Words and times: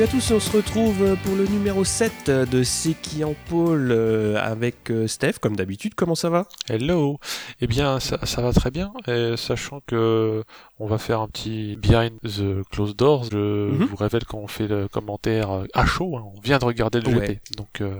Salut 0.00 0.08
à 0.08 0.12
tous, 0.14 0.30
on 0.32 0.40
se 0.40 0.56
retrouve 0.56 1.14
pour 1.24 1.36
le 1.36 1.44
numéro 1.46 1.84
7 1.84 2.30
de 2.30 2.62
C'est 2.62 2.94
qui 2.94 3.22
en 3.22 3.34
pôle 3.50 3.92
avec 4.38 4.90
euh, 4.90 5.06
Steph, 5.06 5.34
comme 5.42 5.56
d'habitude. 5.56 5.92
Comment 5.94 6.14
ça 6.14 6.30
va? 6.30 6.46
Hello 6.70 7.18
Eh 7.60 7.66
bien, 7.66 8.00
ça, 8.00 8.18
ça 8.24 8.40
va 8.40 8.54
très 8.54 8.70
bien, 8.70 8.94
et 9.06 9.34
sachant 9.36 9.80
que 9.86 10.42
on 10.78 10.86
va 10.86 10.96
faire 10.96 11.20
un 11.20 11.28
petit 11.28 11.76
behind 11.76 12.12
the 12.22 12.66
closed 12.70 12.96
doors. 12.96 13.24
Je 13.30 13.36
Mhm. 13.70 13.84
vous 13.84 13.96
révèle 13.96 14.24
qu'on 14.24 14.46
fait 14.46 14.68
le 14.68 14.88
commentaire 14.88 15.50
euh, 15.50 15.64
à 15.74 15.84
chaud, 15.84 16.16
hein. 16.16 16.24
on 16.34 16.40
vient 16.40 16.56
de 16.58 16.64
regarder 16.64 17.02
le 17.02 17.08
Ouais. 17.18 17.26
GP, 17.26 17.56
donc 17.58 17.82
euh, 17.82 17.96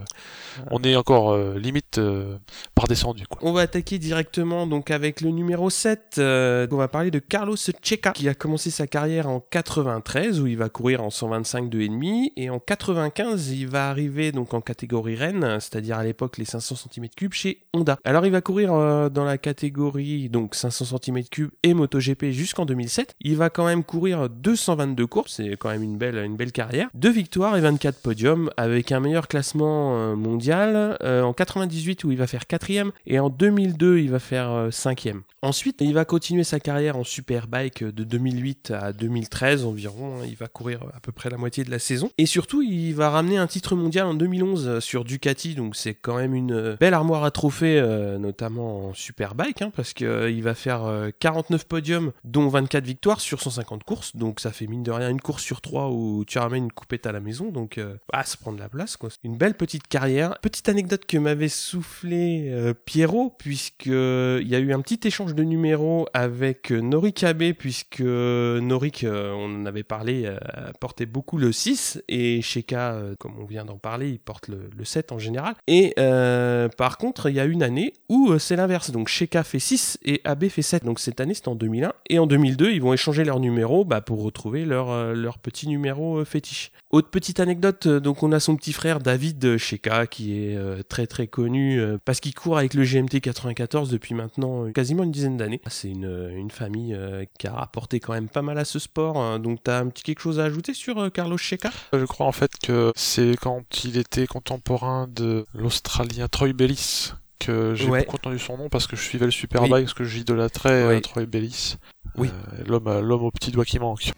on 0.71 0.83
est 0.83 0.97
encore 0.97 1.33
euh, 1.33 1.59
limite 1.59 1.99
euh, 1.99 2.39
par 2.75 2.87
descendu. 2.89 3.27
Quoi. 3.27 3.39
On 3.43 3.53
va 3.53 3.61
attaquer 3.61 3.99
directement 3.99 4.67
donc 4.67 4.91
avec 4.91 5.21
le 5.21 5.29
numéro 5.33 5.69
7. 5.69 6.15
euh, 6.17 6.67
on 6.71 6.77
va 6.79 6.89
parler 6.89 7.11
de 7.11 7.19
Carlos 7.19 7.57
Checa 7.83 8.13
qui 8.13 8.27
a 8.27 8.35
commencé 8.35 8.71
sa 8.71 8.87
carrière 8.87 9.29
en 9.29 9.41
93 9.41 10.41
où 10.41 10.47
il 10.47 10.57
va 10.57 10.71
courir 10.71 11.03
en 11.03 11.11
125 11.11 11.69
de 11.69 11.90
et 12.37 12.51
en 12.51 12.59
95 12.59 13.51
il 13.51 13.67
va 13.69 13.89
arriver 13.89 14.33
donc 14.33 14.55
en 14.55 14.61
catégorie 14.61 15.17
Rennes, 15.17 15.59
c'est-à-dire 15.61 15.99
à 15.99 16.05
l'époque 16.05 16.39
les 16.39 16.45
500 16.45 16.75
cm3 16.75 17.33
chez 17.33 17.61
Honda. 17.75 17.99
Alors 18.05 18.27
il 18.27 18.33
va 18.33 18.41
courir 18.41 18.73
euh, 18.73 19.09
dans 19.09 19.25
la 19.25 19.39
catégorie 19.39 20.29
donc 20.29 20.55
500 20.55 20.97
cm3 20.97 21.49
et 21.63 21.75
MotoGP 21.75 22.27
jusqu'en 22.31 22.65
2007. 22.65 23.15
Il 23.21 23.37
va 23.37 23.51
quand 23.51 23.67
même 23.67 23.85
courir 23.85 24.29
222 24.29 25.07
courses, 25.07 25.35
c'est 25.37 25.57
quand 25.57 25.71
même 25.71 25.83
une 25.83 25.97
belle 25.99 26.17
une 26.17 26.37
belle 26.37 26.53
carrière. 26.53 26.89
Deux 26.95 27.11
victoires 27.11 27.57
et 27.57 27.61
24 27.61 28.01
podiums 28.01 28.51
avec 28.57 28.93
un 28.93 29.01
meilleur 29.01 29.29
classement 29.29 29.97
euh, 29.97 30.15
mondial 30.17 30.97
euh, 31.03 31.23
en 31.23 31.33
98 31.33 32.05
où 32.05 32.13
il 32.13 32.19
va 32.19 32.27
faire 32.27 32.47
quatrième 32.47 32.93
et 33.07 33.19
en 33.19 33.31
2002 33.31 33.99
il 33.99 34.11
va 34.11 34.19
faire 34.19 34.51
euh, 34.51 34.71
cinquième. 34.71 35.23
Ensuite 35.43 35.81
il 35.81 35.95
va 35.95 36.05
continuer 36.05 36.45
sa 36.45 36.61
carrière 36.61 36.97
en 36.97 37.05
superbike 37.05 37.83
de 37.83 38.05
2008 38.05 38.71
à 38.71 38.93
2013 38.93 39.65
environ. 39.65 40.21
hein. 40.21 40.27
Il 40.29 40.37
va 40.37 40.47
courir 40.47 40.85
à 40.95 41.01
peu 41.01 41.13
près 41.13 41.31
la 41.31 41.37
moitié 41.37 41.65
de 41.65 41.71
la 41.71 41.79
saison. 41.81 42.11
Et 42.19 42.27
surtout 42.27 42.63
il 42.63 42.93
va 42.93 43.11
ramener 43.11 43.39
un 43.39 43.47
titre 43.47 43.75
mondial 43.75 44.07
en 44.07 44.15
2011 44.15 44.79
sur 44.81 45.05
Ducati. 45.05 45.55
Donc 45.55 45.77
c'est 45.77 45.95
quand 45.95 46.17
même 46.17 46.35
une 46.35 46.77
belle 46.79 46.95
armoire 46.95 47.25
à 47.25 47.31
trophées 47.31 47.79
euh, 47.81 48.19
notamment 48.19 48.89
en 48.89 48.95
superbike 48.95 49.63
hein, 49.63 49.73
parce 49.75 49.93
que 49.93 50.05
euh, 50.05 50.31
il 50.31 50.43
va 50.43 50.55
faire 50.55 50.85
euh, 50.85 51.11
49 51.19 51.65
podiums 51.67 52.13
dont 52.25 52.49
24 52.49 52.85
victoires 52.85 53.21
sur 53.21 53.41
150 53.41 53.85
courses. 53.85 54.17
Donc 54.17 54.41
ça 54.41 54.53
fait 54.53 54.67
mine 54.67 54.83
de 54.83 54.91
rien 54.91 55.11
une 55.11 55.21
course 55.21 55.43
sur 55.43 55.61
trois 55.61 55.91
où 55.91 56.25
tu 56.27 56.39
ramènes 56.39 56.65
une 56.65 56.73
coupette 56.73 57.07
à 57.07 57.13
la 57.13 57.21
maison. 57.21 57.51
Donc 57.51 57.79
euh, 57.79 57.97
bah, 58.13 58.23
ça 58.25 58.37
prend 58.41 58.53
de 58.53 58.61
la 58.61 58.69
place 58.69 58.97
quoi. 58.97 59.11
Une 59.25 59.37
belle 59.37 59.55
petite 59.55 59.89
carrière. 59.89 60.39
Petite 60.41 60.69
anecdote 60.69 61.07
que 61.07 61.17
m'avait 61.19 61.49
soufflé 61.49 62.49
euh, 62.49 62.75
Pierrot 62.75 63.35
puisque 63.39 63.87
euh, 63.87 64.41
il 64.43 64.49
y 64.49 64.55
a 64.55 64.59
eu 64.59 64.73
un 64.73 64.81
petit 64.81 65.01
échange 65.07 65.35
de 65.35 65.43
numéros 65.43 66.07
avec 66.15 66.73
euh, 66.73 66.81
Norik 66.81 67.25
Abe 67.25 67.53
puisque 67.53 68.01
euh, 68.01 68.61
Norik 68.61 69.05
euh, 69.05 69.33
on 69.33 69.63
en 69.63 69.67
avait 69.67 69.83
parlé 69.83 70.25
euh, 70.27 70.39
portait 70.81 71.07
beaucoup 71.07 71.39
le 71.39 71.53
6 71.53 71.70
et 72.09 72.43
Sheka 72.43 72.93
euh, 72.93 73.15
comme 73.19 73.35
on 73.39 73.45
vient 73.45 73.65
d'en 73.65 73.79
parler 73.79 74.11
il 74.11 74.19
porte 74.19 74.49
le, 74.49 74.71
le 74.77 74.85
7 74.85 75.13
en 75.13 75.19
général. 75.19 75.55
Et 75.67 75.95
euh, 75.99 76.69
par 76.69 76.99
contre 76.99 77.29
il 77.29 77.37
y 77.37 77.41
a 77.41 77.45
une 77.45 77.63
année 77.63 77.93
où 78.09 78.31
euh, 78.31 78.39
c'est 78.39 78.57
l'inverse. 78.57 78.91
Donc 78.91 79.09
Sheka 79.09 79.43
fait 79.43 79.59
6 79.59 79.99
et 80.05 80.21
Abe 80.25 80.49
fait 80.49 80.63
7 80.63 80.85
donc 80.85 81.01
cette 81.01 81.21
année 81.21 81.35
c'était 81.35 81.49
en 81.49 81.55
2001 81.55 81.93
et 82.09 82.19
en 82.19 82.27
2002 82.27 82.73
ils 82.73 82.83
vont 82.83 82.93
échanger 82.93 83.25
leurs 83.25 83.41
numéros 83.41 83.85
bah, 83.85 84.01
pour 84.01 84.23
retrouver 84.23 84.65
leur, 84.65 85.39
petit 85.39 85.69
numéro 85.69 86.25
fétiche 86.25 86.73
autre 86.91 87.09
petite 87.09 87.39
anecdote, 87.39 87.87
euh, 87.87 88.01
donc 88.01 88.23
on 88.25 88.33
a 88.33 88.41
son 88.41 88.57
petit 88.57 88.73
frère 88.73 88.99
David 88.99 89.57
Sheka 89.59 90.09
qui 90.09 90.37
est 90.37 90.57
euh, 90.57 90.83
très 90.89 91.07
très 91.07 91.29
connu 91.29 91.79
euh, 91.81 91.99
parce 92.05 92.19
qu'il 92.19 92.35
court 92.35 92.59
avec 92.59 92.75
le 92.75 92.83
GMT 92.85 93.21
94 93.21 93.91
depuis 93.91 94.15
maintenant 94.15 94.67
euh, 94.67 94.73
quasiment 94.73 95.05
une 95.05 95.13
dizaine 95.13 95.37
d'années. 95.37 95.61
C'est 95.69 95.89
une, 95.89 96.05
euh, 96.05 96.31
une 96.37 96.51
famille 96.51 96.93
euh, 96.95 97.25
qui 97.39 97.47
a 97.47 97.53
rapporté 97.53 98.01
quand 98.01 98.13
même 98.13 98.29
pas 98.29 98.43
mal 98.43 98.59
à 98.59 98.65
ce 98.65 98.81
sport. 98.81 99.19
hein. 99.19 99.39
Donc 99.39 99.61
t'as 99.63 99.79
un 99.81 99.87
petit 99.87 100.03
quelque 100.03 100.21
chose 100.21 100.41
à 100.41 100.45
ajouter 100.45 100.75
sur 100.75 100.99
euh, 100.99 101.11
Carlos 101.11 101.37
Sheka 101.39 101.71
Je 101.93 102.05
crois 102.07 102.27
en 102.27 102.33
fait 102.33 102.51
que 102.61 102.91
c'est 102.97 103.37
quand 103.41 103.63
il 103.85 103.97
était 103.97 104.27
contemporain 104.27 105.07
de 105.09 105.45
l'Australien 105.55 106.27
Troy 106.27 106.53
Bellis 106.53 107.13
que 107.39 107.75
j'ai 107.77 107.89
Ouais. 107.89 108.01
beaucoup 108.01 108.17
entendu 108.17 108.39
son 108.41 108.57
nom 108.59 108.69
parce 108.69 108.87
que 108.89 108.97
je 108.97 109.03
suivais 109.03 109.27
le 109.27 109.31
Superbike, 109.31 109.85
parce 109.85 109.95
que 109.95 110.05
j'idolâtrais 110.05 110.73
euh, 110.73 110.95
Oui. 110.97 111.01
Troy 111.03 111.25
Bellis, 111.27 111.77
Oui. 112.17 112.29
Euh, 112.59 112.65
l'homme, 112.67 113.01
l'homme 113.01 113.23
au 113.23 113.31
petit 113.31 113.53
doigt 113.53 113.65
qui 113.65 113.79
manque. 113.79 114.11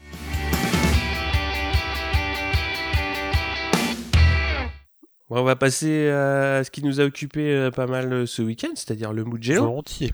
Bon, 5.33 5.41
on 5.41 5.45
va 5.45 5.57
passer 5.57 6.11
à 6.11 6.63
ce 6.63 6.71
qui 6.71 6.85
nous 6.85 7.01
a 7.01 7.05
occupé 7.05 7.55
euh, 7.55 7.71
pas 7.71 7.87
mal 7.87 8.13
euh, 8.13 8.27
ce 8.27 8.43
week-end, 8.43 8.69
c'est-à-dire 8.75 9.15
le 9.15 9.25
Mugello. 9.25 9.63
Volontiers. 9.63 10.13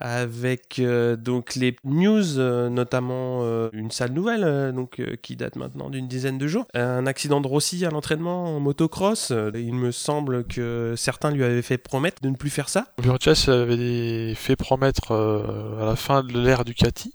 avec 0.00 0.78
euh, 0.78 1.16
donc 1.16 1.54
les 1.54 1.76
news, 1.84 2.38
euh, 2.38 2.68
notamment 2.68 3.40
euh, 3.42 3.68
une 3.72 3.90
sale 3.90 4.12
nouvelle 4.12 4.72
donc 4.74 4.98
euh, 5.00 5.16
qui 5.22 5.36
date 5.36 5.56
maintenant 5.56 5.88
d'une 5.88 6.08
dizaine 6.08 6.36
de 6.36 6.46
jours. 6.46 6.66
Un 6.74 7.06
accident 7.06 7.40
de 7.40 7.46
Rossi 7.46 7.84
à 7.86 7.90
l'entraînement 7.90 8.56
en 8.56 8.60
motocross. 8.60 9.32
Il 9.54 9.74
me 9.74 9.92
semble 9.92 10.44
que 10.44 10.92
certains 10.96 11.30
lui 11.30 11.42
avaient 11.44 11.62
fait 11.62 11.78
promettre 11.78 12.20
de 12.22 12.28
ne 12.28 12.36
plus 12.36 12.50
faire 12.50 12.68
ça. 12.68 12.86
Virtus 13.02 13.48
avait 13.48 14.34
fait 14.34 14.56
promettre 14.56 15.12
euh, 15.12 15.82
à 15.82 15.86
la 15.86 15.96
fin 15.96 16.22
de 16.22 16.38
l'ère 16.38 16.64
Ducati 16.64 17.14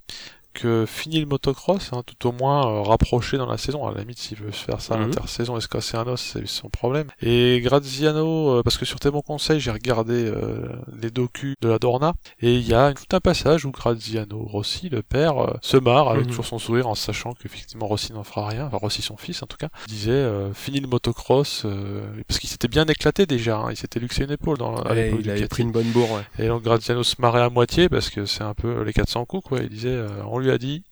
fini 0.88 1.20
le 1.20 1.26
motocross, 1.26 1.92
hein, 1.94 2.02
tout 2.06 2.28
au 2.28 2.32
moins 2.32 2.68
euh, 2.68 2.82
rapproché 2.82 3.38
dans 3.38 3.46
la 3.46 3.58
saison. 3.58 3.86
À 3.88 3.92
la 3.94 4.02
limite, 4.02 4.20
s'il 4.20 4.38
veut 4.38 4.52
se 4.52 4.64
faire 4.64 4.82
ça 4.82 4.96
à 4.96 4.98
Mhm. 4.98 5.04
l'intersaison 5.08 5.58
et 5.58 5.62
se 5.62 5.68
casser 5.68 5.98
un 5.98 6.08
os, 6.08 6.22
c'est 6.22 6.46
son 6.48 6.70
problème. 6.70 7.08
Et 7.22 7.60
Graziano, 7.64 8.50
euh, 8.60 8.64
parce 8.64 8.78
que 8.78 8.86
sur 8.86 9.00
tes 9.00 9.12
bons 9.12 9.22
conseils, 9.22 9.60
j'ai 9.60 9.72
regardé 9.72 10.14
euh, 10.26 10.68
les 11.02 11.12
docus 11.12 11.56
de 11.62 11.68
la 11.70 11.80
Dorna, 11.80 12.14
et 12.42 12.56
il 12.56 12.68
y 12.68 12.74
a 12.74 12.94
tout 12.94 13.16
un 13.16 13.20
passage 13.20 13.66
où 13.66 13.72
Graziano, 13.72 14.40
Rossi, 14.44 14.90
le 14.90 15.02
père, 15.02 15.38
euh, 15.40 15.54
se 15.62 15.78
marre 15.78 16.10
avec 16.10 16.24
Mhm. 16.24 16.30
toujours 16.30 16.46
son 16.46 16.60
sourire 16.60 16.88
en 16.88 16.96
sachant 16.96 17.34
qu'effectivement 17.34 17.86
Rossi 17.88 18.14
n'en 18.14 18.24
fera 18.24 18.48
rien, 18.48 18.66
enfin 18.68 18.78
Rossi 18.78 19.02
son 19.02 19.18
fils 19.18 19.44
en 19.44 19.48
tout 19.48 19.58
cas, 19.58 19.70
disait 19.88 20.12
euh, 20.12 20.54
fini 20.54 20.80
le 20.80 20.88
motocross, 20.88 21.64
euh, 21.66 22.02
parce 22.28 22.40
qu'il 22.40 22.50
s'était 22.50 22.68
bien 22.68 22.86
éclaté 22.86 23.26
déjà, 23.26 23.58
hein, 23.58 23.68
il 23.72 23.78
s'était 23.78 24.00
luxé 24.00 24.24
une 24.24 24.32
épaule 24.32 24.58
dans 24.58 24.76
à 24.76 24.94
Ouais, 24.94 25.14
il 25.20 25.30
avait 25.30 25.48
pris 25.48 25.64
une 25.64 25.72
bonne 25.72 25.92
bourre. 25.92 26.12
ouais. 26.12 26.44
Et 26.44 26.48
donc 26.48 26.64
Graziano 26.64 27.04
se 27.04 27.16
marrait 27.20 27.42
à 27.42 27.50
moitié 27.50 27.90
parce 27.90 28.10
que 28.10 28.26
c'est 28.26 28.44
un 28.44 28.54
peu 28.54 28.84
les 28.84 28.94
400 28.94 29.26
coups 29.26 29.44
quoi. 29.48 29.60
Il 29.62 29.70
disait, 29.70 29.90
euh, 29.90 30.08
on 30.28 30.40
lui 30.40 30.45
a 30.52 30.58
dit, 30.58 30.84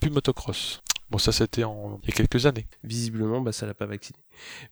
plus 0.00 0.10
motocross. 0.10 0.82
Bon 1.10 1.16
ça 1.16 1.32
c'était 1.32 1.62
il 1.62 2.08
y 2.08 2.10
a 2.10 2.14
quelques 2.14 2.44
années. 2.44 2.66
Visiblement, 2.84 3.40
bah, 3.40 3.52
ça 3.52 3.66
l'a 3.66 3.74
pas 3.74 3.86
vacciné. 3.86 4.18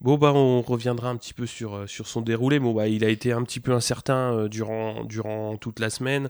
Bon, 0.01 0.19
bah, 0.19 0.33
on 0.35 0.61
reviendra 0.63 1.09
un 1.09 1.17
petit 1.17 1.35
peu 1.35 1.47
sur, 1.47 1.75
euh, 1.75 1.87
sur 1.87 2.07
son 2.07 2.21
déroulé. 2.21 2.59
Bon, 2.59 2.75
bah, 2.75 2.89
il 2.89 3.05
a 3.05 3.09
été 3.09 3.33
un 3.33 3.43
petit 3.43 3.61
peu 3.61 3.73
incertain 3.73 4.35
euh, 4.35 4.49
durant, 4.49 5.05
durant 5.05 5.57
toute 5.57 5.81
la 5.81 5.91
semaine. 5.91 6.29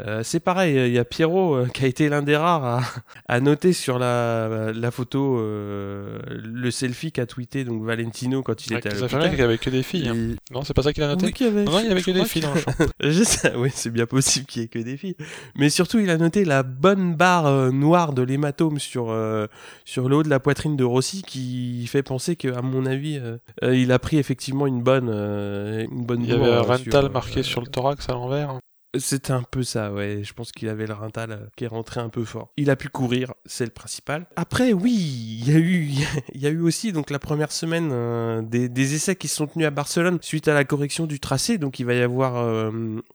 Euh, 0.00 0.22
c'est 0.24 0.40
pareil, 0.40 0.74
il 0.88 0.92
y 0.92 0.98
a 0.98 1.04
Pierrot 1.04 1.54
euh, 1.54 1.66
qui 1.68 1.84
a 1.84 1.86
été 1.86 2.08
l'un 2.08 2.22
des 2.22 2.36
rares 2.36 2.64
à, 2.64 2.80
à 3.28 3.38
noter 3.40 3.72
sur 3.72 4.00
la, 4.00 4.72
la 4.74 4.90
photo 4.90 5.38
euh, 5.38 6.18
le 6.28 6.70
selfie 6.72 7.12
qu'a 7.12 7.26
tweeté 7.26 7.62
donc 7.64 7.84
Valentino 7.84 8.42
quand 8.42 8.66
il 8.66 8.72
Avec 8.74 8.86
était 8.86 8.96
à 8.96 8.98
l'hôpital. 8.98 9.30
qu'il 9.30 9.38
y 9.38 9.42
avait 9.42 9.56
que 9.58 9.70
des 9.70 9.84
filles. 9.84 10.08
hein. 10.08 10.14
Il- 10.16 10.36
Non 10.50 10.64
c'est 10.64 10.74
pas 10.74 10.82
ça 10.82 10.92
qu'il 10.92 11.04
a 11.04 11.08
noté. 11.14 11.26
Oui, 11.26 11.46
avait- 11.46 11.62
Non, 11.64 11.70
non, 11.72 11.78
il 11.78 11.86
y 11.86 11.90
avait 11.92 12.02
que 12.02 12.10
des 12.10 12.24
filles 12.24 12.42
que- 12.42 12.46
dans 12.48 12.54
le 12.54 12.60
champ. 12.60 12.72
Je 13.00 13.22
sais, 13.22 13.52
oui, 13.56 13.70
c'est 13.72 13.90
bien 13.90 14.06
possible 14.06 14.46
qu'il 14.46 14.62
y 14.62 14.64
ait 14.64 14.68
que 14.68 14.80
des 14.80 14.96
filles. 14.96 15.16
Mais 15.54 15.68
surtout, 15.70 16.00
il 16.00 16.10
a 16.10 16.16
noté 16.18 16.44
la 16.44 16.64
bonne 16.64 17.14
barre 17.14 17.46
euh, 17.46 17.70
noire 17.70 18.12
de 18.14 18.22
l'hématome 18.22 18.80
sur, 18.80 19.10
euh, 19.10 19.46
sur 19.84 20.08
le 20.08 20.16
haut 20.16 20.22
de 20.24 20.28
la 20.28 20.40
poitrine 20.40 20.76
de 20.76 20.82
Rossi 20.84 21.22
qui 21.22 21.86
fait 21.86 22.02
penser 22.02 22.34
que, 22.34 22.48
à 22.48 22.62
mon 22.62 22.84
avis, 22.86 23.20
il 23.62 23.92
a 23.92 23.98
pris 24.00 24.18
effectivement 24.18 24.66
une 24.66 24.82
bonne, 24.82 25.08
euh, 25.08 25.86
une 25.88 26.04
bonne 26.04 26.22
Il 26.24 26.30
y 26.30 26.32
avait 26.32 26.58
rental 26.58 26.80
sur, 27.04 27.12
marqué 27.12 27.42
sur 27.44 27.60
le 27.60 27.68
thorax 27.68 28.08
à 28.08 28.12
l'envers. 28.14 28.58
C'était 28.98 29.32
un 29.32 29.42
peu 29.42 29.62
ça, 29.62 29.92
ouais. 29.92 30.22
Je 30.22 30.32
pense 30.32 30.52
qu'il 30.52 30.68
avait 30.68 30.86
le 30.86 30.94
rental 30.94 31.32
euh, 31.32 31.36
qui 31.56 31.64
est 31.64 31.68
rentré 31.68 32.00
un 32.00 32.08
peu 32.08 32.24
fort. 32.24 32.50
Il 32.56 32.70
a 32.70 32.76
pu 32.76 32.88
courir, 32.88 33.34
c'est 33.44 33.64
le 33.64 33.70
principal. 33.70 34.26
Après, 34.36 34.72
oui, 34.72 35.38
il 35.40 35.50
y 35.50 35.54
a 35.54 35.58
eu, 35.58 35.90
il 36.34 36.40
y 36.40 36.46
a 36.46 36.50
eu 36.50 36.60
aussi 36.60 36.92
donc 36.92 37.10
la 37.10 37.18
première 37.18 37.52
semaine 37.52 37.90
euh, 37.92 38.42
des, 38.42 38.94
essais 38.94 39.16
qui 39.16 39.28
se 39.28 39.36
sont 39.36 39.46
tenus 39.46 39.66
à 39.66 39.70
Barcelone 39.70 40.18
suite 40.20 40.48
à 40.48 40.54
la 40.54 40.64
correction 40.64 41.06
du 41.06 41.20
tracé. 41.20 41.58
Donc 41.58 41.80
il 41.80 41.86
va 41.86 41.94
y 41.94 42.02
avoir 42.02 42.36
euh, 42.36 42.70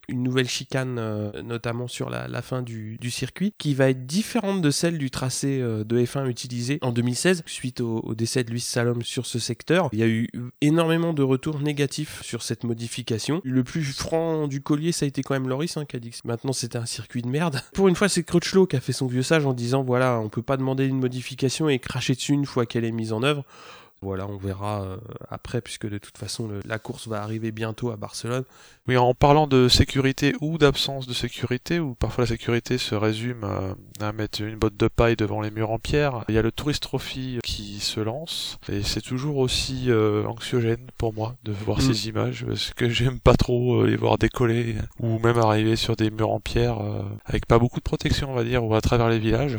une 0.08 0.24
nouvelle 0.24 0.48
chicane, 0.48 0.96
notamment 1.44 1.88
sur 1.88 2.10
la, 2.10 2.42
fin 2.42 2.62
du, 2.62 2.98
circuit, 3.10 3.54
qui 3.58 3.74
va 3.74 3.90
être 3.90 4.06
différente 4.06 4.62
de 4.62 4.72
celle 4.72 4.98
du 4.98 5.12
tracé 5.12 5.60
de 5.60 6.00
F1 6.00 6.28
utilisé 6.28 6.80
en 6.82 6.92
2016 6.92 7.44
suite 7.46 7.82
au, 7.82 8.00
au 8.00 8.16
décès 8.16 8.44
de 8.44 8.52
Luis 8.52 8.60
Salom 8.60 9.02
sur 9.02 9.26
ce 9.26 9.40
secteur. 9.40 9.90
Il 9.94 10.00
y 10.00 10.04
a 10.04 10.08
eu 10.08 10.30
énormément 10.62 11.14
de 11.14 11.24
retours 11.24 11.60
négatifs 11.60 12.22
sur 12.24 12.42
cette 12.42 12.64
modification. 12.64 13.42
Le 13.44 13.64
plus 13.64 13.84
franc 13.84 14.48
du 14.48 14.62
collier, 14.62 14.92
ça 14.92 15.06
a 15.06 15.08
été 15.08 15.22
quand 15.22 15.34
même 15.34 15.48
Loris 15.48 15.69
hein, 15.78 15.86
maintenant 16.26 16.54
c'était 16.54 16.78
un 16.78 16.86
circuit 16.86 17.22
de 17.22 17.28
merde. 17.28 17.62
Pour 17.74 17.88
une 17.88 17.96
fois, 17.96 18.10
c'est 18.10 18.24
Crutchlow 18.24 18.68
qui 18.68 18.76
a 18.76 18.82
fait 18.82 18.94
son 18.94 19.08
vieux 19.08 19.24
sage 19.24 19.46
en 19.46 19.54
disant 19.54 19.84
voilà, 19.84 20.20
on 20.20 20.30
peut 20.30 20.42
pas 20.42 20.58
demander 20.58 20.86
une 20.86 21.00
modification 21.00 21.70
et 21.70 21.80
cracher 21.80 22.16
dessus 22.16 22.34
une 22.34 22.46
fois 22.46 22.66
qu'elle 22.66 22.86
est 22.86 22.92
mise 22.92 23.14
en 23.14 23.24
œuvre. 23.24 23.44
Voilà, 24.02 24.28
on 24.28 24.38
verra 24.38 24.82
euh, 24.84 24.98
après, 25.30 25.60
puisque 25.62 25.88
de 25.90 25.98
toute 25.98 26.18
façon, 26.18 26.48
le- 26.48 26.62
la 26.66 26.80
course 26.80 27.08
va 27.08 27.22
arriver 27.22 27.52
bientôt 27.52 27.92
à 27.92 27.98
Barcelone. 27.98 28.44
Oui, 28.88 28.96
en 28.98 29.14
parlant 29.14 29.46
de 29.46 29.68
sécurité 29.68 30.34
ou 30.42 30.58
d'absence 30.58 31.06
de 31.06 31.14
sécurité, 31.14 31.80
ou 31.80 31.96
parfois 31.96 32.24
la 32.24 32.28
sécurité 32.30 32.78
se 32.78 32.96
résume 32.96 33.44
à, 33.44 34.08
à 34.08 34.12
mettre 34.14 34.42
une 34.42 34.56
botte 34.56 34.78
de 34.78 34.88
paille 34.88 35.16
devant 35.16 35.42
les 35.42 35.52
murs 35.52 35.72
en 35.72 35.80
pierre, 35.80 36.24
il 36.30 36.36
y 36.36 36.38
a 36.38 36.42
le 36.42 36.52
Tourist 36.52 36.82
Trophy 36.84 37.40
qui 37.44 37.80
se 37.82 38.00
lance, 38.00 38.58
et 38.72 38.84
c'est 38.84 39.02
toujours 39.02 39.38
aussi 39.38 39.86
euh, 39.92 40.26
anxiogène 40.26 40.88
pour 40.98 41.14
moi 41.14 41.36
de 41.44 41.52
voir 41.52 41.80
Mm. 41.80 41.82
ces 41.82 42.08
images, 42.08 42.46
parce 42.48 42.74
que 42.74 42.90
j'aime 42.90 43.20
pas 43.20 43.36
trop 43.36 43.82
euh, 43.82 43.88
les 43.88 43.96
voir 43.98 44.18
décoller, 44.18 44.76
ou 45.00 45.20
même 45.20 45.38
arriver 45.38 45.76
sur 45.76 45.96
des 45.96 46.10
murs 46.10 46.32
en 46.32 46.40
pierre, 46.40 46.80
euh, 46.82 47.04
avec 47.26 47.46
pas 47.46 47.60
beaucoup 47.60 47.80
de 47.80 47.84
protection, 47.84 48.32
on 48.32 48.36
va 48.36 48.44
dire, 48.44 48.64
ou 48.64 48.74
à 48.74 48.82
travers 48.82 49.10
les 49.10 49.20
villages. 49.20 49.58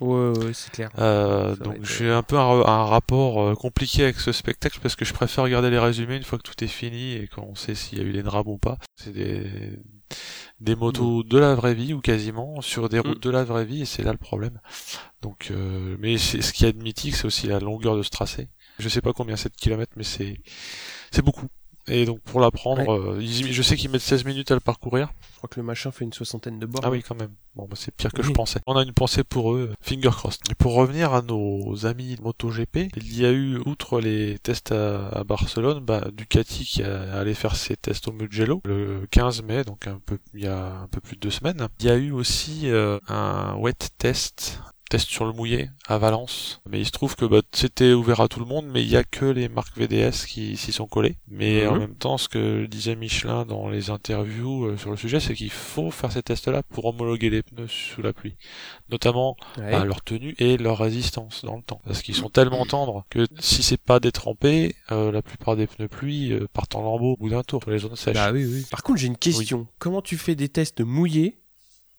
Ouais, 0.00 0.38
ouais, 0.38 0.52
c'est 0.52 0.70
clair. 0.72 0.90
Euh, 0.98 1.56
donc 1.56 1.82
j'ai 1.82 2.10
un 2.10 2.22
peu 2.22 2.36
un, 2.38 2.60
un 2.66 2.84
rapport 2.84 3.40
euh, 3.42 3.54
compliqué 3.54 4.02
avec 4.04 4.20
ce 4.20 4.30
spectacle 4.30 4.78
parce 4.82 4.94
que 4.94 5.06
je 5.06 5.14
préfère 5.14 5.44
regarder 5.44 5.70
les 5.70 5.78
résumés 5.78 6.16
une 6.16 6.22
fois 6.22 6.36
que 6.38 6.42
tout 6.42 6.62
est 6.62 6.68
fini 6.68 7.14
et 7.14 7.28
qu'on 7.28 7.54
sait 7.54 7.74
s'il 7.74 7.98
y 7.98 8.00
a 8.02 8.04
eu 8.04 8.10
les 8.12 8.22
drames 8.22 8.46
ou 8.48 8.58
pas. 8.58 8.76
C'est 8.96 9.12
des 9.12 9.44
des 10.60 10.74
motos 10.76 11.22
de 11.22 11.38
la 11.38 11.54
vraie 11.54 11.74
vie 11.74 11.92
ou 11.94 12.00
quasiment 12.00 12.60
sur 12.60 12.88
des 12.88 12.98
routes 12.98 13.18
Mm. 13.18 13.28
de 13.28 13.30
la 13.30 13.44
vraie 13.44 13.64
vie 13.64 13.82
et 13.82 13.84
c'est 13.86 14.02
là 14.02 14.12
le 14.12 14.18
problème. 14.18 14.60
Donc 15.22 15.48
euh, 15.50 15.96
mais 15.98 16.18
c'est 16.18 16.42
ce 16.42 16.52
qu'il 16.52 16.66
y 16.66 16.68
a 16.68 16.72
de 16.72 16.82
mythique 16.82 17.14
c'est 17.16 17.26
aussi 17.26 17.46
la 17.46 17.58
longueur 17.60 17.96
de 17.96 18.02
ce 18.02 18.10
tracé. 18.10 18.48
Je 18.78 18.88
sais 18.90 19.00
pas 19.00 19.14
combien 19.14 19.36
c'est 19.36 19.48
de 19.50 19.56
kilomètres 19.56 19.92
mais 19.96 20.04
c'est 20.04 20.40
c'est 21.10 21.22
beaucoup. 21.22 21.46
Et 21.88 22.04
donc 22.04 22.20
pour 22.20 22.40
l'apprendre, 22.40 22.92
euh, 22.92 23.18
ils- 23.20 23.52
je 23.52 23.62
sais 23.62 23.76
qu'ils 23.76 23.90
mettent 23.90 24.00
16 24.00 24.24
minutes 24.24 24.50
à 24.50 24.54
le 24.54 24.60
parcourir. 24.60 25.08
Je 25.32 25.36
crois 25.38 25.48
que 25.48 25.60
le 25.60 25.66
machin 25.66 25.90
fait 25.92 26.04
une 26.04 26.12
soixantaine 26.12 26.58
de 26.58 26.66
bornes. 26.66 26.84
Ah 26.84 26.90
oui, 26.90 27.02
quand 27.06 27.14
même. 27.14 27.30
Bon, 27.54 27.66
bah, 27.70 27.76
c'est 27.78 27.94
pire 27.94 28.12
que 28.12 28.22
je 28.22 28.32
pensais. 28.32 28.60
On 28.66 28.76
a 28.76 28.82
une 28.82 28.92
pensée 28.92 29.22
pour 29.24 29.54
eux, 29.54 29.72
finger 29.80 30.10
crossed. 30.10 30.40
Et 30.50 30.54
pour 30.54 30.74
revenir 30.74 31.14
à 31.14 31.22
nos 31.22 31.86
amis 31.86 32.16
de 32.16 32.22
MotoGP, 32.22 32.88
il 32.96 33.18
y 33.18 33.24
a 33.24 33.30
eu, 33.32 33.58
outre 33.66 34.00
les 34.00 34.38
tests 34.42 34.72
à, 34.72 35.08
à 35.08 35.24
Barcelone, 35.24 35.80
bah, 35.80 36.04
Ducati 36.12 36.64
qui 36.64 36.82
a 36.82 37.14
allé 37.14 37.34
faire 37.34 37.54
ses 37.56 37.76
tests 37.76 38.08
au 38.08 38.12
Mugello 38.12 38.60
le 38.64 39.06
15 39.10 39.42
mai, 39.42 39.62
donc 39.64 39.86
un 39.86 40.00
peu, 40.04 40.18
il 40.34 40.40
y 40.44 40.46
a 40.48 40.80
un 40.82 40.88
peu 40.88 41.00
plus 41.00 41.16
de 41.16 41.20
deux 41.20 41.30
semaines. 41.30 41.68
Il 41.80 41.86
y 41.86 41.90
a 41.90 41.96
eu 41.96 42.10
aussi 42.12 42.62
euh, 42.70 42.98
un 43.08 43.54
wet 43.56 43.74
test 43.98 44.60
test 44.88 45.08
sur 45.08 45.24
le 45.24 45.32
mouillé 45.32 45.68
à 45.88 45.98
Valence. 45.98 46.60
Mais 46.70 46.80
il 46.80 46.86
se 46.86 46.90
trouve 46.92 47.16
que 47.16 47.24
bah, 47.24 47.40
c'était 47.52 47.92
ouvert 47.92 48.20
à 48.20 48.28
tout 48.28 48.40
le 48.40 48.46
monde, 48.46 48.66
mais 48.72 48.82
il 48.82 48.88
y 48.88 48.96
a 48.96 49.04
que 49.04 49.24
les 49.24 49.48
marques 49.48 49.76
VDS 49.76 50.26
qui 50.26 50.56
s'y 50.56 50.72
sont 50.72 50.86
collées. 50.86 51.16
Mais 51.28 51.62
Mhm. 51.64 51.68
en 51.72 51.76
même 51.78 51.94
temps, 51.94 52.18
ce 52.18 52.28
que 52.28 52.66
disait 52.66 52.96
Michelin 52.96 53.44
dans 53.44 53.68
les 53.68 53.90
interviews 53.90 54.66
euh, 54.66 54.76
sur 54.76 54.90
le 54.90 54.96
sujet, 54.96 55.20
c'est 55.20 55.34
qu'il 55.34 55.50
faut 55.50 55.90
faire 55.90 56.12
ces 56.12 56.22
tests-là 56.22 56.62
pour 56.62 56.84
homologuer 56.86 57.30
les 57.30 57.42
pneus 57.42 57.68
sous 57.68 58.02
la 58.02 58.12
pluie. 58.12 58.36
Notamment 58.90 59.36
Ouais. 59.58 59.72
bah, 59.72 59.84
leur 59.84 60.02
tenue 60.02 60.34
et 60.38 60.56
leur 60.56 60.78
résistance 60.78 61.44
dans 61.44 61.56
le 61.56 61.62
temps. 61.62 61.80
Parce 61.84 62.02
qu'ils 62.02 62.14
sont 62.14 62.28
tellement 62.30 62.64
tendres 62.66 63.04
que 63.10 63.26
si 63.38 63.62
c'est 63.62 63.80
pas 63.80 64.00
détrempé, 64.00 64.74
euh, 64.92 65.10
la 65.10 65.22
plupart 65.22 65.56
des 65.56 65.66
pneus 65.66 65.88
pluie 65.88 66.32
euh, 66.32 66.46
partent 66.52 66.74
en 66.76 66.82
lambeaux 66.82 67.12
au 67.12 67.16
bout 67.16 67.30
d'un 67.30 67.42
tour 67.42 67.60
pour 67.60 67.72
les 67.72 67.78
zones 67.78 67.96
sèches. 67.96 68.14
Bah 68.14 68.30
oui, 68.32 68.44
oui. 68.44 68.64
Par 68.70 68.82
contre, 68.82 68.98
j'ai 69.00 69.06
une 69.08 69.16
question. 69.16 69.66
Comment 69.78 70.02
tu 70.02 70.16
fais 70.16 70.34
des 70.34 70.48
tests 70.48 70.80
mouillés 70.80 71.38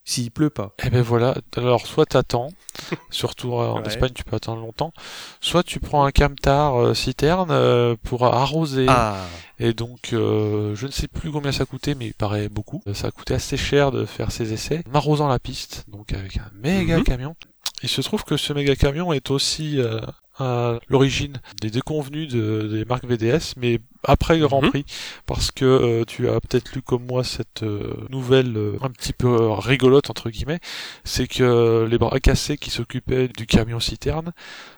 s'il 0.10 0.32
pleut 0.32 0.50
pas 0.50 0.72
Et 0.86 0.90
ben 0.90 1.02
voilà, 1.02 1.36
alors 1.58 1.86
soit 1.86 2.06
t'attends, 2.06 2.48
surtout 3.12 3.54
euh, 3.56 3.68
en 3.68 3.82
Ouais. 3.82 3.88
Espagne 3.88 4.12
tu 4.16 4.24
peux 4.24 4.38
attendre 4.38 4.62
longtemps, 4.62 4.94
soit 5.42 5.64
tu 5.64 5.80
prends 5.82 6.06
un 6.06 6.12
camtar 6.12 6.76
euh, 6.82 6.94
citerne 6.94 7.50
euh, 7.52 7.96
pour 8.04 8.26
arroser. 8.26 8.86
Ah 8.88 9.26
Et 9.60 9.74
donc 9.74 10.14
euh, 10.14 10.76
je 10.76 10.86
ne 10.88 10.92
sais 10.92 11.08
plus 11.10 11.30
combien 11.32 11.52
ça 11.52 11.66
coûtait, 11.66 11.94
mais 11.94 12.08
il 12.08 12.14
paraît 12.14 12.48
beaucoup. 12.48 12.82
Ça 12.94 13.08
a 13.08 13.12
coûté 13.12 13.34
assez 13.34 13.58
cher 13.58 13.92
de 13.92 14.06
faire 14.06 14.32
ces 14.32 14.54
essais, 14.54 14.82
en 14.90 14.96
arrosant 14.96 15.28
la 15.28 15.40
piste, 15.40 15.84
donc 15.90 16.14
avec 16.14 16.38
un 16.38 16.50
méga 16.54 16.98
Mhm. 17.00 17.04
camion. 17.04 17.36
Il 17.84 17.90
se 17.90 18.02
trouve 18.02 18.24
que 18.24 18.38
ce 18.38 18.54
méga 18.54 18.76
camion 18.76 19.14
est 19.14 19.30
aussi 19.32 19.80
euh, 19.80 20.00
à 20.40 20.80
l'origine 20.90 21.38
des 21.62 21.70
déconvenus 21.70 22.28
de, 22.32 22.68
des 22.72 22.86
marques 22.86 23.06
VDS, 23.06 23.54
mais 23.58 23.80
après 24.04 24.38
Grand 24.40 24.62
Mhm. 24.62 24.70
Prix, 24.70 24.86
parce 25.26 25.52
que 25.52 25.66
euh, 25.66 26.04
tu 26.06 26.30
as 26.30 26.40
peut-être 26.40 26.74
lu 26.74 26.82
comme 26.84 27.06
moi 27.06 27.24
cette 27.24 27.64
euh, 27.64 27.94
nouvelle 28.10 28.56
euh, 28.56 28.78
un 28.82 28.90
petit 28.92 29.14
peu 29.14 29.36
rigolote 29.52 30.10
entre 30.12 30.30
guillemets, 30.30 30.60
c'est 31.04 31.28
que 31.28 31.88
les 31.90 31.98
bras 31.98 32.20
cassés 32.20 32.58
qui 32.58 32.70
s'occupaient 32.70 33.28
du 33.28 33.46
camion 33.48 33.80
citerne 33.80 34.32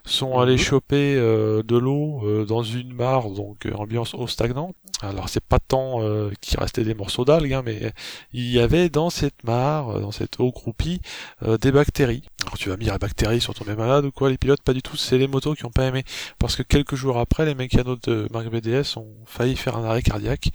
sont 0.06 0.36
Mhm. 0.36 0.42
allés 0.42 0.58
choper 0.58 1.16
euh, 1.18 1.62
de 1.64 1.78
l'eau 1.78 2.22
euh, 2.24 2.46
dans 2.46 2.64
une 2.64 2.94
mare, 2.94 3.30
donc 3.30 3.68
ambiance 3.76 4.14
eau 4.14 4.28
stagnante. 4.28 4.76
Alors 5.02 5.30
c'est 5.30 5.44
pas 5.44 5.60
tant 5.60 6.02
euh, 6.02 6.32
qu'il 6.42 6.58
restait 6.60 6.84
des 6.84 6.96
morceaux 6.96 7.24
d'algues, 7.26 7.54
hein, 7.54 7.62
mais 7.66 7.94
il 8.34 8.50
y 8.50 8.60
avait 8.60 8.90
dans 8.90 9.10
cette 9.10 9.44
mare, 9.44 10.00
dans 10.00 10.12
cette 10.12 10.40
eau 10.40 10.52
croupie, 10.52 11.02
euh, 11.44 11.58
des 11.58 11.72
bactéries. 11.72 12.24
Alors 12.46 12.58
tu 12.58 12.70
vas 12.70 12.78
me 12.78 12.82
dire, 12.84 12.94
les 12.94 13.00
bactéries 13.00 13.42
sont 13.42 13.54
tombées 13.54 13.76
malades 13.76 14.06
ou 14.06 14.12
quoi 14.12 14.30
Les 14.30 14.38
pilotes, 14.38 14.62
pas 14.62 14.74
du 14.74 14.82
tout. 14.82 14.96
C'est 14.96 15.18
les 15.18 15.28
motos 15.28 15.56
qui 15.56 15.66
ont 15.66 15.72
pas 15.72 15.86
aimé, 15.86 16.04
parce 16.40 16.56
que 16.56 16.64
quelques 16.64 16.96
jours 16.96 17.18
après, 17.18 17.46
les 17.46 17.54
mécanos 17.54 18.00
de 18.02 18.28
marque 18.32 18.48
BDS 18.50 18.98
ont 18.98 19.08
failli 19.26 19.56
faire 19.58 19.76
un 19.78 19.84
arrêt 19.84 20.02
cardiaque 20.02 20.50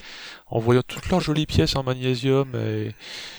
en 0.46 0.60
voyant 0.60 0.82
toutes 0.86 1.08
leurs 1.10 1.20
jolies 1.20 1.46
pièces 1.46 1.76
en 1.76 1.82
magnésium 1.82 2.48
et, 2.54 2.92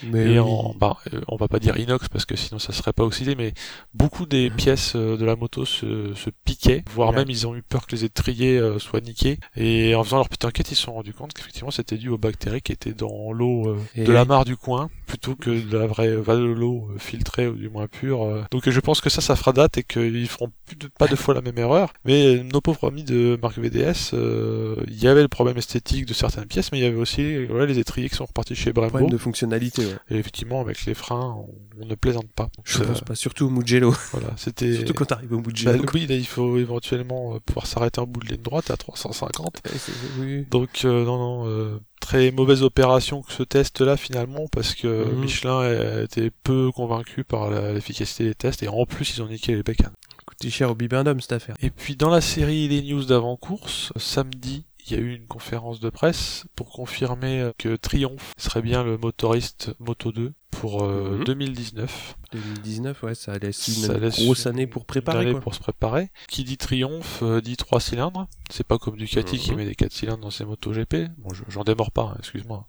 Mais 0.03 0.33
et 0.33 0.39
oui. 0.39 0.39
en, 0.39 0.75
bah, 0.80 0.97
euh, 1.13 1.21
on 1.27 1.38
va 1.38 1.47
pas 1.47 1.59
dire 1.59 1.77
inox 1.77 2.07
parce 2.09 2.25
que 2.25 2.36
sinon 2.36 2.59
ça 2.59 2.71
serait 2.74 2.94
pas 2.94 3.03
oxydé, 3.03 3.36
mais 3.36 3.53
beaucoup 3.94 4.25
des 4.25 4.50
pièces 4.50 4.95
euh, 4.95 5.18
de 5.18 5.25
la 5.25 5.36
moto 5.36 5.65
se, 5.65 6.13
se 6.13 6.30
piquaient, 6.44 6.83
voire 6.92 7.09
Ouais. 7.09 7.18
même 7.18 7.30
ils 7.30 7.47
ont 7.47 7.56
eu 7.56 7.62
peur 7.63 7.88
que 7.88 7.95
les 7.95 8.03
étriers 8.03 8.57
euh, 8.57 8.80
soient 8.80 9.01
niqués. 9.01 9.39
Et 9.56 9.95
en 9.95 10.03
faisant 10.03 10.18
leur 10.18 10.27
petite 10.30 10.45
enquête, 10.45 10.71
ils 10.71 10.75
se 10.75 10.83
sont 10.83 10.94
rendus 10.94 11.13
compte 11.13 11.33
qu'effectivement 11.33 11.71
c'était 11.71 11.97
dû 11.97 12.09
aux 12.09 12.18
bactéries 12.18 12.62
qui 12.62 12.71
étaient 12.74 12.94
dans 12.94 13.31
l'eau 13.31 13.77
de 13.95 14.12
la 14.12 14.25
mare 14.25 14.45
du 14.45 14.56
coin 14.57 14.89
plutôt 15.07 15.36
que 15.36 15.50
de 15.50 15.77
la 15.77 15.88
vraie 15.88 16.09
l'eau 16.15 16.89
filtrée 17.00 17.47
ou 17.47 17.56
du 17.56 17.69
moins 17.69 17.88
pure. 17.88 18.34
Euh. 18.35 18.43
Donc 18.51 18.69
je 18.69 18.79
pense 18.79 19.01
que 19.01 19.09
ça, 19.09 19.21
ça 19.21 19.35
fera 19.35 19.53
date 19.53 19.77
et 19.77 19.83
qu'ils 19.83 20.27
feront 20.27 20.51
plus 20.65 20.75
de- 20.75 20.87
pas 20.87 21.07
deux 21.07 21.15
fois 21.15 21.33
la 21.33 21.41
même 21.41 21.57
erreur. 21.57 21.93
Mais 22.05 22.43
nos 22.43 22.61
pauvres 22.61 22.87
amis 22.89 23.03
de 23.03 23.37
marque 23.41 23.57
VDS, 23.57 24.11
euh, 24.13 24.75
il 24.87 25.01
y 25.03 25.07
avait 25.07 25.21
le 25.21 25.27
problème 25.27 25.57
esthétique 25.57 26.05
de 26.05 26.13
certaines 26.13 26.45
pièces, 26.45 26.71
mais 26.71 26.79
il 26.79 26.83
y 26.83 26.87
avait 26.87 26.95
aussi 26.97 27.45
voilà, 27.45 27.65
les 27.65 27.79
étriers 27.79 28.09
qui 28.09 28.15
sont 28.15 28.25
repartis 28.25 28.55
chez 28.55 28.73
Brembo. 28.73 28.89
Problème 28.89 29.09
de 29.09 29.17
fonctionnalité, 29.17 29.85
ouais. 29.85 29.95
Et 30.09 30.17
effectivement, 30.17 30.61
avec 30.61 30.85
les 30.85 30.93
freins, 30.93 31.35
on, 31.37 31.55
on 31.81 31.85
ne 31.85 31.95
plaisante 31.95 32.31
pas. 32.35 32.49
Je 32.63 32.79
pense 32.83 33.01
euh, 33.01 33.05
pas, 33.05 33.15
surtout 33.15 33.45
au 33.45 33.49
Mugello. 33.49 33.93
Voilà, 34.11 34.33
c'était. 34.37 34.73
Surtout 34.75 34.93
quand 34.93 35.05
t'arrives 35.05 35.33
au 35.33 35.37
Bah, 35.39 35.47
Mugello. 35.47 35.85
oui, 35.93 36.05
là, 36.07 36.15
il 36.15 36.25
faut 36.27 36.57
éventuellement 36.57 37.39
pouvoir 37.45 37.67
s'arrêter 37.67 37.99
en 37.99 38.07
bout 38.07 38.19
de 38.21 38.27
ligne 38.27 38.41
droite 38.41 38.71
à 38.71 38.77
350. 38.77 39.61
Ouais, 39.65 39.71
c'est- 39.77 39.91
oui. 40.19 40.45
Donc, 40.49 40.81
euh, 40.85 41.03
non, 41.05 41.17
non, 41.17 41.47
euh, 41.47 41.79
très 42.06 42.31
mauvaise 42.31 42.62
opération 42.62 43.22
que 43.24 43.31
ce 43.34 43.42
test-là 43.44 43.98
finalement, 43.98 44.46
parce 44.52 44.75
que 44.75 45.06
Mhm. 45.06 45.19
Michelin 45.19 45.60
a 45.60 46.02
été 46.04 46.31
peu 46.44 46.72
convaincu 46.72 47.24
par 47.24 47.50
l'efficacité 47.50 48.25
des 48.25 48.36
tests, 48.36 48.62
et 48.63 48.68
en 48.68 48.86
plus, 48.86 49.16
ils 49.18 49.22
ont 49.24 49.28
niqué 49.28 49.56
les 49.56 49.63
bécanes. 49.63 49.94
Coûté 50.28 50.50
cher 50.50 50.69
au 50.72 50.75
bibendum 50.75 51.19
cette 51.19 51.31
affaire. 51.34 51.56
Et 51.62 51.69
puis, 51.72 51.96
dans 51.96 52.10
la 52.10 52.22
série 52.22 52.68
Les 52.68 52.81
News 52.84 53.06
d'avant-course, 53.06 53.92
samedi, 53.96 54.66
il 54.87 54.93
y 54.93 54.95
a 54.95 55.01
eu 55.01 55.15
une 55.15 55.27
conférence 55.27 55.80
de 55.80 55.89
presse 55.89 56.45
pour 56.56 56.69
confirmer 56.71 57.42
euh, 57.42 57.51
que 57.57 57.75
Triomphe 57.75 58.33
serait 58.37 58.61
bien 58.61 58.83
le 58.83 58.97
motoriste 58.97 59.71
Moto 59.80 60.11
2 60.11 60.33
pour 60.51 60.83
euh, 60.83 61.18
Mhm. 61.18 61.23
2019. 61.25 62.15
2019, 62.31 63.04
ouais, 63.04 63.15
ça 63.15 63.37
laisse 63.37 63.68
une 63.68 63.73
Ça 63.73 63.97
laisse 63.97 64.23
grosse 64.23 64.45
une- 64.45 64.51
année 64.51 64.68
pour 64.68 64.83
une 64.83 64.85
préparer, 64.87 65.19
année 65.21 65.31
quoi. 65.31 65.42
pour 65.42 65.56
se 65.56 65.59
préparer. 65.59 66.09
Qui 66.30 66.44
dit 66.44 66.57
triomphe 66.57 67.19
euh, 67.23 67.42
dit 67.42 67.57
trois 67.57 67.80
cylindres. 67.80 68.27
C'est 68.49 68.65
pas 68.65 68.77
comme 68.77 68.95
Ducati 68.97 69.37
qui 69.37 69.51
Mhm. 69.51 69.57
met 69.57 69.65
des 69.65 69.75
quatre 69.75 69.94
cylindres 69.94 70.21
dans 70.21 70.31
ses 70.31 70.45
motos 70.45 70.71
GP. 70.73 71.09
Bon, 71.18 71.33
je- 71.33 71.44
j'en 71.49 71.63
démords 71.63 71.92
pas, 71.92 72.11
hein, 72.13 72.15
excuse-moi. 72.19 72.68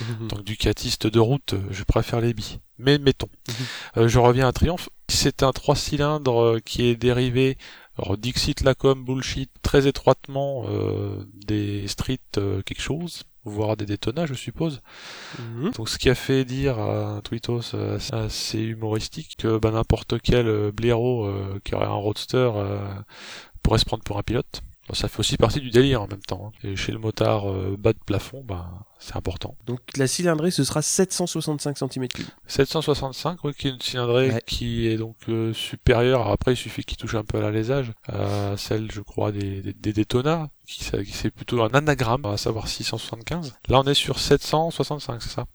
Mhm. 0.00 0.28
Donc 0.28 0.44
Ducatiste 0.44 1.06
de 1.06 1.18
route, 1.18 1.54
euh, 1.54 1.60
je 1.70 1.82
préfère 1.82 2.20
les 2.20 2.32
billes. 2.32 2.60
Mais 2.78 2.98
mettons. 2.98 3.28
Mhm. 3.48 3.54
Euh, 3.98 4.08
je 4.08 4.18
reviens 4.18 4.46
à 4.48 4.52
Triumph. 4.52 4.88
C'est 5.08 5.42
un 5.42 5.52
trois 5.52 5.76
cylindres 5.76 6.40
euh, 6.42 6.60
qui 6.64 6.84
est 6.84 6.96
dérivé, 6.96 7.56
alors 7.98 8.18
Dixit 8.18 8.60
Lacom 8.62 9.04
bullshit, 9.04 9.50
très 9.62 9.86
étroitement 9.86 10.64
euh, 10.68 11.24
des 11.46 11.88
street 11.88 12.20
euh, 12.36 12.62
quelque 12.62 12.82
chose, 12.82 13.22
voire 13.44 13.76
des 13.76 13.86
Daytona, 13.86 14.26
je 14.26 14.34
suppose. 14.34 14.82
Mhm. 15.38 15.70
Donc 15.72 15.88
ce 15.88 15.98
qui 15.98 16.10
a 16.10 16.14
fait 16.14 16.44
dire 16.44 16.78
à 16.78 17.16
un 17.16 17.20
tweetos 17.20 17.74
euh, 17.74 17.98
assez 18.12 18.60
humoristique 18.60 19.36
que 19.38 19.58
bah, 19.58 19.70
n'importe 19.70 20.20
quel 20.20 20.46
euh, 20.46 20.72
blaireau 20.72 21.24
euh, 21.24 21.60
qui 21.64 21.74
aurait 21.74 21.86
un 21.86 21.90
roadster 21.90 22.50
euh, 22.54 22.78
pourrait 23.62 23.78
se 23.78 23.84
prendre 23.84 24.02
pour 24.02 24.18
un 24.18 24.22
pilote. 24.22 24.62
Bon, 24.88 24.94
ça 24.94 25.08
fait 25.08 25.18
aussi 25.18 25.36
partie 25.36 25.60
du 25.60 25.70
délire 25.70 26.02
en 26.02 26.06
même 26.06 26.20
temps. 26.22 26.52
hein. 26.54 26.58
Et 26.68 26.76
chez 26.76 26.92
le 26.92 26.98
motard 26.98 27.50
euh, 27.50 27.76
bas 27.78 27.92
de 27.92 27.98
plafond, 28.06 28.44
bah, 28.46 28.70
c'est 29.00 29.16
important. 29.16 29.56
Donc 29.66 29.80
la 29.96 30.06
cylindrée, 30.06 30.50
ce 30.52 30.62
sera 30.62 30.80
765 30.80 31.76
cm3. 31.76 32.22
765, 32.46 33.42
oui, 33.44 33.52
qui 33.58 33.66
est 33.68 33.70
une 33.72 33.80
cylindrée 33.80 34.30
Ouais. 34.30 34.42
qui 34.46 34.86
est 34.86 34.96
donc 34.96 35.16
euh, 35.28 35.52
supérieure. 35.52 36.20
Alors 36.20 36.32
Après, 36.32 36.52
il 36.52 36.56
suffit 36.56 36.84
qu'il 36.84 36.96
touche 36.98 37.14
un 37.16 37.24
peu 37.24 37.38
à 37.38 37.40
l'alésage, 37.40 37.92
à 38.08 38.56
celle, 38.56 38.90
je 38.92 39.00
crois, 39.00 39.32
des, 39.32 39.60
des, 39.62 39.72
des 39.72 39.92
Daytona, 39.92 40.48
qui, 40.66 40.84
qui 40.84 41.12
c'est 41.12 41.30
plutôt 41.30 41.62
un 41.62 41.70
anagramme, 41.70 42.24
à 42.26 42.36
savoir 42.36 42.68
675. 42.68 43.54
Là, 43.68 43.80
on 43.80 43.84
est 43.84 43.94
sur 43.94 44.18
765, 44.20 45.20
c'est 45.22 45.30
ça? 45.30 45.46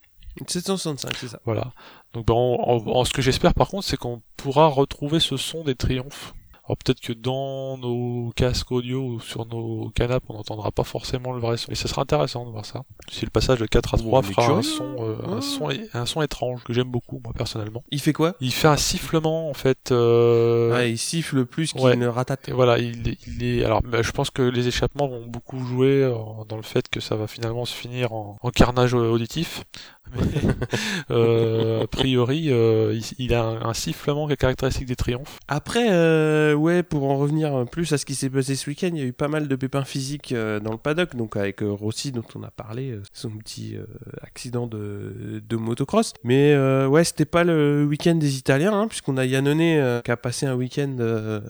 765, 0.48 1.12
c'est 1.18 1.28
ça. 1.28 1.40
Voilà. 1.46 1.72
Donc 2.14 2.26
ben, 2.28 2.34
en, 2.34 2.56
en- 2.56 2.88
en- 2.88 3.06
ce 3.06 3.14
que 3.14 3.22
j'espère 3.22 3.54
par 3.54 3.68
contre, 3.70 3.86
c'est 3.86 3.98
qu'on 3.98 4.22
pourra 4.38 4.68
retrouver 4.68 5.20
ce 5.20 5.38
son 5.38 5.64
des 5.64 5.76
triomphes. 5.76 6.34
Alors 6.72 6.78
peut-être 6.78 7.02
que 7.02 7.12
dans 7.12 7.78
nos 7.78 8.32
casques 8.34 8.72
audio 8.72 9.02
ou 9.04 9.20
sur 9.20 9.46
nos 9.46 9.90
canapes, 9.94 10.24
on 10.30 10.36
n'entendra 10.36 10.72
pas 10.72 10.86
forcément 10.86 11.34
le 11.34 11.42
vrai 11.42 11.58
son. 11.58 11.66
Mais 11.68 11.76
ça 11.76 11.90
sera 11.90 12.04
intéressant 12.04 12.46
de 12.46 12.52
voir 12.52 12.66
ça. 12.66 12.84
Si 13.12 13.26
le 13.26 13.30
passage 13.30 13.60
de 13.60 13.66
4 13.66 13.96
à 13.96 13.98
Bon, 13.98 14.04
3 14.04 14.20
on 14.20 14.22
est 14.22 14.34
fera 14.34 14.52
un 14.54 14.62
son, 14.62 14.96
euh, 15.00 15.16
un, 15.28 15.42
son, 15.42 15.68
un 15.94 16.06
son 16.06 16.22
étrange 16.22 16.64
que 16.64 16.72
j'aime 16.72 16.90
beaucoup 16.90 17.20
moi 17.22 17.34
personnellement. 17.36 17.84
Il 17.92 18.00
fait 18.00 18.14
quoi? 18.14 18.36
Il 18.40 18.54
fait 18.54 18.70
un 18.70 18.78
sifflement 18.78 19.50
en 19.50 19.54
fait. 19.54 19.92
euh, 19.92 20.72
Ouais, 20.72 20.92
il 20.94 20.98
siffle 20.98 21.46
plus 21.46 21.74
qu'il 21.74 21.82
ouais. 21.82 21.98
ne 21.98 22.08
ratate. 22.08 22.48
et 22.48 22.54
voilà, 22.54 22.80
il, 22.80 23.06
est- 23.10 23.18
il 23.28 23.44
est. 23.44 23.66
Alors, 23.66 23.82
bah, 23.82 24.02
je 24.02 24.12
pense 24.12 24.30
que 24.30 24.42
les 24.42 24.70
échappements 24.70 25.10
vont 25.10 25.26
beaucoup 25.28 25.60
jouer 25.66 26.04
euh, 26.06 26.14
dans 26.48 26.56
le 26.56 26.64
fait 26.64 26.88
que 26.88 27.02
ça 27.02 27.18
va 27.18 27.28
finalement 27.28 27.66
se 27.66 27.76
finir 27.76 28.14
en, 28.14 28.38
en 28.42 28.50
carnage 28.50 28.94
auditif. 28.94 29.66
euh, 31.12 31.84
a 31.84 31.88
priori, 31.88 32.48
euh, 32.50 33.00
il, 33.18 33.34
a 33.34 33.44
un, 33.44 33.74
sifflement 33.74 34.28
qui 34.28 34.34
est 34.34 34.38
caractéristique 34.38 34.88
des 34.88 34.96
triomphes. 34.96 35.40
Après, 35.48 35.88
euh, 35.92 36.54
ouais, 36.54 36.84
pour 36.84 37.10
en 37.10 37.18
revenir 37.18 37.66
plus 37.72 37.92
à 37.94 37.98
ce 37.98 38.06
qui 38.06 38.16
s'est 38.16 38.30
passé 38.30 38.56
ce 38.56 38.70
week-end, 38.70 38.90
il 38.94 39.00
y 39.00 39.02
a 39.02 39.06
eu 39.06 39.14
pas 39.14 39.28
mal 39.28 39.48
de 39.48 39.56
pépins 39.56 39.84
physiques 39.84 40.34
dans 40.34 40.72
le 40.72 40.78
paddock, 40.78 41.16
donc 41.16 41.38
avec 41.38 41.62
Rossi 41.62 42.12
dont 42.12 42.24
on 42.36 42.44
a 42.44 42.52
parlé, 42.52 43.00
son 43.14 43.30
petit 43.32 43.78
accident 44.22 44.68
de, 44.68 45.42
de, 45.48 45.56
motocross. 45.56 46.14
Mais 46.24 46.56
ouais, 46.86 47.04
c'était 47.04 47.26
pas 47.26 47.44
le 47.44 47.86
week-end 47.86 48.16
des 48.16 48.38
Italiens, 48.38 48.74
hein, 48.74 48.88
puisqu'on 48.88 49.18
a 49.18 49.26
Yannone 49.26 50.02
qui 50.02 50.12
a 50.12 50.18
passé 50.18 50.46
un 50.46 50.56
week-end 50.56 50.96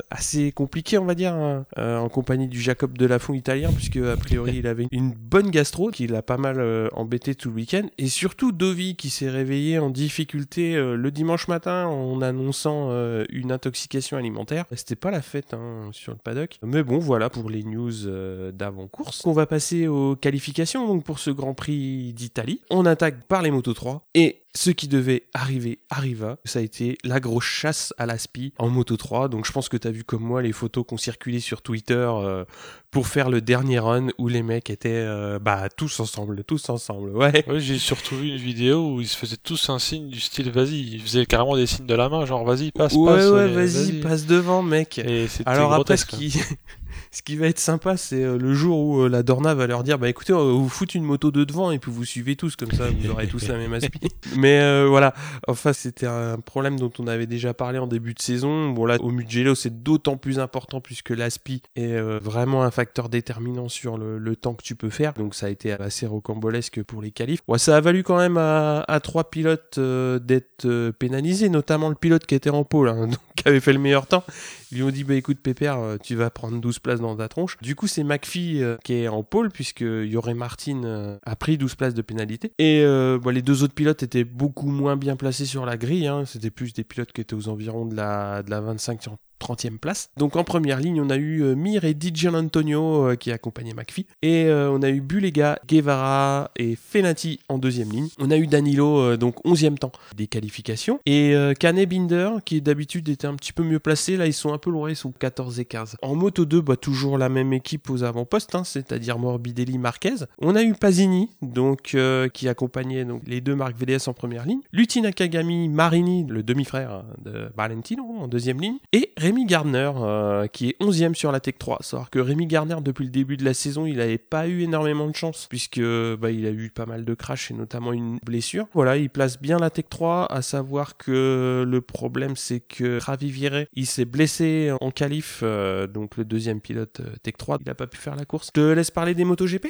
assez 0.10 0.52
compliqué, 0.52 0.98
on 0.98 1.06
va 1.06 1.16
dire, 1.16 1.34
hein, 1.34 1.66
en 1.78 2.10
compagnie 2.10 2.48
du 2.48 2.62
Jacob 2.62 2.98
de 2.98 3.06
Lafont 3.06 3.34
italien, 3.34 3.72
puisque 3.74 3.98
a 3.98 4.18
priori 4.18 4.58
il 4.58 4.68
avait 4.68 4.88
une 4.92 5.12
bonne 5.12 5.50
gastro 5.50 5.90
qui 5.90 6.08
l'a 6.08 6.22
pas 6.22 6.38
mal 6.38 6.90
embêté 6.94 7.36
tout 7.36 7.50
le 7.50 7.56
week-end, 7.56 7.88
et 7.98 8.08
surtout 8.08 8.51
Dovi 8.52 8.96
qui 8.96 9.10
s'est 9.10 9.30
réveillé 9.30 9.80
en 9.80 9.90
difficulté 9.90 10.76
euh, 10.76 10.96
le 10.96 11.12
dimanche 11.12 11.48
matin 11.48 11.88
en 11.88 12.22
annonçant 12.22 12.88
euh, 12.90 13.26
une 13.30 13.52
intoxication 13.52 14.18
alimentaire. 14.18 14.66
C'était 14.76 14.96
pas 14.96 15.12
la 15.12 15.22
fête 15.22 15.54
hein, 15.54 15.90
sur 15.92 16.12
le 16.12 16.18
paddock. 16.18 16.58
Mais 16.64 16.84
bon, 16.84 17.00
voilà 17.00 17.30
pour 17.30 17.50
les 17.50 17.64
news 17.64 18.08
euh, 18.08 18.52
d'avant-course. 18.52 19.26
On 19.26 19.34
va 19.34 19.46
passer 19.46 19.88
aux 19.88 20.16
qualifications 20.16 21.00
pour 21.00 21.20
ce 21.20 21.30
Grand 21.32 21.54
Prix 21.54 22.14
d'Italie. 22.14 22.62
On 22.70 22.86
attaque 22.86 23.24
par 23.28 23.42
les 23.42 23.52
Moto 23.52 23.74
3 23.74 24.08
et 24.14 24.41
ce 24.54 24.70
qui 24.70 24.88
devait 24.88 25.24
arriver 25.34 25.80
arriva. 25.90 26.38
Ça 26.46 26.60
a 26.60 26.62
été 26.62 26.98
la 27.04 27.20
grosse 27.20 27.46
chasse 27.46 27.94
à 27.98 28.06
l'aspi 28.06 28.54
en 28.58 28.70
Moto 28.70 28.98
3. 28.98 29.30
Donc 29.30 29.46
je 29.46 29.52
pense 29.52 29.70
que 29.70 29.78
tu 29.78 29.88
as 29.88 29.92
vu 29.92 30.04
comme 30.04 30.24
moi 30.24 30.42
les 30.42 30.52
photos 30.52 30.86
qui 30.86 30.94
ont 30.94 30.98
circulé 30.98 31.40
sur 31.40 31.62
Twitter 31.62 31.94
euh, 31.94 32.44
pour 32.90 33.08
faire 33.08 33.30
le 33.30 33.42
dernier 33.42 33.80
run 33.80 34.08
où 34.18 34.28
les 34.28 34.44
mecs 34.44 34.70
étaient 34.70 34.90
euh, 34.92 35.40
bah 35.40 35.70
tous 35.76 36.00
ensemble, 36.00 36.44
tous 36.44 36.70
ensemble. 36.70 37.12
Ouais. 37.12 37.46
j'ai 37.58 37.78
surtout 37.78 38.18
vu 38.18 38.30
une 38.30 38.38
vidéo 38.38 38.96
où 38.96 39.02
ils 39.02 39.08
se 39.08 39.18
faisaient 39.18 39.38
tous 39.38 39.70
un 39.70 39.80
signe 39.80 40.10
du 40.10 40.20
style 40.20 40.52
vas-y, 40.52 40.82
ils 40.82 41.02
faisaient 41.02 41.26
carrément 41.26 41.56
des 41.56 41.66
signes 41.68 41.88
de 41.88 41.96
la 41.96 42.10
main 42.10 42.26
genre 42.26 42.44
vas-y 42.44 42.72
passe 42.72 42.94
ouais, 42.94 43.06
passe. 43.06 43.30
Ouais, 43.30 43.48
vas-y, 43.48 44.02
passe 44.02 44.26
devant 44.26 44.62
mec. 44.62 45.00
Et 45.00 45.28
Alors 45.46 45.74
après 45.74 45.98
ce 45.98 46.06
qui 46.06 46.38
ce 47.14 47.22
qui 47.22 47.36
va 47.36 47.48
être 47.48 47.60
sympa, 47.60 47.98
c'est 47.98 48.24
euh, 48.24 48.38
le 48.38 48.54
jour 48.54 48.80
où 48.80 49.02
euh, 49.02 49.10
la 49.10 49.22
Dorna 49.22 49.54
va 49.54 49.68
leur 49.68 49.84
dire 49.84 50.00
Bah 50.00 50.08
écoutez, 50.08 50.32
on 50.32 50.46
va 50.46 50.54
vous 50.54 50.70
foutre 50.70 50.96
une 50.96 51.04
moto 51.04 51.30
de 51.30 51.44
devant 51.44 51.72
et 51.72 51.78
puis 51.78 51.92
vous 51.92 52.06
suivez 52.06 52.38
tous, 52.38 52.56
comme 52.56 52.72
ça 52.72 52.86
vous 52.90 53.10
aurez 53.10 53.28
tous 53.28 53.50
la 53.50 53.58
même 53.58 53.74
aspi. 53.74 54.00
Mais 54.38 54.62
euh, 54.62 54.86
voilà, 54.88 55.14
enfin, 55.50 55.74
c'était 55.74 56.08
un 56.08 56.40
problème 56.40 56.80
dont 56.80 56.92
on 57.00 57.08
avait 57.08 57.28
déjà 57.28 57.54
parlé 57.54 57.80
en 57.80 57.88
début 57.88 58.14
de 58.14 58.22
saison. 58.22 58.70
Bon, 58.70 58.86
là, 58.86 58.96
au 59.02 59.12
Mugello, 59.12 59.56
c'est 59.56 59.84
d'autant 59.84 60.16
plus 60.16 60.40
important 60.40 60.80
puisque 60.80 61.10
l'aspi 61.10 61.62
est 61.76 62.00
vraiment 62.00 62.64
un 62.64 62.72
facteur 62.72 63.10
déterminant 63.10 63.68
sur 63.68 63.98
le, 63.98 64.36
temps 64.38 64.54
que 64.54 64.64
tu 64.64 64.76
peux 64.76 64.90
faire. 64.90 65.14
Donc, 65.14 65.36
ça 65.36 65.48
a 65.48 65.50
été 65.50 65.74
assez 65.74 66.08
rocambolesque 66.08 66.82
pour 66.84 67.02
les 67.02 67.12
qualifs. 67.12 67.42
Ouais, 67.50 67.60
ça 67.60 67.76
a 67.76 67.82
valu 67.82 68.04
quand 68.04 68.18
même 68.18 68.38
à, 68.38 69.00
trois 69.04 69.30
pilotes 69.30 69.78
d'être 69.78 70.92
pénalisés, 70.92 71.50
notamment 71.50 71.90
le 71.90 71.96
pilote 71.96 72.26
qui 72.26 72.36
était 72.36 72.50
en 72.50 72.64
pôle, 72.64 72.88
hein, 72.88 73.08
donc, 73.08 73.20
qui 73.36 73.48
avait 73.50 73.60
fait 73.60 73.74
le 73.74 73.80
meilleur 73.80 74.08
temps. 74.08 74.24
Ils 74.72 74.78
lui 74.78 74.84
ont 74.84 74.90
dit 74.90 75.04
Bah 75.04 75.16
écoute, 75.16 75.40
Pépère, 75.40 75.98
tu 76.02 76.16
vas 76.16 76.30
prendre 76.30 76.62
12 76.62 76.80
places 76.80 77.01
dans 77.02 77.16
ta 77.16 77.28
tronche. 77.28 77.58
Du 77.62 77.76
coup, 77.76 77.88
c'est 77.88 78.04
McPhee 78.04 78.62
euh, 78.62 78.78
qui 78.84 78.94
est 78.94 79.08
en 79.08 79.24
pôle 79.24 79.50
puisque 79.50 79.82
Yoré 79.82 80.34
Martin 80.34 80.84
euh, 80.84 81.18
a 81.24 81.36
pris 81.36 81.58
12 81.58 81.76
places 81.76 81.94
de 81.94 82.02
pénalité. 82.02 82.52
Et 82.58 82.82
euh, 82.84 83.20
les 83.32 83.42
deux 83.42 83.64
autres 83.64 83.74
pilotes 83.74 84.04
étaient 84.04 84.24
beaucoup 84.24 84.68
moins 84.68 84.96
bien 84.96 85.16
placés 85.16 85.46
sur 85.46 85.66
la 85.66 85.78
grille. 85.78 86.08
Hein. 86.08 86.24
C'était 86.26 86.52
plus 86.52 86.74
des 86.74 86.84
pilotes 86.84 87.12
qui 87.12 87.22
étaient 87.22 87.36
aux 87.36 87.50
environs 87.50 87.86
de 87.86 87.96
la, 87.96 88.44
de 88.44 88.50
la 88.50 88.62
25 88.62 89.02
30e 89.42 89.78
place. 89.78 90.10
Donc 90.18 90.36
en 90.36 90.44
première 90.44 90.80
ligne, 90.80 91.02
on 91.02 91.10
a 91.10 91.18
eu 91.18 91.44
euh, 91.44 91.56
Mir 91.56 91.84
et 91.84 91.96
DJ 92.00 92.28
Antonio 92.28 93.10
euh, 93.10 93.16
qui 93.16 93.32
accompagnaient 93.32 93.74
McPhee. 93.74 94.06
Et 94.22 94.46
euh, 94.46 94.72
on 94.72 94.82
a 94.82 94.90
eu 94.90 95.02
Bulega, 95.02 95.60
Guevara 95.68 96.52
et 96.56 96.76
Fenati 96.76 97.40
en 97.50 97.58
deuxième 97.58 97.92
ligne. 97.92 98.10
On 98.20 98.32
a 98.32 98.38
eu 98.38 98.48
Danilo, 98.48 99.18
donc 99.18 99.44
11e 99.46 99.78
temps 99.78 99.92
des 100.16 100.28
qualifications. 100.28 101.00
Et 101.06 101.36
Kane 101.60 101.84
Binder, 101.86 102.32
qui 102.46 102.62
d'habitude 102.62 103.10
était 103.10 103.28
un 103.28 103.36
petit 103.36 103.54
peu 103.54 103.64
mieux 103.64 103.80
placé, 103.80 104.18
là 104.18 104.28
ils 104.28 104.34
sont 104.34 104.54
un 104.54 104.58
peu 104.58 104.70
loin, 104.70 104.90
ils 104.90 104.96
sont 104.96 105.12
14 105.12 105.60
et 105.60 105.66
15. 105.66 105.98
En 106.02 106.16
moto 106.16 106.46
2, 106.46 106.62
bah, 106.62 106.76
toujours 106.76 107.18
la 107.18 107.30
même 107.30 107.54
équipe 107.54 107.90
aux 107.90 108.04
avant-postes, 108.04 108.56
hein, 108.56 108.64
c'est-à-dire 108.64 109.18
Morbidelli, 109.18 109.78
Marquez. 109.78 110.26
On 110.40 110.56
a 110.56 110.64
eu 110.64 110.74
Pasini, 110.74 111.30
donc 111.42 111.96
qui 112.34 112.48
accompagnait 112.48 113.06
les 113.26 113.42
deux 113.42 113.56
marques 113.56 113.76
VDS 113.78 114.08
en 114.08 114.14
première 114.14 114.46
ligne. 114.46 114.62
Lutina 114.72 115.12
Kagami, 115.12 115.70
Marini, 115.70 116.26
le 116.28 116.44
demi-frère 116.44 116.92
hein, 116.92 117.06
de 117.24 117.50
Valentino 117.56 118.04
en 118.20 118.28
deuxième 118.28 118.60
ligne. 118.60 118.78
Et 118.94 119.12
Rémi 119.32 119.46
Gardner, 119.46 119.90
euh, 119.96 120.48
qui 120.48 120.68
est 120.68 120.82
11e 120.82 121.14
sur 121.14 121.32
la 121.32 121.40
Tech 121.40 121.54
3. 121.58 121.78
Savoir 121.80 122.10
que 122.10 122.20
Rémi 122.20 122.48
Gardner, 122.48 122.76
depuis 122.82 123.06
le 123.06 123.12
début 123.12 123.38
de 123.38 123.46
la 123.46 123.54
saison, 123.54 123.86
il 123.86 123.96
n'avait 123.96 124.18
pas 124.18 124.50
eu 124.50 124.64
énormément 124.64 125.08
de 125.08 125.16
chance, 125.16 125.48
puisque 125.50 125.80
bah, 125.80 126.32
il 126.32 126.46
a 126.46 126.50
eu 126.50 126.70
pas 126.70 126.86
mal 126.86 127.06
de 127.06 127.14
crash 127.14 127.50
et 127.50 127.54
notamment 127.54 127.94
une 127.94 128.20
blessure. 128.26 128.68
Voilà, 128.74 128.98
il 128.98 129.10
place 129.10 129.42
bien 129.42 129.58
la 129.58 129.70
Tech 129.70 129.86
3, 129.90 130.30
à 130.30 130.42
savoir 130.42 130.98
que 130.98 131.64
le 131.66 131.80
problème, 131.80 132.36
c'est 132.36 132.60
que 132.60 133.00
Ravi 133.02 133.32
Viré, 133.32 133.70
il 133.74 133.86
s'est 133.86 134.04
blessé 134.04 134.74
en 134.82 134.92
qualif, 134.92 135.40
euh, 135.44 135.88
donc 135.88 136.18
le 136.18 136.26
deuxième 136.26 136.60
pilote 136.60 137.00
euh, 137.00 137.16
Tech 137.24 137.36
3, 137.38 137.60
il 137.62 137.68
n'a 137.68 137.76
pas 137.76 137.88
pu 137.88 138.00
faire 138.00 138.18
la 138.18 138.26
course. 138.26 138.48
Je 138.48 138.62
te 138.62 138.74
laisse 138.74 138.92
parler 138.92 139.16
des 139.16 139.24
MotoGP 139.24 139.68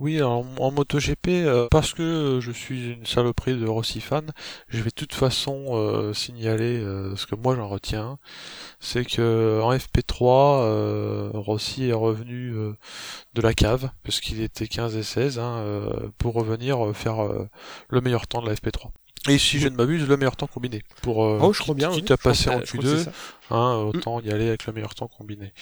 Oui, 0.00 0.22
en, 0.22 0.46
en 0.56 0.70
MotoGP, 0.70 1.68
parce 1.70 1.92
que 1.92 2.38
je 2.40 2.50
suis 2.50 2.92
une 2.92 3.04
saloperie 3.04 3.60
de 3.60 3.66
Rossi 3.66 4.00
fan, 4.00 4.30
je 4.68 4.78
vais 4.78 4.88
de 4.88 4.94
toute 4.94 5.12
façon 5.12 6.14
signaler 6.14 6.82
ce 7.14 7.26
que 7.26 7.34
moi 7.34 7.54
j'en 7.56 7.68
retiens, 7.68 8.18
c'est 8.80 9.01
que 9.04 9.60
en 9.62 9.72
FP3, 9.72 10.62
euh, 10.62 11.30
Rossi 11.34 11.88
est 11.88 11.92
revenu 11.92 12.52
euh, 12.54 12.76
de 13.34 13.42
la 13.42 13.54
cave, 13.54 13.90
parce 14.02 14.20
qu'il 14.20 14.40
était 14.40 14.66
15 14.66 14.96
et 14.96 15.02
16, 15.02 15.38
hein, 15.38 15.58
euh, 15.58 16.08
pour 16.18 16.34
revenir 16.34 16.94
faire 16.94 17.18
le 17.88 18.00
meilleur 18.00 18.26
temps 18.26 18.42
de 18.42 18.48
la 18.48 18.54
FP3. 18.54 18.90
Et 19.28 19.38
si 19.38 19.60
je 19.60 19.68
ne 19.68 19.76
m'abuse, 19.76 20.08
le 20.08 20.16
meilleur 20.16 20.34
temps 20.34 20.48
combiné. 20.48 20.82
Pour 21.00 21.18
oh, 21.18 21.52
je 21.52 21.60
crois 21.60 21.76
bien, 21.76 21.90
quitte 21.90 22.10
à 22.10 22.16
passer 22.16 22.50
en 22.50 22.58
Q2, 22.58 23.08
hein, 23.50 23.76
autant 23.76 24.20
y 24.20 24.30
aller 24.30 24.48
avec 24.48 24.66
le 24.66 24.72
meilleur 24.72 24.94
temps 24.94 25.08
combiné. 25.08 25.52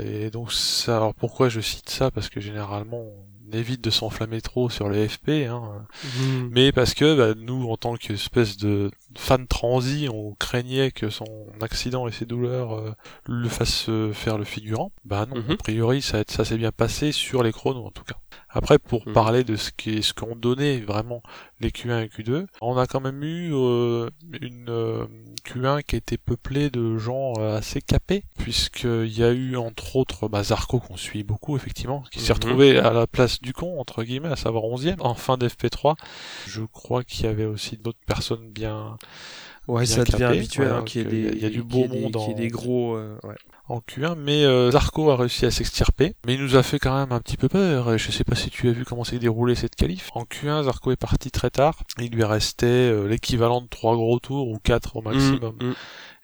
Et 0.00 0.30
donc 0.30 0.52
ça, 0.52 0.96
alors 0.96 1.14
pourquoi 1.14 1.48
je 1.48 1.60
cite 1.60 1.90
ça? 1.90 2.10
Parce 2.10 2.28
que 2.28 2.40
généralement 2.40 3.04
évite 3.52 3.82
de 3.82 3.90
s'enflammer 3.90 4.40
trop 4.40 4.70
sur 4.70 4.88
les 4.88 5.08
FP, 5.08 5.46
hein. 5.48 5.86
Mmh. 6.04 6.48
mais 6.50 6.72
parce 6.72 6.94
que 6.94 7.16
bah, 7.16 7.34
nous, 7.36 7.68
en 7.70 7.76
tant 7.76 7.96
qu'espèce 7.96 8.56
de 8.56 8.90
fan 9.16 9.46
transi, 9.46 10.08
on 10.12 10.34
craignait 10.34 10.90
que 10.90 11.10
son 11.10 11.26
accident 11.60 12.08
et 12.08 12.12
ses 12.12 12.26
douleurs 12.26 12.74
euh, 12.74 12.92
le 13.26 13.48
fassent 13.48 13.90
faire 14.12 14.38
le 14.38 14.44
figurant. 14.44 14.92
Bah 15.04 15.26
non, 15.26 15.36
mmh. 15.36 15.50
a 15.50 15.56
priori 15.56 16.02
ça, 16.02 16.22
ça 16.26 16.44
s'est 16.44 16.58
bien 16.58 16.72
passé 16.72 17.12
sur 17.12 17.42
les 17.42 17.52
chronos 17.52 17.86
en 17.86 17.90
tout 17.90 18.04
cas. 18.04 18.16
Après, 18.54 18.78
pour 18.78 19.06
mmh. 19.06 19.12
parler 19.12 19.44
de 19.44 19.56
ce 19.56 19.72
qui 19.76 20.02
ce 20.02 20.14
qu'ont 20.14 20.36
donné 20.36 20.80
vraiment 20.80 21.22
les 21.60 21.70
Q1 21.70 22.04
et 22.04 22.06
Q2, 22.06 22.46
on 22.60 22.76
a 22.76 22.86
quand 22.86 23.00
même 23.00 23.22
eu 23.24 23.50
euh, 23.52 24.08
une 24.40 24.68
euh, 24.68 25.06
Q1 25.44 25.82
qui 25.82 25.96
était 25.96 26.18
peuplée 26.18 26.70
de 26.70 26.96
gens 26.96 27.32
euh, 27.38 27.58
assez 27.58 27.80
capés, 27.80 28.22
puisqu'il 28.38 29.12
y 29.12 29.24
a 29.24 29.32
eu 29.32 29.56
entre 29.56 29.96
autres 29.96 30.28
bah, 30.28 30.44
Zarco 30.44 30.78
qu'on 30.78 30.96
suit 30.96 31.24
beaucoup 31.24 31.56
effectivement, 31.56 32.04
qui 32.12 32.20
s'est 32.20 32.32
mmh. 32.32 32.36
retrouvé 32.36 32.78
à 32.78 32.92
la 32.92 33.08
place 33.08 33.40
du 33.40 33.52
con 33.52 33.80
entre 33.80 34.04
guillemets, 34.04 34.28
à 34.28 34.36
savoir 34.36 34.62
11e 34.64 35.00
en 35.00 35.14
fin 35.14 35.36
d'FP3. 35.36 35.96
Je 36.46 36.62
crois 36.62 37.02
qu'il 37.02 37.26
y 37.26 37.28
avait 37.28 37.46
aussi 37.46 37.76
d'autres 37.76 37.98
personnes 38.06 38.48
bien 38.50 38.96
Ouais, 39.66 39.86
ça 39.86 40.04
devient 40.04 40.24
habituel 40.24 40.70
hein, 40.70 40.82
qu'il 40.84 41.12
y, 41.12 41.40
y, 41.40 41.46
a 41.46 41.48
du 41.48 41.62
beau 41.62 41.88
monde, 41.88 42.14
qui 42.16 42.32
est 42.32 42.34
des 42.34 42.48
gros. 42.48 42.98
ouais 42.98 43.34
en 43.68 43.78
Q1, 43.80 44.14
mais 44.16 44.44
euh, 44.44 44.70
Zarco 44.70 45.10
a 45.10 45.16
réussi 45.16 45.46
à 45.46 45.50
s'extirper, 45.50 46.14
mais 46.26 46.34
il 46.34 46.42
nous 46.42 46.56
a 46.56 46.62
fait 46.62 46.78
quand 46.78 46.94
même 46.94 47.12
un 47.12 47.20
petit 47.20 47.36
peu 47.36 47.48
peur, 47.48 47.96
je 47.96 48.10
sais 48.10 48.24
pas 48.24 48.34
si 48.34 48.50
tu 48.50 48.68
as 48.68 48.72
vu 48.72 48.84
comment 48.84 49.04
s'est 49.04 49.18
déroulé 49.18 49.54
cette 49.54 49.74
qualif. 49.74 50.10
En 50.14 50.24
Q1, 50.24 50.64
Zarco 50.64 50.90
est 50.92 50.96
parti 50.96 51.30
très 51.30 51.50
tard, 51.50 51.82
il 51.98 52.10
lui 52.10 52.24
restait 52.24 52.66
euh, 52.66 53.06
l'équivalent 53.06 53.62
de 53.62 53.66
trois 53.66 53.94
gros 53.96 54.18
tours, 54.18 54.48
ou 54.48 54.58
quatre 54.58 54.96
au 54.96 55.02
maximum. 55.02 55.56
Mm, 55.60 55.68
mm. 55.68 55.74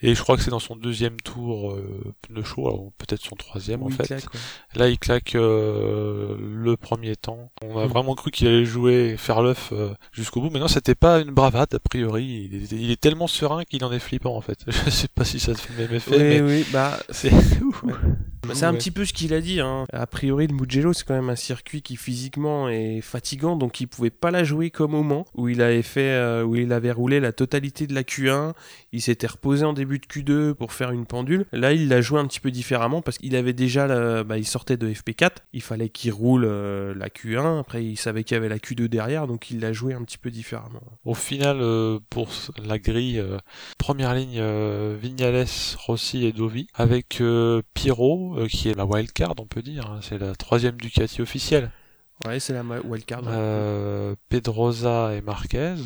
Et 0.02 0.14
je 0.14 0.22
crois 0.22 0.36
que 0.36 0.42
c'est 0.42 0.50
dans 0.50 0.60
son 0.60 0.76
deuxième 0.76 1.20
tour 1.20 1.72
euh, 1.72 2.14
pneu 2.22 2.42
chaud, 2.42 2.92
peut-être 2.96 3.20
son 3.20 3.36
troisième 3.36 3.82
en 3.82 3.90
fait. 3.90 4.26
Là, 4.74 4.88
il 4.88 4.98
claque 4.98 5.34
euh, 5.34 6.36
le 6.40 6.76
premier 6.76 7.16
temps. 7.16 7.50
On 7.62 7.78
a 7.78 7.84
hmm. 7.84 7.88
vraiment 7.88 8.14
cru 8.14 8.30
qu'il 8.30 8.48
allait 8.48 8.64
jouer, 8.64 9.16
faire 9.18 9.42
l'œuf 9.42 9.70
euh, 9.72 9.92
jusqu'au 10.12 10.40
bout. 10.40 10.50
Mais 10.50 10.58
non, 10.60 10.68
c'était 10.68 10.94
pas 10.94 11.20
une 11.20 11.32
bravade 11.32 11.74
a 11.74 11.78
priori. 11.78 12.50
Il 12.70 12.90
est, 12.90 13.00
tellement 13.00 13.26
serein 13.26 13.64
qu'il 13.64 13.84
en 13.84 13.92
est 13.92 13.98
flippant 13.98 14.36
en 14.36 14.40
fait. 14.40 14.64
Je 14.66 14.90
sais 14.90 15.08
pas 15.08 15.24
si 15.24 15.38
ça 15.38 15.54
te 15.54 15.60
fait 15.60 15.74
le 15.74 15.86
même 15.86 15.96
effet. 15.96 16.16
Oui, 16.16 16.18
mais 16.18 16.40
oui, 16.40 16.66
bah 16.72 16.98
c'est. 17.10 17.32
Bah, 18.46 18.54
c'est 18.54 18.64
un 18.64 18.74
petit 18.74 18.90
peu 18.90 19.04
ce 19.04 19.12
qu'il 19.12 19.34
a 19.34 19.40
dit. 19.40 19.60
Hein. 19.60 19.86
A 19.92 20.06
priori, 20.06 20.46
le 20.46 20.54
Mugello, 20.54 20.92
c'est 20.92 21.04
quand 21.04 21.14
même 21.14 21.28
un 21.28 21.36
circuit 21.36 21.82
qui 21.82 21.96
physiquement 21.96 22.68
est 22.68 23.00
fatigant, 23.00 23.56
donc 23.56 23.80
il 23.80 23.86
pouvait 23.86 24.10
pas 24.10 24.30
la 24.30 24.44
jouer 24.44 24.70
comme 24.70 24.94
au 24.94 25.02
Mans, 25.02 25.26
où 25.34 25.48
il 25.48 25.60
avait 25.60 25.82
fait, 25.82 26.10
euh, 26.12 26.42
où 26.42 26.56
il 26.56 26.72
avait 26.72 26.92
roulé 26.92 27.20
la 27.20 27.32
totalité 27.32 27.86
de 27.86 27.94
la 27.94 28.02
Q1. 28.02 28.54
Il 28.92 29.02
s'était 29.02 29.26
reposé 29.26 29.64
en 29.64 29.72
début 29.72 29.98
de 29.98 30.06
Q2 30.06 30.54
pour 30.54 30.72
faire 30.72 30.90
une 30.90 31.06
pendule. 31.06 31.44
Là, 31.52 31.72
il 31.72 31.88
l'a 31.88 32.00
joué 32.00 32.18
un 32.18 32.26
petit 32.26 32.40
peu 32.40 32.50
différemment 32.50 33.02
parce 33.02 33.18
qu'il 33.18 33.36
avait 33.36 33.52
déjà, 33.52 33.86
la... 33.86 34.24
bah, 34.24 34.38
il 34.38 34.46
sortait 34.46 34.76
de 34.76 34.90
FP4. 34.90 35.30
Il 35.52 35.62
fallait 35.62 35.90
qu'il 35.90 36.12
roule 36.12 36.44
euh, 36.46 36.94
la 36.96 37.08
Q1. 37.08 37.60
Après, 37.60 37.84
il 37.84 37.96
savait 37.96 38.24
qu'il 38.24 38.36
y 38.36 38.38
avait 38.38 38.48
la 38.48 38.58
Q2 38.58 38.86
derrière, 38.86 39.26
donc 39.26 39.50
il 39.50 39.60
l'a 39.60 39.72
joué 39.72 39.92
un 39.92 40.02
petit 40.02 40.18
peu 40.18 40.30
différemment. 40.30 40.80
Au 41.04 41.14
final, 41.14 41.58
euh, 41.60 41.98
pour 42.08 42.28
la 42.64 42.78
grille, 42.78 43.22
première 43.76 44.14
ligne, 44.14 44.42
Vignales, 45.00 45.46
Rossi 45.86 46.24
et 46.24 46.32
Dovi, 46.32 46.68
avec 46.74 47.22
Pierrot 47.74 48.29
euh, 48.36 48.46
qui 48.46 48.68
est 48.68 48.74
la 48.74 48.84
wildcard, 48.84 49.34
on 49.38 49.46
peut 49.46 49.62
dire. 49.62 49.86
Hein. 49.90 50.00
C'est 50.02 50.18
la 50.18 50.34
troisième 50.34 50.76
Ducati 50.76 51.22
officielle. 51.22 51.70
Ouais, 52.26 52.38
c'est 52.40 52.52
la 52.52 52.62
wildcard. 52.62 53.22
Euh, 53.26 54.14
Pedrosa 54.28 55.14
et 55.14 55.20
Marquez 55.20 55.76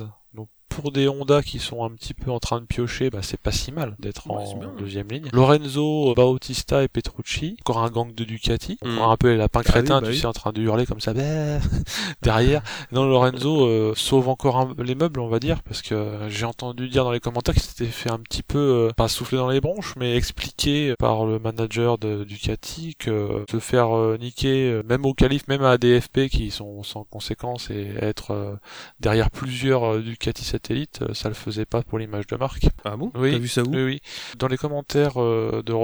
pour 0.75 0.91
des 0.91 1.09
Honda 1.09 1.41
qui 1.41 1.61
sont 1.61 1.85
un 1.85 1.91
petit 1.91 2.15
peu 2.15 2.33
en 2.33 2.41
train 2.41 2.61
de 2.61 2.67
piocher, 2.67 3.09
bah, 3.09 3.21
c'est 3.23 3.39
pas 3.39 3.53
si 3.53 3.71
mal 3.71 3.95
d'être 4.01 4.29
en 4.29 4.41
hein. 4.41 4.73
deuxième 4.77 5.07
ligne. 5.09 5.27
Mmh. 5.27 5.37
Lorenzo, 5.37 6.15
Bautista 6.17 6.83
et 6.83 6.89
Petrucci, 6.89 7.57
encore 7.61 7.79
un 7.79 7.91
gang 7.91 8.13
de 8.13 8.25
Ducati, 8.25 8.79
mmh. 8.85 8.99
un 8.99 9.17
peu 9.17 9.31
les 9.31 9.37
lapins 9.37 9.63
ah 9.73 10.01
tu 10.05 10.15
sais, 10.15 10.27
en 10.27 10.33
train 10.33 10.53
de 10.53 10.61
hurler 10.61 10.85
comme 10.85 11.01
ça, 11.01 11.15
bah, 11.15 11.23
derrière. 12.23 12.63
Non, 12.91 13.05
Lorenzo 13.05 13.67
euh, 13.67 13.93
sauve 13.95 14.29
encore 14.29 14.75
les 14.83 14.97
meubles, 14.97 15.21
on 15.21 15.29
va 15.29 15.39
dire, 15.39 15.63
parce 15.63 15.81
que 15.81 16.19
j'ai 16.29 16.45
entendu 16.45 16.89
dire 16.89 17.05
dans 17.05 17.13
les 17.13 17.21
commentaires 17.21 17.55
qu'il 17.55 17.63
s'était 17.63 17.85
fait 17.87 18.11
un 18.11 18.19
petit 18.19 18.43
peu, 18.43 18.89
euh, 18.89 18.93
pas 18.97 19.07
souffler 19.07 19.39
dans 19.39 19.51
les 19.51 19.61
branches, 19.61 19.95
mais 19.97 20.17
expliqué 20.17 20.95
par 20.99 21.25
le 21.25 21.39
manager 21.39 21.99
de 21.99 22.25
Ducati 22.25 22.97
que 22.99 23.11
euh, 23.11 23.45
se 23.49 23.61
faire 23.61 23.91
niquer, 24.19 24.81
même 24.85 25.07
au 25.07 25.15
calife, 25.15 25.47
même 25.47 25.63
à 25.63 25.71
ADFP 25.71 26.29
qui 26.29 26.51
sont 26.51 26.83
sans 26.83 27.05
conséquence 27.05 27.71
et 27.71 27.93
être 28.01 28.59
derrière 28.99 29.31
plusieurs 29.31 29.99
Ducati 29.99 30.45
7 30.45 30.64
euh, 30.71 31.15
ça 31.15 31.29
le 31.29 31.35
faisait 31.35 31.67
pas 31.67 31.83
pour 31.83 31.99
l'image 31.99 32.27
de 32.27 32.37
marque. 32.37 32.67
Ah 32.85 32.97
bon? 32.97 33.11
Oui. 33.15 33.33
T'as 33.33 33.39
vu 33.39 33.49
ça 33.49 33.63
où? 33.63 33.73
Oui. 33.73 34.01
Dans 34.39 34.49
les 34.49 34.57
commentaires 34.57 35.21
euh, 35.21 35.63
de 35.65 35.75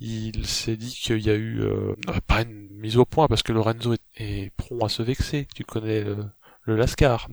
il 0.00 0.46
s'est 0.46 0.76
dit 0.76 0.94
qu'il 0.94 1.24
y 1.24 1.30
a 1.30 1.34
eu 1.34 1.60
euh, 1.60 1.94
euh, 2.08 2.20
pas 2.26 2.42
une 2.42 2.68
mise 2.70 2.96
au 2.96 3.04
point 3.04 3.26
parce 3.28 3.42
que 3.42 3.52
Lorenzo 3.52 3.94
est, 4.16 4.50
prompt 4.56 4.84
à 4.84 4.88
se 4.88 5.02
vexer. 5.02 5.46
Tu 5.54 5.64
connais 5.64 6.04
euh, 6.04 6.16
le 6.64 6.76
Lascar. 6.76 7.28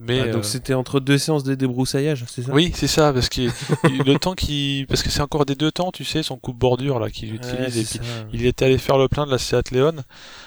Mais 0.00 0.20
Ah, 0.20 0.26
Donc 0.28 0.36
euh, 0.40 0.42
c'était 0.42 0.74
entre 0.74 0.98
deux 1.00 1.18
séances 1.18 1.44
de 1.44 1.54
débroussaillage, 1.54 2.24
c'est 2.28 2.42
ça? 2.42 2.52
Oui, 2.52 2.72
c'est 2.74 2.86
ça, 2.86 3.12
parce 3.12 3.28
que 3.28 3.42
le 3.84 4.18
temps 4.18 4.34
qui, 4.34 4.86
parce 4.88 5.02
que 5.02 5.10
c'est 5.10 5.20
encore 5.20 5.44
des 5.46 5.54
deux 5.54 5.70
temps, 5.70 5.92
tu 5.92 6.04
sais, 6.04 6.22
son 6.22 6.36
coupe 6.36 6.58
bordure 6.58 6.98
là 6.98 7.10
qu'il 7.10 7.30
Ouais, 7.30 7.36
utilise 7.36 7.78
et 7.78 7.98
puis 7.98 8.06
il 8.32 8.46
était 8.46 8.64
allé 8.64 8.78
faire 8.78 8.96
le 8.98 9.08
plein 9.08 9.26
de 9.26 9.30
la 9.30 9.38
Seat 9.38 9.70
Leon 9.72 9.92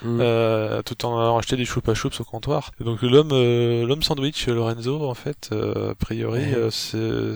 Mm. 0.03 0.19
euh, 0.22 0.81
tout 0.81 1.05
en 1.05 1.17
allant 1.19 1.38
acheter 1.38 1.55
des 1.55 1.65
choupa 1.65 1.93
choups 1.93 2.19
au 2.19 2.24
comptoir. 2.24 2.72
Et 2.81 2.83
donc 2.83 3.01
l'homme 3.03 3.29
euh, 3.31 3.86
l'homme 3.86 4.01
sandwich 4.03 4.48
Lorenzo 4.48 5.07
en 5.10 5.13
fait 5.13 5.50
euh, 5.53 5.91
a 5.91 5.95
priori 5.95 6.41
euh, 6.55 6.69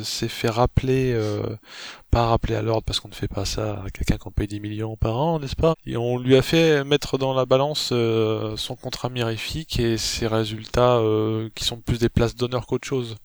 s'est 0.03 0.27
fait 0.27 0.49
rappeler 0.49 1.13
euh, 1.13 1.41
pas 2.11 2.25
rappeler 2.27 2.55
à 2.55 2.61
l'ordre 2.61 2.83
parce 2.83 2.99
qu'on 2.99 3.09
ne 3.09 3.13
fait 3.13 3.27
pas 3.27 3.45
ça 3.45 3.83
à 3.85 3.89
quelqu'un 3.89 4.17
qu'on 4.17 4.31
paye 4.31 4.47
10 4.47 4.59
millions 4.61 4.95
par 4.95 5.17
an, 5.17 5.39
n'est-ce 5.39 5.55
pas? 5.57 5.75
Et 5.85 5.97
on 5.97 6.17
lui 6.17 6.35
a 6.37 6.41
fait 6.41 6.83
mettre 6.85 7.17
dans 7.17 7.33
la 7.33 7.45
balance 7.45 7.89
euh, 7.91 8.55
son 8.57 8.75
contrat 8.75 9.09
mirifique 9.09 9.79
et 9.79 9.97
ses 9.97 10.25
résultats 10.27 10.97
euh, 10.97 11.49
qui 11.55 11.63
sont 11.65 11.77
plus 11.77 11.99
des 12.07 12.13
places 12.13 12.35
d'honneur 12.35 12.65
qu'autre 12.65 12.87
chose. 12.87 13.15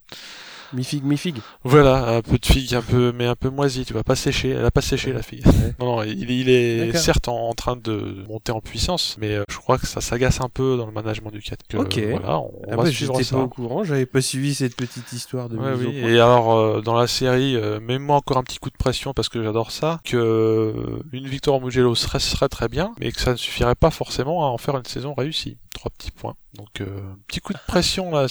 Mi-figue, 0.74 1.04
mi-figue. 1.04 1.36
Voilà, 1.64 2.16
un 2.16 2.22
peu 2.22 2.38
de 2.38 2.46
figue, 2.46 2.74
un 2.74 2.80
peu, 2.80 3.12
mais 3.14 3.26
un 3.26 3.34
peu 3.36 3.50
moisi, 3.50 3.84
tu 3.84 3.92
vas 3.92 4.02
pas 4.02 4.16
sécher, 4.16 4.48
elle 4.50 4.64
a 4.64 4.70
pas 4.70 4.80
séché 4.80 5.12
la. 5.12 5.18
Ouais. 5.18 5.42
Non, 5.78 5.96
non, 5.96 6.02
il, 6.02 6.30
il 6.30 6.48
est 6.48 6.96
certes 6.96 7.28
en, 7.28 7.48
en 7.50 7.52
train 7.52 7.76
de 7.76 8.24
monter 8.26 8.52
en 8.52 8.62
puissance, 8.62 9.16
mais 9.20 9.34
euh, 9.34 9.44
je 9.50 9.58
crois 9.58 9.76
que 9.76 9.86
ça 9.86 10.00
s'agace 10.00 10.40
un 10.40 10.48
peu 10.48 10.78
dans 10.78 10.86
le 10.86 10.92
management 10.92 11.30
du 11.30 11.40
4. 11.42 11.66
Que, 11.68 11.76
Ok. 11.76 11.98
Voilà, 11.98 12.38
on, 12.38 12.52
Ah 12.70 12.76
va 12.76 12.84
bah, 12.84 12.90
suivre 12.90 13.20
ça. 13.20 13.36
pas 13.36 13.42
au 13.42 13.48
courant, 13.48 13.84
j'avais 13.84 14.06
pas 14.06 14.22
suivi 14.22 14.54
cette 14.54 14.74
petite 14.74 15.12
histoire 15.12 15.50
de 15.50 15.58
Ouais, 15.58 15.74
oui. 15.78 15.94
Et 15.98 16.14
alors 16.14 16.54
euh, 16.54 16.80
dans 16.80 16.94
la 16.94 17.06
série, 17.06 17.54
euh, 17.54 17.78
mets-moi 17.78 18.16
encore 18.16 18.38
un 18.38 18.42
petit 18.42 18.58
coup 18.58 18.70
de 18.70 18.76
pression 18.78 19.12
parce 19.12 19.28
que 19.28 19.42
j'adore 19.42 19.72
ça, 19.72 20.00
que 20.04 20.16
euh, 20.16 21.02
une 21.12 21.26
victoire 21.26 21.58
au 21.58 21.60
Mugello 21.60 21.94
serait, 21.94 22.18
serait 22.18 22.48
très 22.48 22.68
bien, 22.68 22.94
mais 22.98 23.12
que 23.12 23.20
ça 23.20 23.32
ne 23.32 23.36
suffirait 23.36 23.74
pas 23.74 23.90
forcément 23.90 24.46
à 24.46 24.48
en 24.48 24.56
faire 24.56 24.78
une 24.78 24.86
saison 24.86 25.12
réussie. 25.12 25.58
Trois 25.74 25.90
petits 25.90 26.10
points. 26.12 26.34
Donc 26.54 26.82
euh, 26.82 26.87
petit 27.28 27.40
coup 27.40 27.54
de 27.54 27.59
pression 27.66 28.11
là. 28.11 28.26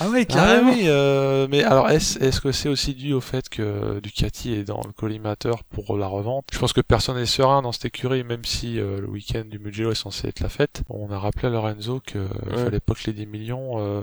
Ah 0.00 0.08
ouais, 0.10 0.26
Ah 0.28 0.32
carrément. 0.34 0.72
oui, 0.72 0.82
euh, 0.84 1.46
mais 1.50 1.62
alors 1.64 1.88
est-ce 1.88 2.18
est-ce 2.18 2.40
que 2.42 2.52
c'est 2.52 2.68
aussi 2.68 2.94
dû 2.94 3.14
au 3.14 3.22
fait 3.22 3.48
que 3.48 3.98
Ducati 4.00 4.52
est 4.52 4.64
dans 4.64 4.82
le 4.84 4.92
collimateur 4.92 5.64
pour 5.64 5.96
la 5.96 6.06
revente? 6.06 6.44
Je 6.52 6.58
pense 6.58 6.74
que 6.74 6.82
personne 6.82 7.16
n'est 7.16 7.24
serein 7.24 7.62
dans 7.62 7.72
cette 7.72 7.86
écurie, 7.86 8.24
même 8.24 8.44
si 8.44 8.78
euh, 8.78 9.00
le 9.00 9.08
week-end 9.08 9.44
du 9.46 9.58
Mugello 9.58 9.90
est 9.92 9.94
censé 9.94 10.28
être 10.28 10.40
la 10.40 10.50
fête. 10.50 10.82
On 10.90 11.10
a 11.10 11.18
rappelé 11.18 11.48
à 11.48 11.50
Lorenzo 11.50 12.00
qu'il 12.00 12.20
Ouais. 12.20 12.62
fallait 12.64 12.80
pas 12.80 12.92
que 12.94 13.04
les 13.06 13.12
10 13.14 13.26
millions 13.26 13.72
euh, 13.78 14.02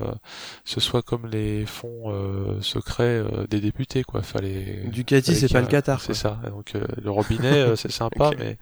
ce 0.65 0.79
soit 0.79 1.01
comme 1.03 1.27
les 1.27 1.65
fonds 1.67 2.05
euh, 2.07 2.59
secrets 2.61 3.03
euh, 3.21 3.45
des 3.47 3.59
députés, 3.59 4.03
quoi. 4.03 4.23
Fallait 4.23 4.83
Ducati, 4.87 5.35
c'est 5.35 5.51
pas 5.51 5.61
le 5.61 5.67
Qatar. 5.67 6.01
C'est 6.01 6.13
ça. 6.15 6.39
Donc 6.49 6.73
euh, 6.75 6.83
le 7.01 7.11
robinet, 7.11 7.53
euh, 7.53 7.75
c'est 7.75 7.91
sympa, 8.01 8.31
mais 8.39 8.57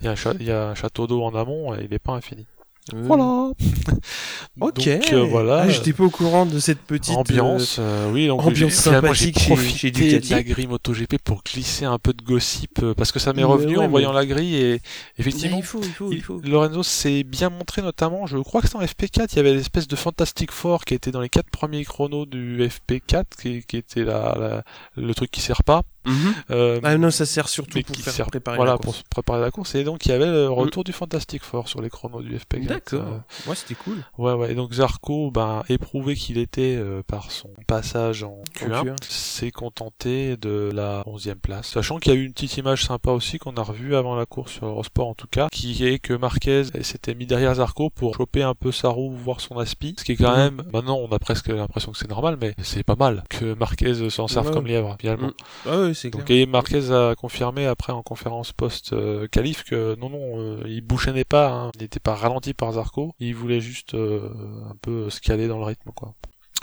il 0.00 0.04
y, 0.06 0.08
a 0.08 0.12
un 0.12 0.34
y 0.40 0.50
a 0.52 0.68
un 0.68 0.74
château 0.76 1.06
d'eau 1.08 1.22
en 1.24 1.34
amont 1.34 1.74
et 1.74 1.84
il 1.84 1.92
est 1.92 1.98
pas 1.98 2.12
infini. 2.12 2.46
Euh, 2.94 3.02
Voilà. 3.04 3.50
Ok. 4.60 4.74
Donc 4.86 5.12
euh, 5.12 5.24
voilà. 5.24 5.60
Ah, 5.62 5.68
j'étais 5.68 5.92
pas 5.92 6.04
au 6.04 6.10
courant 6.10 6.44
de 6.46 6.58
cette 6.58 6.80
petite 6.80 7.16
ambiance, 7.16 7.76
euh, 7.78 8.10
oui, 8.12 8.26
donc 8.26 8.42
ambiance 8.42 8.82
finalement, 8.82 9.12
j'ai 9.14 9.32
sympathique 9.32 9.38
chez- 9.38 9.54
profité 9.54 10.10
chez 10.10 10.18
de 10.20 10.30
la 10.30 10.42
grille 10.42 10.66
MotoGP 10.66 11.16
pour 11.24 11.42
glisser 11.42 11.84
un 11.84 11.98
peu 11.98 12.12
de 12.12 12.22
gossip 12.22 12.80
euh, 12.82 12.92
parce 12.94 13.12
que 13.12 13.18
ça 13.18 13.32
m'est 13.32 13.44
revenu 13.44 13.78
ouais, 13.78 13.84
en 13.84 13.88
voyant 13.88 14.10
mais- 14.10 14.16
la 14.18 14.26
grille 14.26 14.56
et 14.56 14.80
effectivement 15.18 15.56
il 15.58 15.62
faut, 15.62 15.80
il 15.82 15.90
faut, 15.92 16.12
il 16.12 16.18
il- 16.18 16.22
faut. 16.22 16.40
Lorenzo 16.44 16.82
s'est 16.82 17.22
bien 17.22 17.48
montré 17.50 17.80
notamment, 17.82 18.26
je 18.26 18.36
crois 18.38 18.60
que 18.60 18.68
c'est 18.68 18.76
en 18.76 18.82
FP4, 18.82 19.28
il 19.32 19.36
y 19.36 19.38
avait 19.40 19.54
l'espèce 19.54 19.88
de 19.88 19.96
Fantastic 19.96 20.50
Four 20.50 20.84
qui 20.84 20.94
était 20.94 21.10
dans 21.12 21.20
les 21.20 21.28
quatre 21.30 21.50
premiers 21.50 21.84
chronos 21.84 22.26
du 22.26 22.62
FP4 22.62 23.24
qui, 23.40 23.62
qui 23.64 23.76
était 23.78 24.04
la, 24.04 24.36
la- 24.38 24.64
le 24.96 25.14
truc 25.14 25.30
qui 25.30 25.40
sert 25.40 25.62
pas. 25.64 25.82
Mhm. 26.04 26.34
Euh, 26.50 26.80
Ah 26.82 26.96
non, 26.98 27.10
ça 27.10 27.26
sert 27.26 27.48
surtout 27.48 27.80
pour 27.82 27.96
faire 27.96 28.12
sert- 28.12 28.26
préparer 28.26 28.56
voilà 28.56 28.72
la 28.72 28.76
pour 28.78 28.86
course. 28.86 28.98
se 28.98 29.02
préparer 29.08 29.40
la 29.40 29.50
course 29.50 29.74
et 29.74 29.84
donc 29.84 30.04
il 30.06 30.08
y 30.10 30.12
avait 30.12 30.26
le 30.26 30.48
retour 30.48 30.84
du 30.84 30.92
Fantastic 30.92 31.42
Four 31.42 31.68
sur 31.68 31.80
les 31.80 31.90
chronos 31.90 32.22
du 32.22 32.36
FP4. 32.36 32.66
D'accord. 32.66 33.00
Euh, 33.02 33.48
Ouais, 33.50 33.54
c'était 33.56 33.74
cool. 33.74 33.98
Ouais, 34.18 34.32
ouais. 34.32 34.52
Et 34.52 34.54
donc 34.54 34.72
Zarco, 34.72 35.30
ben, 35.30 35.62
éprouvé 35.68 36.14
qu'il 36.14 36.38
était 36.38 36.76
euh, 36.76 37.02
par 37.06 37.30
son 37.30 37.50
passage 37.66 38.22
en 38.24 38.42
Q1, 38.56 38.84
Q1. 38.84 38.96
s'est 39.08 39.50
contenté 39.50 40.36
de 40.36 40.70
la 40.74 41.02
11e 41.06 41.36
place. 41.36 41.68
Sachant 41.68 41.98
qu'il 41.98 42.12
y 42.12 42.16
a 42.16 42.18
eu 42.18 42.24
une 42.24 42.32
petite 42.32 42.56
image 42.56 42.84
sympa 42.84 43.10
aussi 43.12 43.38
qu'on 43.38 43.54
a 43.56 43.62
revue 43.62 43.94
avant 43.96 44.14
la 44.16 44.26
course 44.26 44.52
sur 44.52 44.66
Eurosport 44.66 45.08
en 45.08 45.14
tout 45.14 45.26
cas, 45.28 45.48
qui 45.52 45.86
est 45.86 45.98
que 45.98 46.12
Marquez 46.14 46.64
s'était 46.82 47.14
mis 47.14 47.26
derrière 47.26 47.54
Zarco 47.54 47.90
pour 47.90 48.14
choper 48.16 48.42
un 48.42 48.54
peu 48.54 48.72
sa 48.72 48.88
roue, 48.88 49.12
voir 49.14 49.40
son 49.40 49.58
aspi. 49.58 49.94
Ce 49.98 50.04
qui 50.04 50.12
est 50.12 50.16
quand 50.16 50.30
Mhm. 50.32 50.36
même, 50.36 50.62
maintenant 50.72 50.96
on 50.96 51.10
a 51.12 51.18
presque 51.18 51.48
l'impression 51.48 51.92
que 51.92 51.98
c'est 51.98 52.08
normal, 52.10 52.36
mais 52.40 52.54
c'est 52.62 52.82
pas 52.82 52.96
mal 52.96 53.24
que 53.28 53.54
Marquez 53.54 54.10
s'en 54.10 54.28
serve 54.28 54.48
Ouais. 54.48 54.52
comme 54.52 54.66
lièvre, 54.66 54.96
finalement. 55.00 55.28
Mm. 55.28 55.32
Ah 55.66 55.80
ouais, 55.80 55.91
c'est 55.94 56.10
clair. 56.10 56.22
Donc 56.22 56.30
et 56.30 56.46
Marquez 56.46 56.90
a 56.90 57.14
confirmé 57.14 57.66
après 57.66 57.92
en 57.92 58.02
conférence 58.02 58.52
post-qualif 58.52 59.64
que 59.64 59.96
non 59.96 60.10
non 60.10 60.38
euh, 60.38 60.62
il 60.66 60.80
bouchonnait 60.82 61.24
pas, 61.24 61.50
hein. 61.50 61.70
il 61.74 61.82
n'était 61.82 62.00
pas 62.00 62.14
ralenti 62.14 62.54
par 62.54 62.72
Zarco, 62.72 63.14
il 63.20 63.34
voulait 63.34 63.60
juste 63.60 63.94
euh, 63.94 64.28
un 64.70 64.76
peu 64.80 65.10
se 65.10 65.20
caler 65.20 65.48
dans 65.48 65.58
le 65.58 65.64
rythme 65.64 65.90
quoi. 65.94 66.14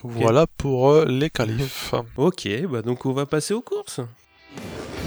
Voilà 0.04 0.48
pour 0.48 0.92
euh, 0.92 1.06
les 1.06 1.30
qualifs. 1.30 1.94
Ok, 2.18 2.48
bah 2.70 2.82
donc 2.82 3.06
on 3.06 3.14
va 3.14 3.26
passer 3.26 3.54
aux 3.54 3.62
courses. 3.62 4.00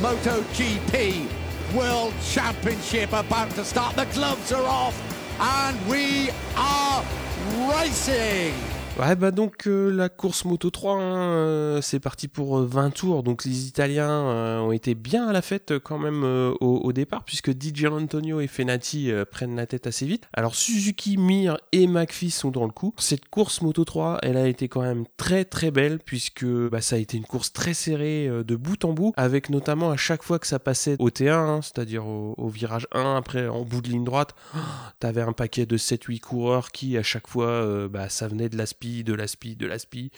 MotoGP 0.00 1.26
World 1.74 2.12
Championship 2.22 3.12
about 3.12 3.54
to 3.56 3.64
start. 3.64 3.94
The 3.96 4.06
gloves 4.14 4.52
are 4.52 4.64
off 4.64 4.94
and 5.40 5.76
we 5.88 6.30
are 6.56 7.02
racing. 7.70 8.81
Ouais, 9.00 9.16
bah 9.16 9.30
donc 9.30 9.66
euh, 9.66 9.90
la 9.90 10.10
course 10.10 10.44
Moto 10.44 10.68
3, 10.70 10.94
hein, 10.94 11.00
euh, 11.00 11.80
c'est 11.80 11.98
parti 11.98 12.28
pour 12.28 12.58
euh, 12.58 12.66
20 12.66 12.90
tours. 12.90 13.22
Donc 13.22 13.44
les 13.46 13.66
Italiens 13.66 14.10
euh, 14.10 14.58
ont 14.60 14.70
été 14.70 14.94
bien 14.94 15.26
à 15.26 15.32
la 15.32 15.40
fête 15.40 15.72
euh, 15.72 15.80
quand 15.80 15.98
même 15.98 16.22
euh, 16.24 16.52
au, 16.60 16.76
au 16.76 16.92
départ, 16.92 17.24
puisque 17.24 17.50
Di 17.50 17.72
Gianantonio 17.74 18.40
et 18.40 18.46
Fenati 18.46 19.10
euh, 19.10 19.24
prennent 19.24 19.56
la 19.56 19.66
tête 19.66 19.86
assez 19.86 20.04
vite. 20.04 20.28
Alors 20.34 20.54
Suzuki, 20.54 21.16
Mir 21.16 21.56
et 21.72 21.86
McPhee 21.86 22.30
sont 22.30 22.50
dans 22.50 22.66
le 22.66 22.70
coup. 22.70 22.94
Cette 22.98 23.30
course 23.30 23.62
Moto 23.62 23.84
3, 23.84 24.18
elle 24.22 24.36
a 24.36 24.46
été 24.46 24.68
quand 24.68 24.82
même 24.82 25.04
très 25.16 25.46
très 25.46 25.70
belle, 25.70 25.98
puisque 25.98 26.44
bah, 26.44 26.82
ça 26.82 26.96
a 26.96 26.98
été 26.98 27.16
une 27.16 27.24
course 27.24 27.50
très 27.52 27.72
serrée 27.72 28.28
euh, 28.28 28.44
de 28.44 28.56
bout 28.56 28.84
en 28.84 28.92
bout, 28.92 29.14
avec 29.16 29.48
notamment 29.48 29.90
à 29.90 29.96
chaque 29.96 30.22
fois 30.22 30.38
que 30.38 30.46
ça 30.46 30.58
passait 30.58 30.96
au 30.98 31.08
T1, 31.08 31.30
hein, 31.30 31.60
c'est-à-dire 31.62 32.06
au, 32.06 32.34
au 32.36 32.48
virage 32.48 32.86
1, 32.92 33.16
après 33.16 33.48
en 33.48 33.62
bout 33.62 33.80
de 33.80 33.88
ligne 33.88 34.04
droite, 34.04 34.34
T'avais 35.00 35.22
un 35.22 35.32
paquet 35.32 35.66
de 35.66 35.78
7-8 35.78 36.20
coureurs 36.20 36.70
qui, 36.70 36.96
à 36.98 37.02
chaque 37.02 37.26
fois, 37.26 37.46
euh, 37.46 37.88
bah, 37.88 38.08
ça 38.10 38.28
venait 38.28 38.48
de 38.50 38.56
de 39.02 39.14
l'aspi, 39.14 39.56
de 39.56 39.66
l'aspi. 39.66 40.10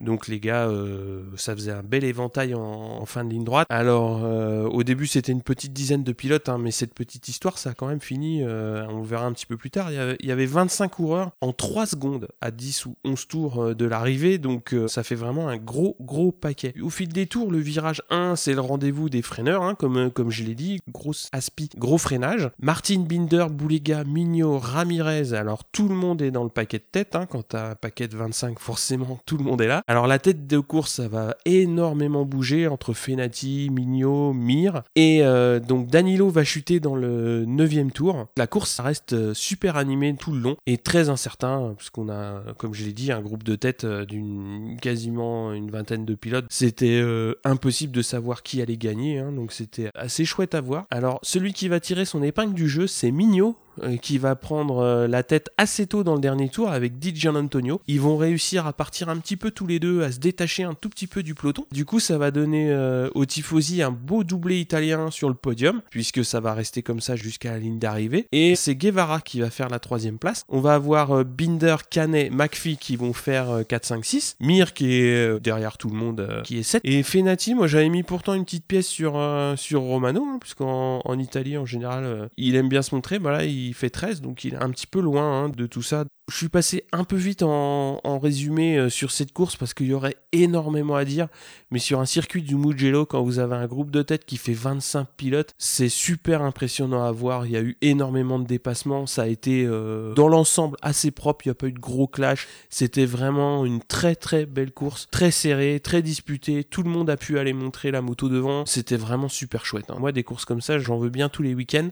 Donc 0.00 0.28
les 0.28 0.40
gars, 0.40 0.68
euh, 0.68 1.22
ça 1.36 1.54
faisait 1.54 1.72
un 1.72 1.82
bel 1.82 2.04
éventail 2.04 2.54
en, 2.54 3.04
fin 3.06 3.24
de 3.24 3.30
ligne 3.30 3.44
droite. 3.44 3.66
Alors, 3.70 4.24
euh, 4.24 4.64
au 4.64 4.82
début, 4.82 5.06
c'était 5.06 5.32
une 5.32 5.42
petite 5.42 5.72
dizaine 5.72 6.02
de 6.02 6.12
pilotes, 6.12 6.48
hein, 6.48 6.58
mais 6.58 6.70
cette 6.70 6.94
petite 6.94 7.28
histoire, 7.28 7.58
ça 7.58 7.70
a 7.70 7.74
quand 7.74 7.86
même 7.86 8.00
fini, 8.00 8.42
euh, 8.42 8.86
on 8.88 9.02
verra 9.02 9.26
un 9.26 9.32
petit 9.32 9.46
peu 9.46 9.56
plus 9.56 9.70
tard. 9.70 9.90
Il 9.90 9.96
y 9.96 9.98
avait, 9.98 10.16
il 10.20 10.28
y 10.28 10.32
avait 10.32 10.46
25 10.46 10.88
coureurs 10.88 11.32
en 11.40 11.52
3 11.52 11.86
secondes 11.86 12.28
à 12.40 12.50
10 12.50 12.86
ou 12.86 12.96
11 13.04 13.28
tours 13.28 13.74
de 13.74 13.84
l'arrivée, 13.84 14.38
donc 14.38 14.74
ça 14.86 15.02
fait 15.02 15.14
vraiment 15.14 15.48
un 15.48 15.56
gros, 15.56 15.96
gros 16.00 16.32
paquet. 16.32 16.74
Au 16.80 16.90
fil 16.90 17.08
des 17.08 17.26
tours, 17.26 17.50
le 17.50 17.58
virage 17.58 18.02
1, 18.10 18.36
c'est 18.36 18.54
le 18.54 18.60
rendez-vous 18.60 19.08
des 19.08 19.22
freineurs, 19.22 19.62
hein, 19.62 19.74
comme, 19.74 20.30
je 20.30 20.44
l'ai 20.44 20.54
dit, 20.54 20.80
grosse 20.88 21.28
aspi, 21.32 21.68
gros 21.76 21.98
freinage. 21.98 22.50
Martin 22.60 23.00
Binder, 23.00 23.46
Boulega, 23.50 24.04
Mignot, 24.04 24.58
Ramirez, 24.58 25.34
alors 25.34 25.64
tout 25.64 25.88
le 25.88 25.94
monde 25.94 26.22
est 26.22 26.30
dans 26.30 26.44
le 26.44 26.50
paquet 26.50 26.78
de 26.78 26.84
tête, 26.90 27.16
hein, 27.16 27.26
quand 27.26 27.48
t'as 27.48 27.70
un 27.70 27.74
paquet 27.74 28.08
25, 28.16 28.58
forcément 28.58 29.18
tout 29.26 29.36
le 29.36 29.44
monde 29.44 29.60
est 29.60 29.66
là. 29.66 29.82
Alors 29.86 30.06
la 30.06 30.18
tête 30.18 30.46
de 30.46 30.58
course, 30.58 30.94
ça 30.94 31.08
va 31.08 31.36
énormément 31.44 32.24
bouger 32.24 32.68
entre 32.68 32.92
Fenati, 32.92 33.68
Mignot, 33.70 34.32
Mir, 34.32 34.82
et 34.94 35.22
euh, 35.22 35.60
donc 35.60 35.88
Danilo 35.88 36.28
va 36.28 36.44
chuter 36.44 36.80
dans 36.80 36.96
le 36.96 37.44
9 37.46 37.92
tour. 37.92 38.26
La 38.36 38.46
course, 38.46 38.70
ça 38.70 38.82
reste 38.82 39.12
euh, 39.12 39.34
super 39.34 39.76
animée 39.76 40.14
tout 40.14 40.32
le 40.32 40.40
long, 40.40 40.56
et 40.66 40.78
très 40.78 41.08
incertain, 41.08 41.74
parce 41.76 41.90
qu'on 41.90 42.08
a, 42.08 42.42
comme 42.58 42.74
je 42.74 42.84
l'ai 42.84 42.92
dit, 42.92 43.12
un 43.12 43.20
groupe 43.20 43.42
de 43.42 43.56
tête 43.56 43.84
euh, 43.84 44.04
d'une 44.04 44.76
quasiment 44.80 45.52
une 45.52 45.70
vingtaine 45.70 46.04
de 46.04 46.14
pilotes. 46.14 46.46
C'était 46.50 47.02
impossible 47.44 47.92
de 47.92 48.02
savoir 48.02 48.42
qui 48.42 48.60
allait 48.62 48.76
gagner, 48.76 49.18
hein, 49.18 49.32
donc 49.32 49.52
c'était 49.52 49.90
assez 49.94 50.24
chouette 50.24 50.54
à 50.54 50.60
voir. 50.60 50.86
Alors 50.90 51.18
celui 51.22 51.52
qui 51.52 51.68
va 51.68 51.80
tirer 51.80 52.04
son 52.04 52.22
épingle 52.22 52.54
du 52.54 52.68
jeu, 52.68 52.86
c'est 52.86 53.10
Mignot, 53.10 53.56
qui 54.00 54.18
va 54.18 54.36
prendre 54.36 54.78
euh, 54.78 55.08
la 55.08 55.22
tête 55.22 55.50
assez 55.56 55.86
tôt 55.86 56.04
dans 56.04 56.14
le 56.14 56.20
dernier 56.20 56.48
tour 56.48 56.70
avec 56.70 56.98
Di 56.98 57.28
Antonio. 57.28 57.80
Ils 57.86 58.00
vont 58.00 58.16
réussir 58.16 58.66
à 58.66 58.72
partir 58.72 59.08
un 59.08 59.16
petit 59.18 59.36
peu 59.36 59.50
tous 59.50 59.66
les 59.66 59.78
deux, 59.78 60.02
à 60.02 60.12
se 60.12 60.18
détacher 60.18 60.64
un 60.64 60.74
tout 60.74 60.88
petit 60.88 61.06
peu 61.06 61.22
du 61.22 61.34
peloton. 61.34 61.66
Du 61.72 61.84
coup, 61.84 62.00
ça 62.00 62.18
va 62.18 62.30
donner 62.30 62.70
euh, 62.70 63.08
aux 63.14 63.24
Tifosi 63.24 63.82
un 63.82 63.90
beau 63.90 64.24
doublé 64.24 64.60
italien 64.60 65.10
sur 65.10 65.28
le 65.28 65.34
podium, 65.34 65.82
puisque 65.90 66.24
ça 66.24 66.40
va 66.40 66.54
rester 66.54 66.82
comme 66.82 67.00
ça 67.00 67.16
jusqu'à 67.16 67.52
la 67.52 67.58
ligne 67.58 67.78
d'arrivée. 67.78 68.26
Et 68.32 68.56
c'est 68.56 68.74
Guevara 68.74 69.20
qui 69.20 69.40
va 69.40 69.50
faire 69.50 69.68
la 69.68 69.78
troisième 69.78 70.18
place. 70.18 70.44
On 70.48 70.60
va 70.60 70.74
avoir 70.74 71.24
Binder, 71.24 71.76
Canet, 71.88 72.32
McPhee 72.32 72.76
qui 72.76 72.96
vont 72.96 73.12
faire 73.12 73.62
4, 73.68 73.84
5, 73.84 74.04
6. 74.04 74.36
Mir 74.40 74.74
qui 74.74 74.94
est 74.94 75.40
derrière 75.40 75.78
tout 75.78 75.88
le 75.88 75.96
monde, 75.96 76.42
qui 76.44 76.58
est 76.58 76.62
7. 76.62 76.82
Et 76.84 77.02
Fenati, 77.02 77.54
moi 77.54 77.66
j'avais 77.66 77.88
mis 77.88 78.02
pourtant 78.02 78.34
une 78.34 78.44
petite 78.44 78.66
pièce 78.66 78.86
sur, 78.86 79.20
sur 79.56 79.80
Romano, 79.82 80.24
hein, 80.24 80.38
puisqu'en 80.40 81.00
en 81.04 81.18
Italie 81.18 81.56
en 81.56 81.66
général, 81.66 82.28
il 82.36 82.56
aime 82.56 82.68
bien 82.68 82.82
se 82.82 82.94
montrer. 82.94 83.18
Bah 83.18 83.32
là, 83.32 83.44
fait 83.72 83.90
13, 83.90 84.20
donc 84.20 84.44
il 84.44 84.54
est 84.54 84.62
un 84.62 84.70
petit 84.70 84.86
peu 84.86 85.00
loin 85.00 85.44
hein, 85.44 85.48
de 85.48 85.66
tout 85.66 85.82
ça. 85.82 86.04
Je 86.30 86.36
suis 86.36 86.48
passé 86.48 86.84
un 86.92 87.04
peu 87.04 87.16
vite 87.16 87.42
en, 87.42 88.00
résumé 88.18 88.78
euh, 88.78 88.88
sur 88.88 89.10
cette 89.10 89.32
course 89.32 89.56
parce 89.56 89.74
qu'il 89.74 89.88
y 89.88 89.92
aurait 89.92 90.16
énormément 90.30 90.94
à 90.94 91.04
dire, 91.04 91.28
mais 91.70 91.80
sur 91.80 92.00
un 92.00 92.06
circuit 92.06 92.42
du 92.42 92.54
Mugello, 92.54 93.04
quand 93.06 93.22
vous 93.22 93.38
avez 93.38 93.56
un 93.56 93.66
groupe 93.66 93.90
de 93.90 94.02
tête 94.02 94.24
qui 94.24 94.36
fait 94.36 94.52
25 94.52 95.06
pilotes, 95.16 95.52
c'est 95.58 95.88
super 95.88 96.42
impressionnant 96.42 97.02
à 97.02 97.10
voir. 97.10 97.44
Il 97.46 97.52
y 97.52 97.56
a 97.56 97.60
eu 97.60 97.76
énormément 97.80 98.38
de 98.38 98.46
dépassements, 98.46 99.06
ça 99.06 99.22
a 99.22 99.26
été 99.26 99.64
euh, 99.66 100.14
dans 100.14 100.28
l'ensemble 100.28 100.76
assez 100.80 101.10
propre, 101.10 101.44
il 101.44 101.48
n'y 101.48 101.52
a 101.52 101.56
pas 101.56 101.66
eu 101.66 101.72
de 101.72 101.80
gros 101.80 102.06
clash. 102.06 102.46
C'était 102.70 103.06
vraiment 103.06 103.66
une 103.66 103.80
très 103.80 104.14
très 104.14 104.46
belle 104.46 104.72
course, 104.72 105.08
très 105.10 105.32
serrée, 105.32 105.80
très 105.80 106.02
disputée. 106.02 106.64
Tout 106.64 106.82
le 106.82 106.90
monde 106.90 107.10
a 107.10 107.16
pu 107.16 107.38
aller 107.38 107.52
montrer 107.52 107.90
la 107.90 108.00
moto 108.00 108.28
devant. 108.28 108.64
C'était 108.64 108.96
vraiment 108.96 109.28
super 109.28 109.66
chouette. 109.66 109.90
Hein. 109.90 109.96
Moi, 109.98 110.12
des 110.12 110.22
courses 110.22 110.44
comme 110.44 110.60
ça, 110.60 110.78
j'en 110.78 110.98
veux 110.98 111.10
bien 111.10 111.28
tous 111.28 111.42
les 111.42 111.54
week-ends. 111.54 111.90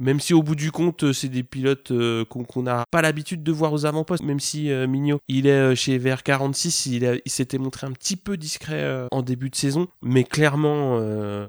Même 0.00 0.18
si 0.18 0.32
au 0.32 0.42
bout 0.42 0.54
du 0.54 0.72
compte, 0.72 1.04
euh, 1.04 1.12
c'est 1.12 1.28
des 1.28 1.42
pilotes 1.42 1.90
euh, 1.90 2.24
qu'on 2.24 2.62
n'a 2.62 2.84
pas 2.90 3.02
l'habitude 3.02 3.42
de 3.42 3.52
voir 3.52 3.74
aux 3.74 3.84
avant-postes, 3.84 4.24
même 4.24 4.40
si 4.40 4.70
euh, 4.70 4.86
Mignot, 4.86 5.20
il 5.28 5.46
est 5.46 5.76
chez 5.76 5.98
VR46, 5.98 6.88
il, 6.88 7.20
il 7.22 7.30
s'était 7.30 7.58
montré 7.58 7.86
un 7.86 7.92
petit 7.92 8.16
peu 8.16 8.38
discret 8.38 9.06
en 9.10 9.20
début 9.20 9.50
de 9.50 9.54
saison, 9.54 9.88
mais 10.00 10.24
clairement, 10.24 10.98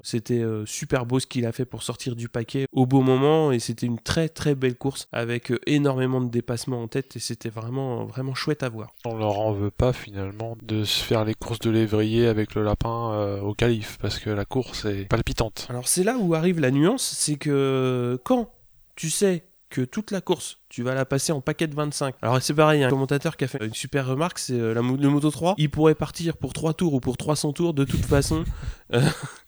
c'était 0.02 0.44
super 0.66 1.06
beau 1.06 1.18
ce 1.18 1.26
qu'il 1.26 1.46
a 1.46 1.52
fait 1.52 1.64
pour 1.64 1.82
sortir 1.82 2.14
du 2.14 2.28
paquet 2.28 2.66
au 2.72 2.84
beau 2.84 3.00
moment, 3.00 3.52
et 3.52 3.58
c'était 3.58 3.86
une 3.86 3.98
très 3.98 4.28
très 4.28 4.54
belle 4.54 4.76
course 4.76 5.08
avec 5.12 5.52
énormément 5.66 6.20
de 6.20 6.28
dépassements 6.28 6.82
en 6.82 6.88
tête, 6.88 7.16
et 7.16 7.20
c'était 7.20 7.48
vraiment 7.48 8.04
vraiment 8.04 8.34
chouette 8.34 8.62
à 8.62 8.68
voir. 8.68 8.92
On 9.06 9.16
leur 9.16 9.38
en 9.40 9.52
veut 9.52 9.70
pas 9.70 9.94
finalement 9.94 10.56
de 10.62 10.84
se 10.84 11.02
faire 11.02 11.24
les 11.24 11.34
courses 11.34 11.60
de 11.60 11.70
lévrier 11.70 12.26
avec 12.26 12.54
le 12.54 12.62
lapin 12.62 13.38
au 13.42 13.54
calife, 13.54 13.98
parce 14.00 14.18
que 14.18 14.30
la 14.30 14.44
course 14.44 14.84
est 14.84 15.08
palpitante. 15.08 15.66
Alors 15.70 15.88
c'est 15.88 16.04
là 16.04 16.16
où 16.18 16.34
arrive 16.34 16.60
la 16.60 16.70
nuance, 16.70 17.02
c'est 17.16 17.36
que 17.36 18.20
quand 18.24 18.41
tu 18.96 19.10
sais 19.10 19.44
que 19.72 19.80
toute 19.80 20.10
la 20.10 20.20
course, 20.20 20.58
tu 20.68 20.82
vas 20.82 20.94
la 20.94 21.06
passer 21.06 21.32
en 21.32 21.40
paquet 21.40 21.66
de 21.66 21.74
25. 21.74 22.14
Alors 22.20 22.42
c'est 22.42 22.52
pareil, 22.52 22.84
un 22.84 22.90
commentateur 22.90 23.38
qui 23.38 23.44
a 23.44 23.48
fait 23.48 23.64
une 23.64 23.72
super 23.72 24.06
remarque, 24.06 24.38
c'est 24.38 24.52
euh, 24.52 24.74
le 24.74 25.08
Moto 25.08 25.30
3, 25.30 25.54
il 25.56 25.70
pourrait 25.70 25.94
partir 25.94 26.36
pour 26.36 26.52
3 26.52 26.74
tours 26.74 26.92
ou 26.92 27.00
pour 27.00 27.16
300 27.16 27.54
tours, 27.54 27.72
de 27.72 27.84
toute 27.84 28.04
façon, 28.04 28.44
euh, 28.92 29.00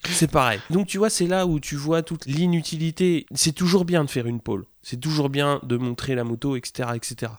c'est 0.09 0.30
pareil. 0.30 0.61
Donc 0.70 0.87
tu 0.87 0.96
vois, 0.96 1.11
c'est 1.11 1.26
là 1.26 1.46
où 1.46 1.61
tu 1.61 1.76
vois 1.76 2.02
toute 2.02 2.24
l'inutilité. 2.24 3.26
C'est 3.35 3.52
toujours 3.52 3.85
bien 3.85 4.02
de 4.02 4.11
faire 4.11 4.26
une 4.26 4.40
pole, 4.40 4.64
c'est 4.83 4.98
toujours 4.98 5.28
bien 5.28 5.61
de 5.62 5.76
montrer 5.76 6.14
la 6.14 6.24
moto, 6.24 6.57
etc., 6.57 6.88
etc. 6.94 7.33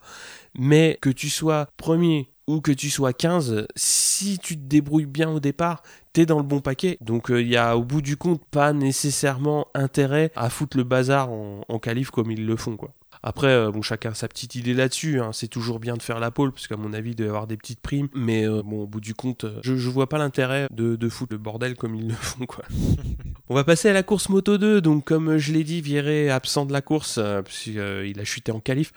Mais 0.54 1.00
que 1.02 1.10
tu 1.10 1.30
sois 1.30 1.68
premier 1.78 2.30
ou 2.48 2.62
que 2.62 2.72
tu 2.72 2.90
sois 2.90 3.14
15, 3.14 3.68
si 3.76 4.40
tu 4.40 4.56
te 4.56 4.64
débrouilles 4.64 5.06
bien 5.06 5.30
au 5.30 5.40
départ, 5.40 5.82
t'es 6.14 6.26
dans 6.26 6.38
le 6.38 6.44
bon 6.44 6.62
paquet. 6.62 6.98
Donc 7.02 7.26
il 7.30 7.36
euh, 7.36 7.42
y 7.42 7.58
a 7.58 7.78
au 7.78 7.84
bout 7.84 8.02
du 8.02 8.18
compte 8.18 8.44
pas 8.46 8.74
nécessairement 8.74 9.68
intérêt 9.74 10.32
à 10.36 10.50
foutre 10.50 10.78
le 10.78 10.84
bazar 10.84 11.32
en, 11.32 11.62
en 11.68 11.80
qualif 11.80 12.12
comme 12.12 12.32
ils 12.32 12.46
le 12.46 12.56
font 12.56 12.78
quoi. 12.78 12.94
Après, 13.28 13.48
euh, 13.48 13.72
bon, 13.72 13.82
chacun 13.82 14.12
a 14.12 14.14
sa 14.14 14.28
petite 14.28 14.54
idée 14.54 14.76
là-dessus. 14.76 15.20
Hein. 15.20 15.32
C'est 15.34 15.48
toujours 15.48 15.80
bien 15.80 15.96
de 15.96 16.02
faire 16.04 16.20
la 16.20 16.30
pole, 16.30 16.52
parce 16.52 16.68
qu'à 16.68 16.78
mon 16.78 16.94
avis, 16.94 17.10
il 17.10 17.16
doit 17.16 17.26
y 17.26 17.30
avoir 17.30 17.48
des 17.48 17.58
petites 17.58 17.80
primes. 17.80 18.08
Mais 18.14 18.48
euh, 18.48 18.62
bon, 18.64 18.84
au 18.84 18.88
bout 18.88 19.02
du 19.02 19.16
compte, 19.16 19.48
je, 19.64 19.76
je 19.76 19.90
vois 19.90 20.08
pas 20.08 20.20
l'intérêt 20.20 20.68
de, 20.70 20.96
de, 20.96 21.10
foutre 21.10 21.34
le 21.34 21.40
bordel 21.40 21.76
comme 21.76 21.96
ils 21.96 22.08
le 22.08 22.14
font, 22.14 22.46
quoi. 22.46 22.66
On 23.50 23.56
va 23.56 23.64
passer 23.64 23.90
à 23.90 23.94
la 23.94 24.04
course 24.04 24.30
Moto 24.30 24.60
2. 24.60 24.80
Donc, 24.80 25.06
comme 25.06 25.38
je 25.38 25.54
l'ai 25.54 25.64
dit, 25.64 25.82
Viré 25.82 26.28
est 26.28 26.66
de 26.66 26.74
la 26.74 26.82
course, 26.82 27.20
puisqu'il 27.44 28.20
a 28.20 28.24
chuté 28.24 28.52
en 28.52 28.60
qualif. 28.60 28.92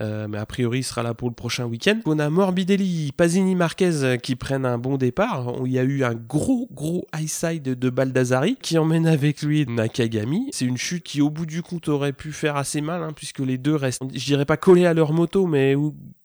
Euh, 0.00 0.26
mais 0.28 0.38
a 0.38 0.46
priori 0.46 0.80
il 0.80 0.82
sera 0.82 1.02
là 1.02 1.14
pour 1.14 1.28
le 1.28 1.34
prochain 1.34 1.66
week-end. 1.66 2.00
On 2.06 2.18
a 2.18 2.28
Morbidelli, 2.28 3.12
Pasini, 3.12 3.54
Marquez 3.54 4.02
euh, 4.02 4.16
qui 4.16 4.34
prennent 4.34 4.66
un 4.66 4.78
bon 4.78 4.96
départ. 4.96 5.52
Il 5.64 5.72
y 5.72 5.78
a 5.78 5.84
eu 5.84 6.02
un 6.02 6.14
gros 6.14 6.68
gros 6.72 7.06
high 7.16 7.28
side 7.28 7.62
de 7.62 7.90
Baldassari 7.90 8.56
qui 8.60 8.76
emmène 8.76 9.06
avec 9.06 9.42
lui 9.42 9.66
Nakagami. 9.66 10.48
C'est 10.52 10.64
une 10.64 10.76
chute 10.76 11.04
qui 11.04 11.20
au 11.20 11.30
bout 11.30 11.46
du 11.46 11.62
compte 11.62 11.88
aurait 11.88 12.12
pu 12.12 12.32
faire 12.32 12.56
assez 12.56 12.80
mal 12.80 13.02
hein, 13.02 13.12
puisque 13.14 13.38
les 13.38 13.58
deux 13.58 13.76
restent, 13.76 14.02
je 14.12 14.24
dirais 14.24 14.44
pas 14.44 14.56
collés 14.56 14.86
à 14.86 14.94
leur 14.94 15.12
moto, 15.12 15.46
mais 15.46 15.76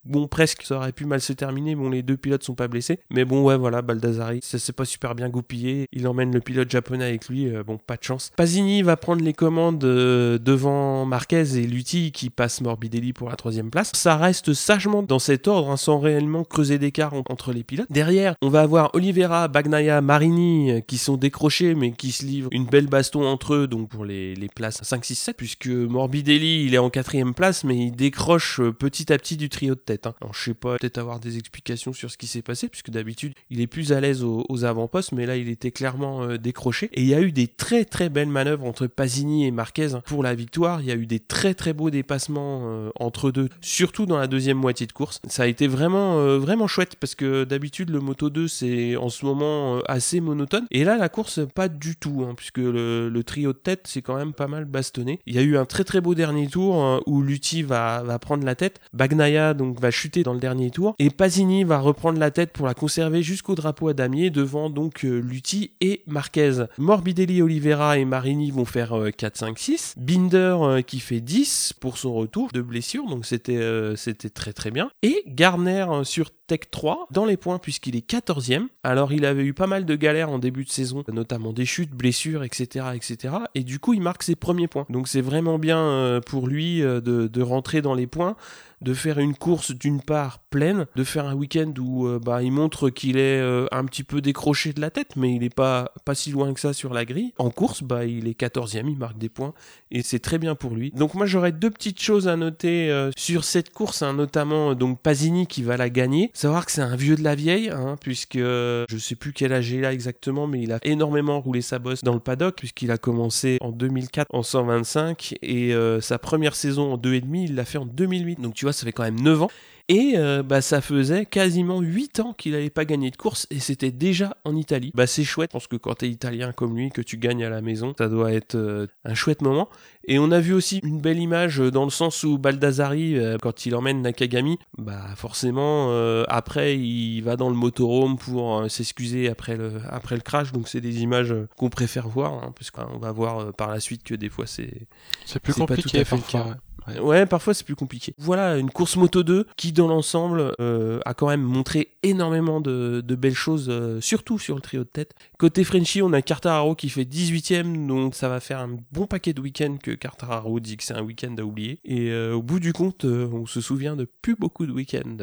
Bon, 0.09 0.27
presque, 0.27 0.63
ça 0.63 0.77
aurait 0.77 0.91
pu 0.91 1.05
mal 1.05 1.21
se 1.21 1.33
terminer. 1.33 1.75
Bon, 1.75 1.87
les 1.87 2.01
deux 2.01 2.17
pilotes 2.17 2.43
sont 2.43 2.55
pas 2.55 2.67
blessés. 2.67 2.99
Mais 3.11 3.25
bon, 3.25 3.43
ouais, 3.43 3.55
voilà, 3.55 3.83
Baldassari, 3.83 4.39
ça 4.41 4.57
s'est 4.57 4.73
pas 4.73 4.85
super 4.85 5.13
bien 5.13 5.29
goupillé. 5.29 5.85
Il 5.93 6.07
emmène 6.07 6.33
le 6.33 6.39
pilote 6.39 6.71
japonais 6.71 7.05
avec 7.05 7.29
lui. 7.29 7.47
Euh, 7.47 7.63
bon, 7.63 7.77
pas 7.77 7.95
de 7.95 8.03
chance. 8.03 8.31
Pasini 8.35 8.81
va 8.81 8.97
prendre 8.97 9.23
les 9.23 9.33
commandes 9.33 9.83
euh, 9.83 10.39
devant 10.39 11.05
Marquez 11.05 11.57
et 11.57 11.67
Lutti 11.67 12.11
qui 12.11 12.31
passe 12.31 12.61
Morbidelli 12.61 13.13
pour 13.13 13.29
la 13.29 13.35
troisième 13.35 13.69
place. 13.69 13.91
Ça 13.93 14.17
reste 14.17 14.55
sagement 14.55 15.03
dans 15.03 15.19
cet 15.19 15.47
ordre, 15.47 15.69
hein, 15.69 15.77
sans 15.77 15.99
réellement 15.99 16.43
creuser 16.43 16.79
d'écart 16.79 17.13
entre 17.13 17.53
les 17.53 17.63
pilotes. 17.63 17.91
Derrière, 17.91 18.33
on 18.41 18.49
va 18.49 18.61
avoir 18.61 18.89
Oliveira, 18.95 19.47
Bagnaia, 19.47 20.01
Marini 20.01 20.71
euh, 20.71 20.79
qui 20.79 20.97
sont 20.97 21.17
décrochés 21.17 21.75
mais 21.75 21.91
qui 21.91 22.11
se 22.11 22.25
livrent 22.25 22.49
une 22.51 22.65
belle 22.65 22.87
baston 22.87 23.27
entre 23.27 23.53
eux, 23.53 23.67
donc 23.67 23.89
pour 23.89 24.05
les, 24.05 24.33
les 24.33 24.47
places 24.47 24.79
5, 24.81 25.05
6, 25.05 25.15
7, 25.15 25.37
puisque 25.37 25.67
Morbidelli, 25.67 26.65
il 26.65 26.73
est 26.73 26.79
en 26.79 26.89
quatrième 26.89 27.35
place, 27.35 27.63
mais 27.63 27.77
il 27.77 27.91
décroche 27.91 28.59
petit 28.79 29.13
à 29.13 29.17
petit 29.19 29.37
du 29.37 29.49
trio 29.49 29.75
de 29.75 29.79
tête. 29.79 29.98
Hein. 30.07 30.13
Je 30.33 30.41
sais 30.41 30.53
pas, 30.53 30.77
peut-être 30.77 30.97
avoir 30.97 31.19
des 31.19 31.37
explications 31.37 31.93
sur 31.93 32.11
ce 32.11 32.17
qui 32.17 32.27
s'est 32.27 32.41
passé, 32.41 32.69
puisque 32.69 32.89
d'habitude, 32.89 33.33
il 33.49 33.61
est 33.61 33.67
plus 33.67 33.91
à 33.91 33.99
l'aise 33.99 34.23
aux, 34.23 34.63
avant-postes, 34.63 35.13
mais 35.13 35.25
là, 35.25 35.37
il 35.37 35.49
était 35.49 35.71
clairement 35.71 36.23
euh, 36.23 36.37
décroché. 36.37 36.89
Et 36.93 37.01
il 37.01 37.07
y 37.07 37.13
a 37.13 37.21
eu 37.21 37.31
des 37.31 37.47
très 37.47 37.85
très 37.85 38.09
belles 38.09 38.29
manœuvres 38.29 38.65
entre 38.65 38.87
Pasini 38.87 39.45
et 39.45 39.51
Marquez 39.51 39.93
hein, 39.93 40.01
pour 40.05 40.21
la 40.21 40.35
victoire. 40.35 40.81
Il 40.81 40.87
y 40.87 40.91
a 40.91 40.95
eu 40.95 41.05
des 41.05 41.19
très 41.19 41.53
très 41.53 41.73
beaux 41.73 41.89
dépassements 41.89 42.61
euh, 42.63 42.89
entre 42.99 43.31
deux, 43.31 43.49
surtout 43.61 44.05
dans 44.05 44.17
la 44.17 44.27
deuxième 44.27 44.57
moitié 44.57 44.85
de 44.85 44.91
course. 44.91 45.21
Ça 45.27 45.43
a 45.43 45.47
été 45.47 45.67
vraiment 45.67 46.19
euh, 46.19 46.37
vraiment 46.37 46.67
chouette, 46.67 46.95
parce 46.99 47.15
que 47.15 47.43
d'habitude, 47.43 47.89
le 47.89 47.99
Moto 47.99 48.29
2, 48.29 48.47
c'est 48.47 48.95
en 48.95 49.09
ce 49.09 49.25
moment 49.25 49.79
assez 49.87 50.19
monotone. 50.19 50.65
Et 50.71 50.83
là, 50.83 50.97
la 50.97 51.09
course, 51.09 51.39
pas 51.53 51.69
du 51.69 51.95
tout, 51.95 52.25
hein, 52.27 52.33
puisque 52.35 52.57
le, 52.57 53.21
trio 53.25 53.53
de 53.53 53.57
tête, 53.57 53.81
c'est 53.85 54.01
quand 54.01 54.15
même 54.15 54.33
pas 54.33 54.47
mal 54.47 54.65
bastonné. 54.65 55.19
Il 55.25 55.35
y 55.35 55.39
a 55.39 55.41
eu 55.41 55.57
un 55.57 55.65
très 55.65 55.83
très 55.83 56.01
beau 56.01 56.15
dernier 56.15 56.47
tour 56.47 57.01
où 57.05 57.21
Lutti 57.21 57.63
va, 57.63 58.01
va 58.03 58.17
prendre 58.17 58.45
la 58.45 58.55
tête. 58.55 58.79
Bagnaia 58.93 59.53
donc 59.53 59.78
va 59.79 59.91
chuter 59.91 60.23
dans 60.23 60.33
le 60.33 60.39
dernier 60.39 60.71
tour 60.71 60.95
et 60.99 61.09
Pasini 61.09 61.63
va 61.63 61.79
reprendre 61.79 62.19
la 62.19 62.31
tête 62.31 62.51
pour 62.51 62.65
la 62.65 62.73
conserver 62.73 63.23
jusqu'au 63.23 63.55
drapeau 63.55 63.87
à 63.87 63.93
damier 63.93 64.29
devant 64.29 64.69
donc 64.69 65.05
euh, 65.05 65.19
Lutti 65.19 65.71
et 65.81 66.01
Marquez. 66.07 66.65
Morbidelli, 66.77 67.41
Oliveira 67.41 67.97
et 67.97 68.05
Marini 68.05 68.51
vont 68.51 68.65
faire 68.65 68.95
4, 69.15 69.37
5, 69.37 69.59
6. 69.59 69.95
Binder 69.97 70.57
euh, 70.61 70.81
qui 70.81 70.99
fait 70.99 71.19
10 71.21 71.73
pour 71.79 71.97
son 71.97 72.13
retour 72.13 72.49
de 72.53 72.61
blessure 72.61 73.07
donc 73.07 73.25
c'était 73.25 73.57
euh, 73.57 73.95
c'était 73.95 74.29
très 74.29 74.53
très 74.53 74.71
bien. 74.71 74.91
Et 75.03 75.23
Garner 75.27 75.85
sur 76.03 76.31
Tech 76.47 76.61
3 76.71 77.07
dans 77.11 77.25
les 77.25 77.37
points 77.37 77.59
puisqu'il 77.59 77.95
est 77.95 78.09
14e. 78.09 78.67
Alors 78.83 79.13
il 79.13 79.25
avait 79.25 79.43
eu 79.43 79.53
pas 79.53 79.67
mal 79.67 79.85
de 79.85 79.95
galères 79.95 80.29
en 80.29 80.39
début 80.39 80.63
de 80.63 80.69
saison, 80.69 81.03
notamment 81.11 81.53
des 81.53 81.65
chutes, 81.65 81.91
blessures, 81.91 82.43
etc. 82.43 82.87
etc. 82.95 83.35
Et 83.55 83.63
du 83.63 83.79
coup 83.79 83.93
il 83.93 84.01
marque 84.01 84.23
ses 84.23 84.35
premiers 84.35 84.67
points. 84.67 84.85
Donc 84.89 85.07
c'est 85.07 85.21
vraiment 85.21 85.59
bien 85.59 86.19
pour 86.25 86.47
lui 86.47 86.81
de, 86.81 86.99
de 86.99 87.41
rentrer 87.41 87.81
dans 87.81 87.93
les 87.93 88.07
points 88.07 88.35
de 88.81 88.93
faire 88.93 89.19
une 89.19 89.35
course 89.35 89.71
d'une 89.71 90.01
part 90.01 90.39
pleine, 90.49 90.85
de 90.95 91.03
faire 91.03 91.25
un 91.25 91.35
week-end 91.35 91.73
où 91.79 92.07
euh, 92.07 92.19
bah, 92.19 92.41
il 92.43 92.51
montre 92.51 92.89
qu'il 92.89 93.17
est 93.17 93.39
euh, 93.39 93.67
un 93.71 93.85
petit 93.85 94.03
peu 94.03 94.21
décroché 94.21 94.73
de 94.73 94.81
la 94.81 94.89
tête, 94.89 95.15
mais 95.15 95.33
il 95.33 95.39
n'est 95.39 95.49
pas, 95.49 95.91
pas 96.05 96.15
si 96.15 96.31
loin 96.31 96.53
que 96.53 96.59
ça 96.59 96.73
sur 96.73 96.93
la 96.93 97.05
grille. 97.05 97.33
En 97.37 97.49
course, 97.49 97.83
bah, 97.83 98.05
il 98.05 98.27
est 98.27 98.39
14e, 98.39 98.89
il 98.89 98.97
marque 98.97 99.17
des 99.17 99.29
points, 99.29 99.53
et 99.91 100.01
c'est 100.01 100.19
très 100.19 100.37
bien 100.37 100.55
pour 100.55 100.75
lui. 100.75 100.91
Donc 100.91 101.13
moi 101.13 101.25
j'aurais 101.25 101.51
deux 101.51 101.69
petites 101.69 102.01
choses 102.01 102.27
à 102.27 102.35
noter 102.35 102.89
euh, 102.89 103.11
sur 103.17 103.43
cette 103.43 103.71
course, 103.71 104.01
hein, 104.01 104.13
notamment 104.13 104.75
donc 104.75 105.01
Pasini 105.01 105.47
qui 105.47 105.63
va 105.63 105.77
la 105.77 105.89
gagner. 105.89 106.31
Savoir 106.33 106.65
que 106.65 106.71
c'est 106.71 106.81
un 106.81 106.95
vieux 106.95 107.15
de 107.15 107.23
la 107.23 107.35
vieille, 107.35 107.69
hein, 107.69 107.97
puisque 108.01 108.37
je 108.37 108.97
sais 108.97 109.15
plus 109.15 109.33
quel 109.33 109.53
âge 109.53 109.69
il 109.71 109.85
a 109.85 109.93
exactement, 109.93 110.47
mais 110.47 110.61
il 110.61 110.71
a 110.71 110.79
énormément 110.83 111.39
roulé 111.41 111.61
sa 111.61 111.79
bosse 111.79 112.03
dans 112.03 112.13
le 112.13 112.19
paddock, 112.19 112.55
puisqu'il 112.55 112.91
a 112.91 112.97
commencé 112.97 113.57
en 113.61 113.71
2004 113.71 114.27
en 114.33 114.43
125, 114.43 115.35
et 115.41 115.73
sa 116.01 116.17
première 116.17 116.55
saison 116.55 116.93
en 116.93 116.97
2,5, 116.97 117.45
il 117.49 117.55
l'a 117.55 117.65
fait 117.65 117.77
en 117.77 117.85
2008. 117.85 118.41
Donc 118.41 118.53
tu 118.53 118.65
vois, 118.65 118.68
ça 118.71 118.85
fait 118.85 118.91
quand 118.91 119.03
même 119.03 119.19
9 119.19 119.43
ans. 119.43 119.49
Et 119.89 120.13
euh, 120.17 120.43
bah, 120.43 120.61
ça 120.61 120.81
faisait 120.81 121.25
quasiment 121.25 121.81
8 121.81 122.19
ans 122.19 122.33
qu'il 122.33 122.51
n'avait 122.51 122.69
pas 122.69 122.85
gagné 122.85 123.09
de 123.09 123.17
course 123.17 123.47
et 123.49 123.59
c'était 123.59 123.91
déjà 123.91 124.37
en 124.45 124.55
Italie. 124.55 124.91
Bah, 124.93 125.07
c'est 125.07 125.23
chouette, 125.23 125.49
je 125.49 125.53
pense 125.53 125.65
que 125.65 125.77
quand 125.77 125.95
tu 125.95 126.05
es 126.05 126.09
italien 126.09 126.51
comme 126.51 126.77
lui, 126.77 126.91
que 126.91 127.01
tu 127.01 127.17
gagnes 127.17 127.43
à 127.43 127.49
la 127.49 127.61
maison, 127.61 127.95
ça 127.97 128.07
doit 128.07 128.31
être 128.31 128.53
euh, 128.53 128.85
un 129.03 129.15
chouette 129.15 129.41
moment. 129.41 129.67
Et 130.07 130.19
on 130.19 130.29
a 130.29 130.39
vu 130.39 130.53
aussi 130.53 130.79
une 130.83 131.01
belle 131.01 131.17
image 131.17 131.57
dans 131.57 131.85
le 131.85 131.89
sens 131.89 132.23
où 132.23 132.37
Baldassari, 132.37 133.17
euh, 133.17 133.37
quand 133.41 133.65
il 133.65 133.73
emmène 133.73 134.03
Nakagami, 134.03 134.59
bah 134.77 135.07
forcément, 135.15 135.91
après, 136.27 136.77
il 136.77 137.21
va 137.21 137.35
dans 137.35 137.49
le 137.49 137.55
motorhome 137.55 138.19
pour 138.19 138.69
s'excuser 138.69 139.27
après 139.27 139.57
le, 139.57 139.81
après 139.89 140.15
le 140.15 140.21
crash. 140.21 140.51
Donc 140.51 140.67
c'est 140.67 140.81
des 140.81 141.01
images 141.01 141.33
qu'on 141.57 141.69
préfère 141.71 142.07
voir, 142.07 142.33
hein, 142.33 142.53
puisqu'on 142.55 142.99
va 142.99 143.11
voir 143.11 143.53
par 143.53 143.69
la 143.69 143.79
suite 143.79 144.03
que 144.03 144.13
des 144.13 144.29
fois 144.29 144.45
c'est... 144.45 144.87
C'est 145.25 145.39
plus 145.39 145.53
compliqué 145.53 146.05
parfois. 146.05 146.57
Ouais, 147.01 147.25
parfois 147.25 147.53
c'est 147.53 147.63
plus 147.63 147.75
compliqué. 147.75 148.13
Voilà 148.17 148.57
une 148.57 148.69
course 148.69 148.95
Moto 148.95 149.23
2 149.23 149.45
qui, 149.57 149.71
dans 149.71 149.87
l'ensemble, 149.87 150.53
euh, 150.59 150.99
a 151.05 151.13
quand 151.13 151.27
même 151.27 151.41
montré 151.41 151.89
énormément 152.03 152.61
de, 152.61 153.01
belles 153.19 153.33
choses, 153.33 153.67
euh, 153.69 153.99
surtout 154.01 154.39
sur 154.39 154.55
le 154.55 154.61
trio 154.61 154.83
de 154.83 154.89
tête. 154.89 155.13
Côté 155.37 155.63
Frenchy, 155.63 156.01
on 156.01 156.13
a 156.13 156.21
Cartararo 156.21 156.75
qui 156.75 156.89
fait 156.89 157.03
18ème, 157.03 157.87
donc 157.87 158.15
ça 158.15 158.29
va 158.29 158.39
faire 158.39 158.59
un 158.59 158.77
bon 158.91 159.07
paquet 159.07 159.33
de 159.33 159.41
week-ends 159.41 159.77
que 159.81 159.91
Cartararo 159.91 160.59
dit 160.59 160.77
que 160.77 160.83
c'est 160.83 160.93
un 160.93 161.01
week-end 161.01 161.35
à 161.37 161.43
oublier. 161.43 161.79
Et 161.83 162.11
euh, 162.11 162.33
au 162.33 162.41
bout 162.41 162.59
du 162.59 162.73
compte, 162.73 163.05
on 163.05 163.45
se 163.45 163.61
souvient 163.61 163.95
de 163.95 164.07
plus 164.21 164.35
beaucoup 164.35 164.65
de 164.65 164.71
week-ends. 164.71 165.17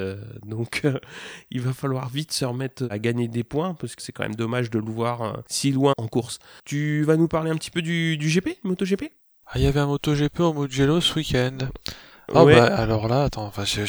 donc 0.47 0.83
il 1.51 1.61
va 1.61 1.73
falloir 1.73 2.09
vite 2.09 2.33
se 2.33 2.45
remettre 2.45 2.87
à 2.91 2.99
gagner 2.99 3.29
des 3.29 3.45
points, 3.45 3.75
parce 3.75 3.95
que 3.97 4.03
c'est 4.03 4.13
quand 4.13 4.25
même 4.25 4.35
dommage 4.35 4.71
de 4.71 4.79
le 4.79 4.91
voir 4.91 5.43
si 5.49 5.73
loin 5.73 5.93
en 5.99 6.09
course. 6.09 6.39
Tu 6.65 7.03
vas 7.05 7.17
nous 7.17 7.29
parler 7.29 7.51
un 7.51 7.57
petit 7.57 7.71
peu 7.71 7.83
du, 7.83 8.17
du 8.17 8.29
GP, 8.29 8.59
MotoGP? 8.65 9.11
Ah, 9.47 9.53
il 9.57 9.63
y 9.63 9.67
avait 9.67 9.81
un 9.81 9.87
MotoGP 9.87 10.41
au 10.41 10.53
Mugello 10.53 11.01
ce 11.01 11.15
week-end. 11.15 11.59
Ah 12.35 12.45
Ouais. 12.45 12.57
bah 12.57 12.65
alors 12.77 13.07
là, 13.07 13.23
attends, 13.25 13.45
enfin, 13.47 13.65
je- 13.65 13.83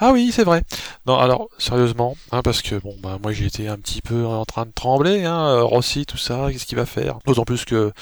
ah 0.00 0.12
oui, 0.12 0.30
c'est 0.32 0.44
vrai. 0.44 0.62
Non, 1.06 1.18
alors 1.18 1.48
sérieusement, 1.58 2.16
hein, 2.32 2.40
parce 2.42 2.62
que 2.62 2.76
bon, 2.76 2.96
bah 3.02 3.18
moi 3.22 3.32
été 3.32 3.68
un 3.68 3.76
petit 3.76 4.02
peu 4.02 4.26
en 4.26 4.44
train 4.44 4.66
de 4.66 4.72
trembler, 4.72 5.24
hein, 5.24 5.46
euh, 5.48 5.62
Rossi, 5.62 6.06
tout 6.06 6.16
ça, 6.16 6.48
qu'est-ce 6.50 6.66
qu'il 6.66 6.76
va 6.76 6.86
faire? 6.86 7.18
D'autant 7.26 7.44
plus 7.44 7.64
que 7.64 7.92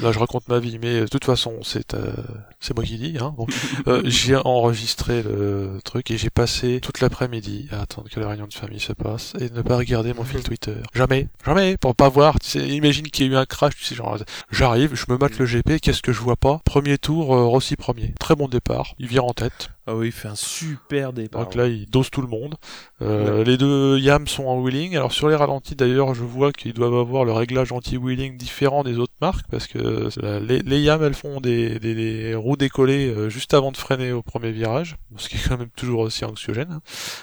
là 0.00 0.12
je 0.12 0.18
raconte 0.18 0.48
ma 0.48 0.58
vie, 0.58 0.78
mais 0.80 1.00
de 1.00 1.06
toute 1.06 1.24
façon 1.24 1.54
c'est 1.62 1.94
euh, 1.94 2.12
c'est 2.60 2.74
moi 2.74 2.84
qui 2.84 2.96
dis. 2.96 3.16
Hein, 3.20 3.34
bon. 3.36 3.46
Euh, 3.86 4.02
j'ai 4.06 4.36
enregistré 4.36 5.22
le 5.22 5.78
truc 5.84 6.10
et 6.10 6.18
j'ai 6.18 6.30
passé 6.30 6.80
toute 6.80 7.00
l'après-midi 7.00 7.68
à 7.72 7.82
attendre 7.82 8.08
que 8.08 8.20
la 8.20 8.28
réunion 8.28 8.46
de 8.46 8.54
famille 8.54 8.80
se 8.80 8.92
passe 8.92 9.34
et 9.40 9.50
ne 9.50 9.62
pas 9.62 9.76
regarder 9.76 10.14
mon 10.14 10.24
fil 10.24 10.42
Twitter. 10.42 10.74
Jamais, 10.94 11.28
jamais, 11.44 11.76
pour 11.76 11.94
pas 11.94 12.08
voir. 12.08 12.38
Tu 12.40 12.48
sais, 12.48 12.68
imagine 12.68 13.08
qu'il 13.08 13.26
y 13.26 13.28
a 13.28 13.32
eu 13.32 13.36
un 13.36 13.46
crash, 13.46 13.76
tu 13.76 13.84
sais, 13.84 13.94
genre 13.94 14.16
j'arrive, 14.50 14.94
je 14.94 15.04
me 15.08 15.18
mate 15.18 15.38
le 15.38 15.46
GP, 15.46 15.80
qu'est-ce 15.80 16.02
que 16.02 16.12
je 16.12 16.20
vois 16.20 16.36
pas? 16.36 16.60
Premier 16.64 16.98
tour, 16.98 17.34
euh, 17.34 17.46
Rossi 17.46 17.76
premier, 17.76 18.14
très 18.18 18.34
bon 18.34 18.48
départ, 18.48 18.94
il 18.98 19.06
vire 19.06 19.24
en 19.24 19.32
tête. 19.32 19.70
Ah 19.90 19.94
oui, 19.96 20.08
il 20.08 20.12
fait 20.12 20.28
un 20.28 20.34
super 20.34 21.14
départ. 21.14 21.44
Donc 21.44 21.54
là, 21.54 21.66
il 21.66 21.88
dose 21.88 22.10
tout 22.10 22.20
le 22.20 22.28
monde. 22.28 22.56
Euh, 23.00 23.42
Les 23.42 23.56
deux 23.56 23.98
Yams 23.98 24.26
sont 24.26 24.44
en 24.44 24.60
wheeling. 24.60 24.94
Alors 24.96 25.12
sur 25.12 25.28
les 25.30 25.34
ralentis, 25.34 25.76
d'ailleurs, 25.76 26.14
je 26.14 26.22
vois 26.24 26.52
qu'ils 26.52 26.74
doivent 26.74 26.94
avoir 26.96 27.24
le 27.24 27.32
réglage 27.32 27.72
anti-wheeling 27.72 28.36
différent 28.36 28.84
des 28.84 28.98
autres 28.98 29.14
marques 29.22 29.46
parce 29.50 29.66
que 29.66 30.10
les, 30.46 30.58
les 30.58 30.80
Yams, 30.82 31.02
elles 31.02 31.14
font 31.14 31.40
des, 31.40 31.78
des- 31.78 31.94
des 31.94 32.34
roues 32.34 32.58
décollées 32.58 33.06
euh, 33.08 33.30
juste 33.30 33.54
avant 33.54 33.72
de 33.72 33.78
freiner 33.78 34.12
au 34.12 34.22
premier 34.22 34.52
virage, 34.52 34.96
ce 35.16 35.30
qui 35.30 35.36
est 35.36 35.48
quand 35.48 35.56
même 35.56 35.70
toujours 35.74 36.00
aussi 36.00 36.24
anxiogène. 36.26 36.68
hein. 36.70 36.80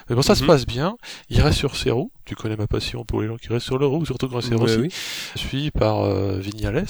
Mais 0.09 0.15
bon, 0.15 0.23
ça 0.23 0.33
se 0.33 0.41
Mhm. 0.41 0.47
passe 0.47 0.65
bien. 0.65 0.97
Il 1.29 1.39
reste 1.41 1.59
sur 1.59 1.75
ses 1.75 1.91
roues. 1.91 2.11
Tu 2.25 2.33
connais 2.35 2.55
ma 2.57 2.65
passion 2.65 3.05
pour 3.05 3.21
les 3.21 3.27
gens 3.27 3.37
qui 3.37 3.49
restent 3.49 3.67
sur 3.67 3.77
leurs 3.77 3.91
roues, 3.91 4.05
surtout 4.07 4.27
quand 4.27 4.41
c'est 4.41 4.55
Ouais, 4.55 4.61
Rossi 4.61 4.77
oui. 4.79 4.89
suivi 5.35 5.69
par 5.69 6.01
euh, 6.01 6.39
Vignales, 6.39 6.83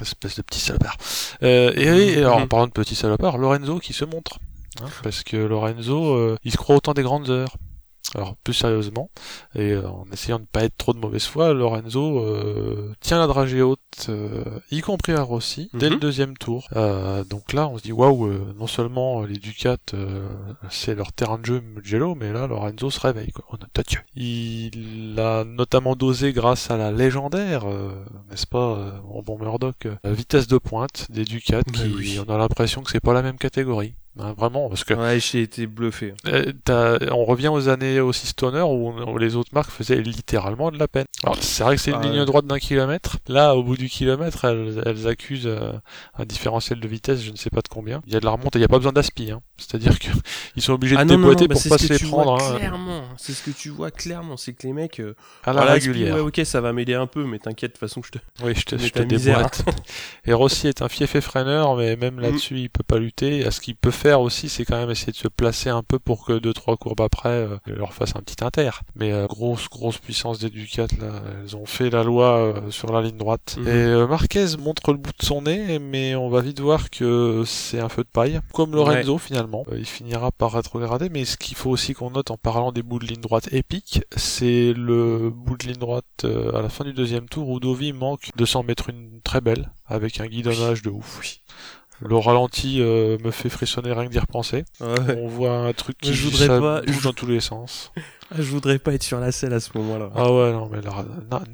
espèce 0.00 0.36
de 0.36 0.42
petit 0.42 0.60
salopard. 0.60 0.96
Euh, 1.42 1.70
et, 1.76 2.14
et 2.14 2.18
alors, 2.20 2.36
en 2.38 2.40
Mhm. 2.40 2.48
parlant 2.48 2.66
de 2.66 2.72
petit 2.72 2.94
salopard, 2.94 3.36
Lorenzo 3.36 3.78
qui 3.78 3.92
se 3.92 4.06
montre. 4.06 4.38
Hein, 4.82 4.88
parce 5.02 5.22
que 5.22 5.36
Lorenzo, 5.36 6.14
euh, 6.14 6.36
il 6.44 6.52
se 6.52 6.56
croit 6.56 6.76
autant 6.76 6.94
des 6.94 7.02
grandes 7.02 7.30
heures. 7.30 7.56
Alors, 8.14 8.36
plus 8.36 8.54
sérieusement, 8.54 9.10
et 9.54 9.72
euh, 9.72 9.86
en 9.86 10.06
essayant 10.10 10.38
de 10.38 10.46
pas 10.50 10.64
être 10.64 10.78
trop 10.78 10.94
de 10.94 10.98
mauvaise 10.98 11.26
foi, 11.26 11.52
Lorenzo 11.52 12.20
euh, 12.20 12.94
tient 13.00 13.18
la 13.18 13.26
dragée 13.26 13.60
haute, 13.60 13.80
euh, 14.08 14.44
y 14.70 14.80
compris 14.80 15.12
à 15.12 15.20
Rossi, 15.20 15.68
dès 15.74 15.88
Mhm. 15.88 15.92
le 15.94 15.98
deuxième 16.00 16.36
tour. 16.38 16.66
Euh, 16.74 17.22
donc 17.24 17.52
là, 17.52 17.68
on 17.68 17.76
se 17.76 17.82
dit, 17.82 17.92
waouh, 17.92 18.28
euh, 18.28 18.54
non 18.58 18.66
seulement 18.66 19.24
les 19.24 19.36
Ducats, 19.36 19.76
euh, 19.92 20.26
c'est 20.70 20.94
leur 20.94 21.12
terrain 21.12 21.36
de 21.36 21.44
jeu 21.44 21.60
Mugello, 21.60 22.14
mais 22.14 22.32
là, 22.32 22.46
Lorenzo 22.46 22.88
se 22.88 23.00
réveille, 23.00 23.30
quoi. 23.32 23.44
On 23.50 23.56
a. 23.56 23.66
Il 24.16 25.16
a 25.20 25.44
notamment 25.44 25.94
dosé 25.94 26.32
grâce 26.32 26.70
à 26.70 26.78
la 26.78 26.90
légendaire, 26.90 27.68
euh, 27.68 27.90
n'est-ce 28.30 28.46
pas, 28.46 28.76
euh, 28.78 28.90
bon 29.22 29.38
Murdoch, 29.38 29.86
la 30.02 30.12
vitesse 30.12 30.46
de 30.46 30.56
pointe 30.56 31.06
des 31.10 31.24
Ducats, 31.24 31.58
Ouais, 31.58 31.62
qui, 31.74 31.94
oui. 31.94 32.20
on 32.26 32.32
a 32.32 32.38
l'impression 32.38 32.82
que 32.82 32.90
c'est 32.90 33.00
pas 33.00 33.12
la 33.12 33.22
même 33.22 33.36
catégorie. 33.36 33.94
Hein, 34.20 34.34
vraiment, 34.36 34.68
parce 34.68 34.84
que 34.84 34.94
Ouais, 34.94 35.20
j'ai 35.20 35.42
été 35.42 35.66
bluffé. 35.66 36.12
euh, 36.26 36.98
on 37.12 37.24
revient 37.24 37.48
aux 37.48 37.68
années 37.68 38.00
aussi 38.00 38.26
stoner 38.26 38.62
où, 38.62 38.90
où 38.90 39.18
les 39.18 39.36
autres 39.36 39.50
marques 39.52 39.70
faisaient 39.70 40.00
littéralement 40.00 40.70
de 40.70 40.78
la 40.78 40.88
peine. 40.88 41.04
Alors 41.22 41.36
c'est 41.40 41.62
vrai 41.62 41.76
que 41.76 41.80
c'est 41.82 41.90
une 41.92 41.98
Ah 42.02 42.06
ligne 42.06 42.24
droite 42.24 42.46
d'un 42.46 42.58
kilomètre. 42.58 43.18
Là, 43.28 43.54
au 43.54 43.62
bout 43.62 43.76
du 43.76 43.88
kilomètre, 43.88 44.44
elles, 44.44 44.82
elles 44.84 45.06
accusent 45.06 45.46
euh, 45.46 45.72
un 46.18 46.24
différentiel 46.24 46.80
de 46.80 46.88
vitesse, 46.88 47.22
je 47.22 47.30
ne 47.30 47.36
sais 47.36 47.50
pas 47.50 47.60
de 47.60 47.68
combien. 47.68 48.02
Il 48.06 48.12
y 48.12 48.16
a 48.16 48.20
de 48.20 48.24
la 48.24 48.32
remonte 48.32 48.56
et 48.56 48.58
il 48.58 48.62
n'y 48.62 48.64
a 48.64 48.68
pas 48.68 48.78
besoin 48.78 48.92
d'aspi. 48.92 49.30
Hein. 49.30 49.40
C'est-à-dire 49.56 49.98
que 49.98 50.08
ils 50.56 50.62
sont 50.62 50.72
obligés 50.72 50.96
de 50.96 51.00
Ah 51.00 51.04
non, 51.04 51.14
non, 51.14 51.20
déboîter 51.28 51.46
bah, 51.48 51.52
pour 51.54 51.62
c'est 51.62 51.68
pas 51.68 51.78
se 51.78 51.92
les 51.92 51.98
prendre 51.98 52.42
hein, 52.42 52.56
clairement. 52.56 53.02
C'est 53.18 53.32
ce 53.32 53.42
que 53.42 53.50
tu 53.50 53.68
vois 53.70 53.90
clairement, 53.90 54.36
c'est 54.36 54.52
que 54.52 54.66
les 54.66 54.72
mecs. 54.72 55.00
euh, 55.00 55.14
à 55.44 55.52
la 55.52 55.62
régulière. 55.64 56.14
ouais, 56.16 56.20
ok, 56.20 56.40
ça 56.44 56.60
va 56.60 56.72
m'aider 56.72 56.94
un 56.94 57.06
peu, 57.06 57.24
mais 57.24 57.38
t'inquiète, 57.38 57.72
de 57.72 57.78
toute 57.78 57.80
façon, 57.88 58.02
je 58.04 58.10
te. 58.12 58.18
Oui, 58.44 58.52
je 58.56 58.64
te, 58.64 58.76
je 58.78 58.88
te 58.88 59.02
déboîte. 59.02 59.64
Et 60.26 60.32
Rossi 60.32 60.66
est 60.68 60.82
un 60.82 60.88
fief 60.88 61.14
et 61.14 61.20
freineur, 61.20 61.76
mais 61.76 61.96
même 61.96 62.16
Mm. 62.16 62.20
là-dessus, 62.20 62.58
il 62.58 62.70
peut 62.70 62.82
pas 62.82 62.98
lutter. 62.98 63.40
Et 63.40 63.50
ce 63.50 63.60
qu'il 63.60 63.76
peut 63.76 63.90
faire 63.90 64.07
aussi, 64.16 64.48
c'est 64.48 64.64
quand 64.64 64.76
même 64.76 64.90
essayer 64.90 65.12
de 65.12 65.16
se 65.16 65.28
placer 65.28 65.68
un 65.68 65.82
peu 65.82 65.98
pour 65.98 66.24
que 66.24 66.38
deux 66.38 66.52
trois 66.52 66.76
courbes 66.76 67.00
après, 67.00 67.28
euh, 67.28 67.56
leur 67.66 67.92
fasse 67.92 68.16
un 68.16 68.20
petit 68.20 68.42
inter. 68.42 68.70
Mais 68.94 69.12
euh, 69.12 69.26
grosse 69.26 69.68
grosse 69.68 69.98
puissance 69.98 70.38
des 70.38 70.50
Ducats 70.50 70.86
là, 71.00 71.22
elles 71.42 71.56
ont 71.56 71.66
fait 71.66 71.90
la 71.90 72.04
loi 72.04 72.38
euh, 72.38 72.70
sur 72.70 72.92
la 72.92 73.02
ligne 73.02 73.16
droite. 73.16 73.56
Mhm. 73.58 73.68
Et 73.68 74.06
Marquez 74.06 74.56
montre 74.58 74.92
le 74.92 74.98
bout 74.98 75.10
de 75.18 75.24
son 75.24 75.42
nez, 75.42 75.78
mais 75.78 76.14
on 76.14 76.28
va 76.28 76.40
vite 76.40 76.60
voir 76.60 76.90
que 76.90 77.42
c'est 77.44 77.80
un 77.80 77.88
feu 77.88 78.02
de 78.02 78.08
paille, 78.08 78.40
comme 78.52 78.74
Lorenzo 78.74 79.18
finalement. 79.18 79.64
Il 79.72 79.86
finira 79.86 80.30
par 80.30 80.52
rétrograder, 80.52 81.08
mais 81.08 81.24
ce 81.24 81.36
qu'il 81.36 81.56
faut 81.56 81.70
aussi 81.70 81.94
qu'on 81.94 82.10
note 82.10 82.30
en 82.30 82.36
parlant 82.36 82.72
des 82.72 82.82
bouts 82.82 82.98
de 82.98 83.06
ligne 83.06 83.20
droite 83.20 83.48
épiques, 83.52 84.02
c'est 84.16 84.72
le 84.72 85.30
bout 85.30 85.56
de 85.56 85.66
ligne 85.66 85.78
droite 85.78 86.24
à 86.24 86.62
la 86.62 86.68
fin 86.68 86.84
du 86.84 86.92
deuxième 86.92 87.28
tour 87.28 87.48
où 87.48 87.60
Dovi 87.60 87.92
manque 87.92 88.30
de 88.36 88.44
s'en 88.44 88.62
mettre 88.62 88.90
une 88.90 89.20
très 89.22 89.40
belle 89.40 89.70
avec 89.86 90.20
un 90.20 90.26
guidonnage 90.26 90.82
de 90.82 90.90
ouf. 90.90 91.20
Le 92.00 92.16
ralenti 92.16 92.80
euh, 92.80 93.18
me 93.24 93.30
fait 93.30 93.48
frissonner 93.48 93.92
rien 93.92 94.06
que 94.06 94.10
d'y 94.12 94.18
repenser. 94.18 94.64
Ouais. 94.80 95.16
On 95.18 95.26
voit 95.28 95.50
un 95.52 95.72
truc 95.72 95.98
qui 95.98 96.14
Je 96.14 96.24
voudrais 96.28 96.46
ça 96.46 96.60
pas- 96.60 96.80
bouge 96.82 97.02
dans 97.02 97.12
tous 97.12 97.26
les 97.26 97.40
sens. 97.40 97.92
Ah, 98.30 98.34
Je 98.40 98.50
voudrais 98.50 98.78
pas 98.78 98.92
être 98.92 99.02
sur 99.02 99.18
la 99.20 99.32
selle 99.32 99.54
à 99.54 99.58
ce 99.60 99.70
moment-là. 99.78 100.10
Ah 100.14 100.30
ouais, 100.30 100.52
non, 100.52 100.68
mais 100.70 100.80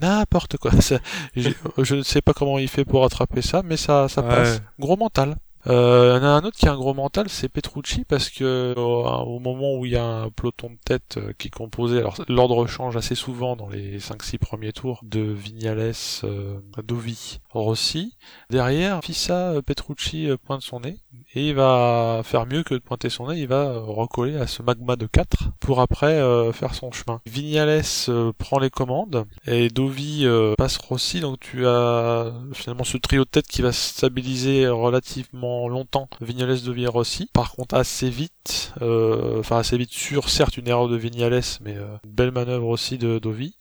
n'importe 0.01 0.57
quoi. 0.57 0.73
Ça- 0.81 0.99
je 1.37 1.95
ne 1.95 2.03
sais 2.03 2.21
pas 2.21 2.33
comment 2.33 2.59
il 2.59 2.67
fait 2.67 2.85
pour 2.85 3.05
attraper 3.05 3.43
ça, 3.43 3.63
mais 3.65 3.77
ça, 3.77 4.09
ça 4.09 4.23
Ouais. 4.23 4.29
passe. 4.29 4.61
Gros 4.81 4.97
mental. 4.97 5.37
Euh, 5.67 6.19
y 6.23 6.25
a 6.25 6.31
un 6.31 6.45
autre 6.45 6.57
qui 6.57 6.69
a 6.69 6.73
un 6.73 6.77
gros 6.77 6.95
mental, 6.95 7.29
c'est 7.29 7.49
Petrucci, 7.49 8.05
parce 8.05 8.29
que 8.31 8.75
au, 8.77 9.07
au 9.07 9.39
moment 9.39 9.75
où 9.75 9.87
il 9.87 9.93
y 9.93 9.97
a 9.97 10.05
un 10.05 10.31
peloton 10.31 10.71
de 10.71 10.79
tête 10.85 11.17
euh, 11.17 11.33
qui 11.39 11.49
est 11.49 11.51
composé, 11.51 11.99
alors 11.99 12.17
l'ordre 12.29 12.67
change 12.67 12.97
assez 12.97 13.15
souvent 13.15 13.57
dans 13.57 13.69
les 13.69 13.99
5-6 13.99 14.39
premiers 14.39 14.73
tours, 14.73 15.01
de 15.03 15.21
Vignales, 15.21 15.93
euh, 16.25 16.59
Dovi, 16.83 17.41
Rossi. 17.51 18.17
Derrière, 18.51 19.01
Fissa 19.03 19.53
euh, 19.53 19.63
Petrucci 19.63 20.29
euh, 20.29 20.37
pointe 20.37 20.63
son 20.63 20.81
nez, 20.81 20.99
et 21.35 21.49
il 21.49 21.55
va 21.55 22.21
faire 22.25 22.47
mieux 22.47 22.63
que 22.63 22.75
de 22.75 22.81
pointer 22.81 23.09
son 23.09 23.29
nez, 23.29 23.41
il 23.41 23.49
va 23.49 23.69
euh, 23.69 23.81
recoller 23.81 24.37
à 24.37 24.47
ce 24.47 24.63
magma 24.63 24.97
de 24.97 25.07
4 25.07 25.51
pour 25.61 25.81
après 25.81 26.15
euh, 26.15 26.53
faire 26.53 26.75
son 26.75 26.93
chemin. 26.93 27.21
Vignales 27.27 27.83
euh, 28.09 28.33
prend 28.37 28.59
les 28.59 28.71
commandes, 28.71 29.25
et 29.47 29.69
Dovi 29.69 30.27
euh, 30.27 30.55
passe 30.59 30.77
Rossi, 30.77 31.21
donc 31.21 31.41
tu 31.41 31.67
as 31.67 32.33
finalement 32.53 32.85
ce 32.85 32.99
trio 32.99 33.25
de 33.25 33.31
tête 33.31 33.47
qui 33.47 33.63
va 33.63 33.73
se 33.73 33.95
stabiliser 33.95 34.69
relativement 34.69 35.54
longtemps, 35.69 36.09
Vignales, 36.21 36.61
Dovi 36.63 36.85
et 36.85 36.89
Rossi. 36.89 37.29
Par 37.33 37.53
contre, 37.53 37.75
assez 37.75 38.11
vite, 38.11 38.73
euh, 38.83 39.41
enfin 39.41 39.59
assez 39.59 39.77
vite 39.79 39.93
sur, 39.93 40.29
certes 40.29 40.57
une 40.57 40.69
erreur 40.69 40.89
de 40.89 40.97
Vignales, 40.97 41.41
mais 41.63 41.77
euh, 41.77 41.97
une 42.05 42.11
belle 42.13 42.33
manœuvre 42.33 42.69
aussi 42.69 42.99
de 42.99 43.19
Dovi. 43.19 43.57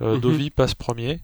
Euh, 0.00 0.14
Mhm. 0.14 0.20
Dovi 0.20 0.50
passe 0.50 0.74
premier. 0.74 1.20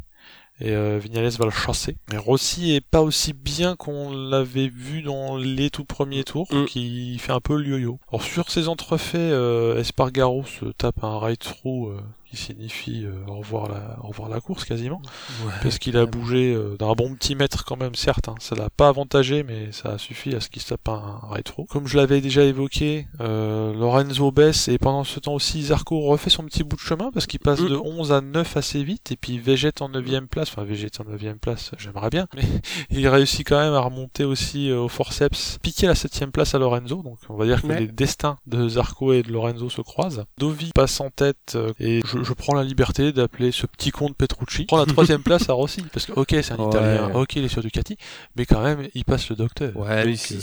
Et 0.60 0.70
euh, 0.70 0.98
Vignales 1.02 1.28
va 1.30 1.46
le 1.46 1.50
chasser. 1.50 1.96
Mais 2.12 2.16
Rossi 2.16 2.74
est 2.76 2.80
pas 2.80 3.02
aussi 3.02 3.32
bien 3.32 3.74
qu'on 3.74 4.12
l'avait 4.12 4.68
vu 4.68 5.02
dans 5.02 5.36
les 5.36 5.68
tout 5.68 5.84
premiers 5.84 6.22
tours, 6.22 6.46
Mm. 6.54 6.66
qui 6.66 7.18
fait 7.18 7.32
un 7.32 7.40
peu 7.40 7.56
le 7.56 7.70
yo-yo. 7.70 7.98
Alors 8.08 8.22
sur 8.22 8.48
ces 8.50 8.68
entrefaits, 8.68 9.16
euh, 9.20 9.80
Espargaro 9.80 10.44
se 10.44 10.66
tape 10.66 11.02
un 11.02 11.18
right-through 11.18 11.88
euh, 11.90 12.00
qui 12.34 12.42
signifie 12.42 13.04
euh, 13.04 13.12
au, 13.30 13.36
revoir 13.38 13.68
la, 13.68 13.96
au 14.02 14.08
revoir 14.08 14.28
la 14.28 14.40
course 14.40 14.64
quasiment, 14.64 15.00
Ouais. 15.44 15.52
parce 15.62 15.78
qu'il 15.78 15.96
a 15.96 16.06
bougé 16.06 16.52
euh, 16.54 16.76
d'un 16.78 16.92
bon 16.92 17.14
petit 17.14 17.34
mètre 17.34 17.64
quand 17.64 17.76
même, 17.76 17.94
certes. 17.94 18.28
hein. 18.28 18.34
Ça 18.40 18.54
l'a 18.54 18.70
pas 18.70 18.88
avantagé, 18.88 19.42
mais 19.42 19.70
ça 19.72 19.90
a 19.90 19.98
suffi 19.98 20.34
à 20.34 20.40
ce 20.40 20.48
qu'il 20.48 20.62
se 20.62 20.68
tape 20.70 20.88
un 20.88 21.20
right-through. 21.30 21.66
Comme 21.68 21.86
je 21.86 21.96
l'avais 21.96 22.20
déjà 22.20 22.42
évoqué, 22.44 23.06
euh, 23.20 23.72
Lorenzo 23.74 24.30
baisse 24.32 24.68
et 24.68 24.78
pendant 24.78 25.04
ce 25.04 25.20
temps 25.20 25.34
aussi 25.34 25.62
Zarco 25.64 26.00
refait 26.00 26.30
son 26.30 26.44
petit 26.44 26.64
bout 26.64 26.76
de 26.76 26.80
chemin 26.80 27.10
parce 27.12 27.26
qu'il 27.26 27.40
passe 27.40 27.60
Mm. 27.60 27.68
de 27.68 27.76
11 27.76 28.12
à 28.12 28.20
9 28.20 28.56
assez 28.56 28.82
vite 28.82 29.12
et 29.12 29.16
puis 29.16 29.38
végète 29.38 29.80
en 29.82 29.88
9 29.88 30.26
place, 30.28 30.48
enfin 30.50 30.64
végète 30.64 31.00
en 31.00 31.04
9 31.04 31.38
place, 31.40 31.70
j'aimerais 31.78 32.10
bien, 32.10 32.26
mais 32.34 32.42
il 32.90 33.06
réussit 33.08 33.46
quand 33.46 33.58
même 33.60 33.74
à 33.74 33.80
remonter 33.80 34.24
aussi 34.24 34.70
euh, 34.70 34.80
au 34.80 34.88
forceps, 34.88 35.58
piquer 35.62 35.86
la 35.86 35.94
7 35.94 36.26
place 36.32 36.54
à 36.54 36.58
Lorenzo, 36.58 37.02
donc 37.02 37.18
on 37.28 37.36
va 37.36 37.46
dire 37.46 37.62
que 37.62 37.66
Ouais. 37.68 37.80
les 37.80 37.86
destins 37.88 38.36
de 38.46 38.68
Zarco 38.68 39.12
et 39.12 39.22
de 39.22 39.32
Lorenzo 39.32 39.70
se 39.70 39.80
croisent. 39.80 40.24
Dovi 40.38 40.70
passe 40.74 41.00
en 41.00 41.10
tête 41.10 41.52
euh, 41.54 41.72
et 41.80 42.00
je, 42.04 42.18
je 42.24 42.32
prends 42.32 42.54
la 42.54 42.64
liberté 42.64 43.12
d'appeler 43.12 43.52
ce 43.52 43.66
petit 43.66 43.90
con 43.90 44.08
de 44.08 44.14
Petrucci. 44.14 44.64
Prends 44.64 44.78
la 44.78 44.86
troisième 44.86 45.22
place 45.24 45.48
à 45.48 45.52
Rossi. 45.52 45.82
Parce 45.92 46.06
que, 46.06 46.12
ok, 46.12 46.28
c'est 46.30 46.52
un 46.52 46.56
Ouais. 46.56 46.68
Italien, 46.68 47.10
ok, 47.14 47.36
il 47.36 47.44
est 47.44 47.48
sur 47.48 47.62
Ducati, 47.62 47.96
mais 48.36 48.46
quand 48.46 48.62
même, 48.62 48.88
il 48.94 49.04
passe 49.04 49.28
le 49.30 49.36
docteur. 49.36 49.76
Ouais, 49.76 50.04
Donc, 50.06 50.16
si- 50.16 50.40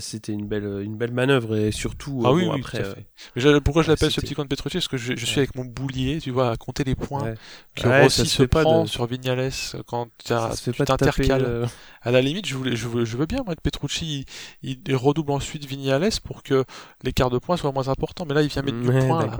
c'était 0.00 0.32
une 0.32 0.46
belle, 0.46 0.80
une 0.84 0.96
belle 0.96 1.12
manœuvre 1.12 1.56
et 1.56 1.72
surtout. 1.72 2.22
Ah 2.24 2.28
euh, 2.28 2.32
oui, 2.32 2.46
oui, 2.50 2.60
après. 2.60 2.78
tout 2.78 2.84
à 2.84 2.88
euh, 2.88 2.94
fait. 2.94 3.06
Mais 3.36 3.42
je- 3.42 3.58
pourquoi 3.58 3.82
je 3.82 3.88
l'appelle 3.90 4.10
ce 4.10 4.20
petit 4.20 4.34
con 4.34 4.42
de 4.42 4.48
Petrucci? 4.48 4.76
Parce 4.76 4.88
que 4.88 4.96
je, 4.96 5.14
je 5.16 5.26
suis 5.26 5.38
avec 5.38 5.54
mon 5.54 5.64
boulier, 5.64 6.18
tu 6.20 6.30
vois, 6.30 6.50
à 6.50 6.56
compter 6.56 6.84
les 6.84 6.94
points 6.94 7.34
que 7.74 7.88
Rossi 8.02 8.18
ça 8.18 8.24
se, 8.24 8.30
se 8.30 8.36
fait 8.42 8.48
pas 8.48 8.62
prend 8.62 8.82
de- 8.84 8.88
sur 8.88 9.06
Vignales 9.06 9.50
quand 9.86 10.08
ça 10.24 10.54
se 10.54 10.62
fait 10.62 10.72
tu 10.72 10.84
t'intercales. 10.84 11.44
euh, 11.46 11.66
À 12.02 12.10
la 12.10 12.20
limite, 12.20 12.46
je, 12.46 12.54
voulais, 12.56 12.76
je, 12.76 12.88
veux, 12.88 13.04
je 13.04 13.16
veux 13.16 13.26
bien 13.26 13.42
moi, 13.44 13.54
que 13.54 13.60
Petrucci 13.60 14.26
il, 14.62 14.78
il 14.86 14.96
redouble 14.96 15.30
ensuite 15.32 15.64
Vignales 15.66 16.10
pour 16.24 16.42
que 16.42 16.64
l'écart 17.02 17.30
de 17.30 17.38
points 17.38 17.56
soit 17.56 17.72
moins 17.72 17.88
important. 17.88 18.24
Mais 18.26 18.34
là, 18.34 18.42
il 18.42 18.48
vient 18.48 18.62
mettre 18.62 18.80
du 18.80 18.86
point. 19.06 19.26
Là. 19.26 19.38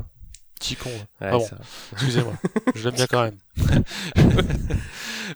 Petit 0.62 0.76
con. 0.76 0.90
là. 1.20 1.36
ouais, 1.36 1.44
Ah 1.50 1.56
bon, 1.56 1.58
excusez-moi. 1.92 2.32
je 2.74 2.84
l'aime 2.84 2.94
bien 2.94 3.06
quand 3.06 3.22
même. 3.24 3.36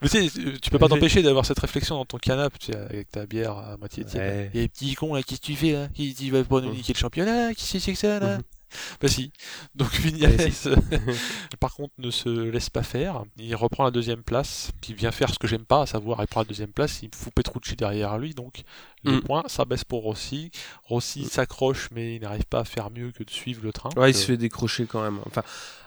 Mais 0.03 0.09
tu 0.09 0.29
sais, 0.29 0.59
tu 0.61 0.71
peux 0.71 0.79
pas 0.79 0.89
t'empêcher 0.89 1.23
d'avoir 1.23 1.45
cette 1.47 1.59
réflexion 1.59 1.97
dans 1.97 2.05
ton 2.05 2.19
canapé, 2.19 2.57
tu 2.59 2.67
sais, 2.73 2.77
avec 2.79 3.11
ta 3.11 3.27
bière 3.27 3.57
à 3.57 3.77
moitié 3.77 4.05
tiède. 4.05 4.23
Ouais. 4.23 4.51
Et 4.55 4.59
les 4.63 4.69
petits 4.69 4.95
cons 4.95 5.15
là, 5.15 5.23
qu'est-ce 5.23 5.41
que 5.41 5.47
tu 5.47 5.57
fais 5.57 5.73
là? 5.73 5.89
Qui 5.95 6.15
tu 6.15 6.31
vas 6.31 6.45
pas 6.45 6.61
nous 6.61 6.73
niquer 6.73 6.93
le 6.93 6.99
championnat? 6.99 7.55
Qui 7.55 7.81
c'est 7.81 7.93
que 7.93 7.99
ça 7.99 8.19
là? 8.21 8.37
Mhm. 8.39 8.43
Bah 9.01 9.09
si. 9.09 9.33
Donc 9.75 9.91
Vignales, 9.95 10.33
Ouais, 10.37 10.51
par 11.61 11.75
contre, 11.75 11.95
ne 11.99 12.11
se 12.11 12.29
laisse 12.29 12.69
pas 12.71 12.83
faire. 12.83 13.23
Il 13.39 13.55
reprend 13.55 13.85
la 13.85 13.91
deuxième 13.91 14.23
place, 14.23 14.71
qui 14.81 14.95
vient 14.95 15.13
faire 15.13 15.33
ce 15.33 15.39
que 15.39 15.47
j'aime 15.47 15.65
pas, 15.65 15.83
à 15.83 15.87
savoir 15.87 16.21
il 16.21 16.27
prend 16.27 16.41
la 16.41 16.47
deuxième 16.47 16.73
place, 16.73 17.01
il 17.03 17.11
fout 17.15 17.33
Petrucci 17.35 17.77
derrière 17.77 18.19
lui, 18.19 18.35
donc 18.35 18.63
les 19.05 19.13
Mm. 19.19 19.21
points, 19.23 19.43
ça 19.47 19.65
baisse 19.65 19.85
pour 19.85 20.03
Rossi. 20.03 20.51
Rossi 20.85 21.23
Mm. 21.23 21.25
s'accroche, 21.29 21.89
mais 21.93 22.17
il 22.17 22.23
n'arrive 22.23 22.45
pas 22.47 22.61
à 22.61 22.65
faire 22.65 22.91
mieux 22.91 23.13
que 23.13 23.23
de 23.23 23.31
suivre 23.31 23.61
le 23.63 23.73
train. 23.73 23.91
Ouais, 23.97 24.11
il 24.11 24.15
se 24.15 24.25
fait 24.27 24.37
décrocher 24.37 24.87
quand 24.87 25.03
même. 25.03 25.21
Enfin, 25.27 25.43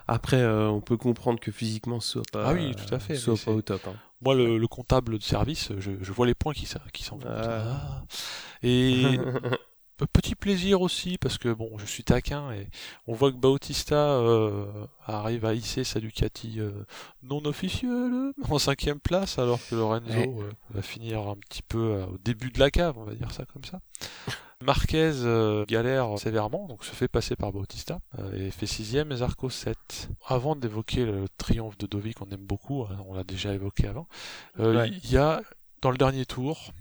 après, 0.07 0.37
euh, 0.41 0.67
on 0.69 0.81
peut 0.81 0.97
comprendre 0.97 1.39
que 1.39 1.51
physiquement, 1.51 1.99
ce 1.99 2.13
soit 2.13 2.21
pas. 2.31 2.45
Ah 2.49 2.53
oui, 2.53 2.73
tout 2.75 2.93
à 2.93 2.99
fait, 2.99 3.15
Soit 3.15 3.35
pas 3.43 3.51
au 3.51 3.61
top. 3.61 3.81
hein. 3.87 3.95
Moi, 4.21 4.35
le, 4.35 4.57
le 4.57 4.67
comptable 4.67 5.17
de 5.17 5.23
service, 5.23 5.69
je, 5.79 5.91
je 6.01 6.11
vois 6.11 6.25
les 6.27 6.33
points 6.35 6.53
qui, 6.53 6.65
s'en- 6.65 6.79
qui 6.93 7.03
s'en 7.03 7.17
vont. 7.17 7.29
Ah. 7.29 7.63
Ah. 8.01 8.03
Et 8.63 9.03
Petit 10.13 10.35
plaisir 10.35 10.81
aussi 10.81 11.17
parce 11.17 11.37
que 11.37 11.49
bon, 11.49 11.77
je 11.77 11.85
suis 11.85 12.03
taquin 12.03 12.51
et 12.51 12.67
on 13.07 13.13
voit 13.13 13.31
que 13.31 13.37
Bautista 13.37 13.95
euh, 13.95 14.65
arrive 15.05 15.45
à 15.45 15.53
hisser 15.53 15.83
sa 15.83 15.99
Ducati 15.99 16.59
euh, 16.59 16.71
non 17.23 17.43
officielle 17.45 18.31
en 18.49 18.59
cinquième 18.59 18.99
place 18.99 19.37
alors 19.39 19.59
que 19.69 19.75
Lorenzo 19.75 20.07
Ouais. 20.09 20.29
euh, 20.41 20.51
va 20.71 20.81
finir 20.81 21.27
un 21.27 21.35
petit 21.35 21.61
peu 21.61 21.79
euh, 21.95 22.05
au 22.05 22.17
début 22.23 22.49
de 22.51 22.59
la 22.59 22.71
cave, 22.71 22.97
on 22.97 23.03
va 23.03 23.13
dire 23.13 23.31
ça 23.31 23.43
comme 23.45 23.63
ça. 23.65 23.79
Marquez 24.61 25.11
euh, 25.23 25.63
galère 25.67 26.17
sévèrement, 26.19 26.67
donc 26.67 26.83
se 26.83 26.91
fait 26.91 27.07
passer 27.07 27.35
par 27.37 27.51
Bautista 27.53 27.99
euh, 28.19 28.47
et 28.47 28.51
fait 28.51 28.65
sixième 28.65 29.11
et 29.13 29.17
Zarco 29.17 29.49
7. 29.49 30.09
Avant 30.27 30.55
d'évoquer 30.57 31.05
le 31.05 31.25
triomphe 31.37 31.77
de 31.77 31.87
Dovi 31.87 32.13
qu'on 32.13 32.29
aime 32.29 32.45
beaucoup, 32.45 32.83
hein, 32.83 32.97
on 33.07 33.13
l'a 33.13 33.23
déjà 33.23 33.53
évoqué 33.53 33.87
avant, 33.87 34.07
euh, 34.59 34.85
il 34.87 34.93
Ouais. 34.95 34.99
y 35.11 35.17
a 35.17 35.41
dans 35.81 35.91
le 35.91 35.97
dernier 35.97 36.25
tour 36.25 36.73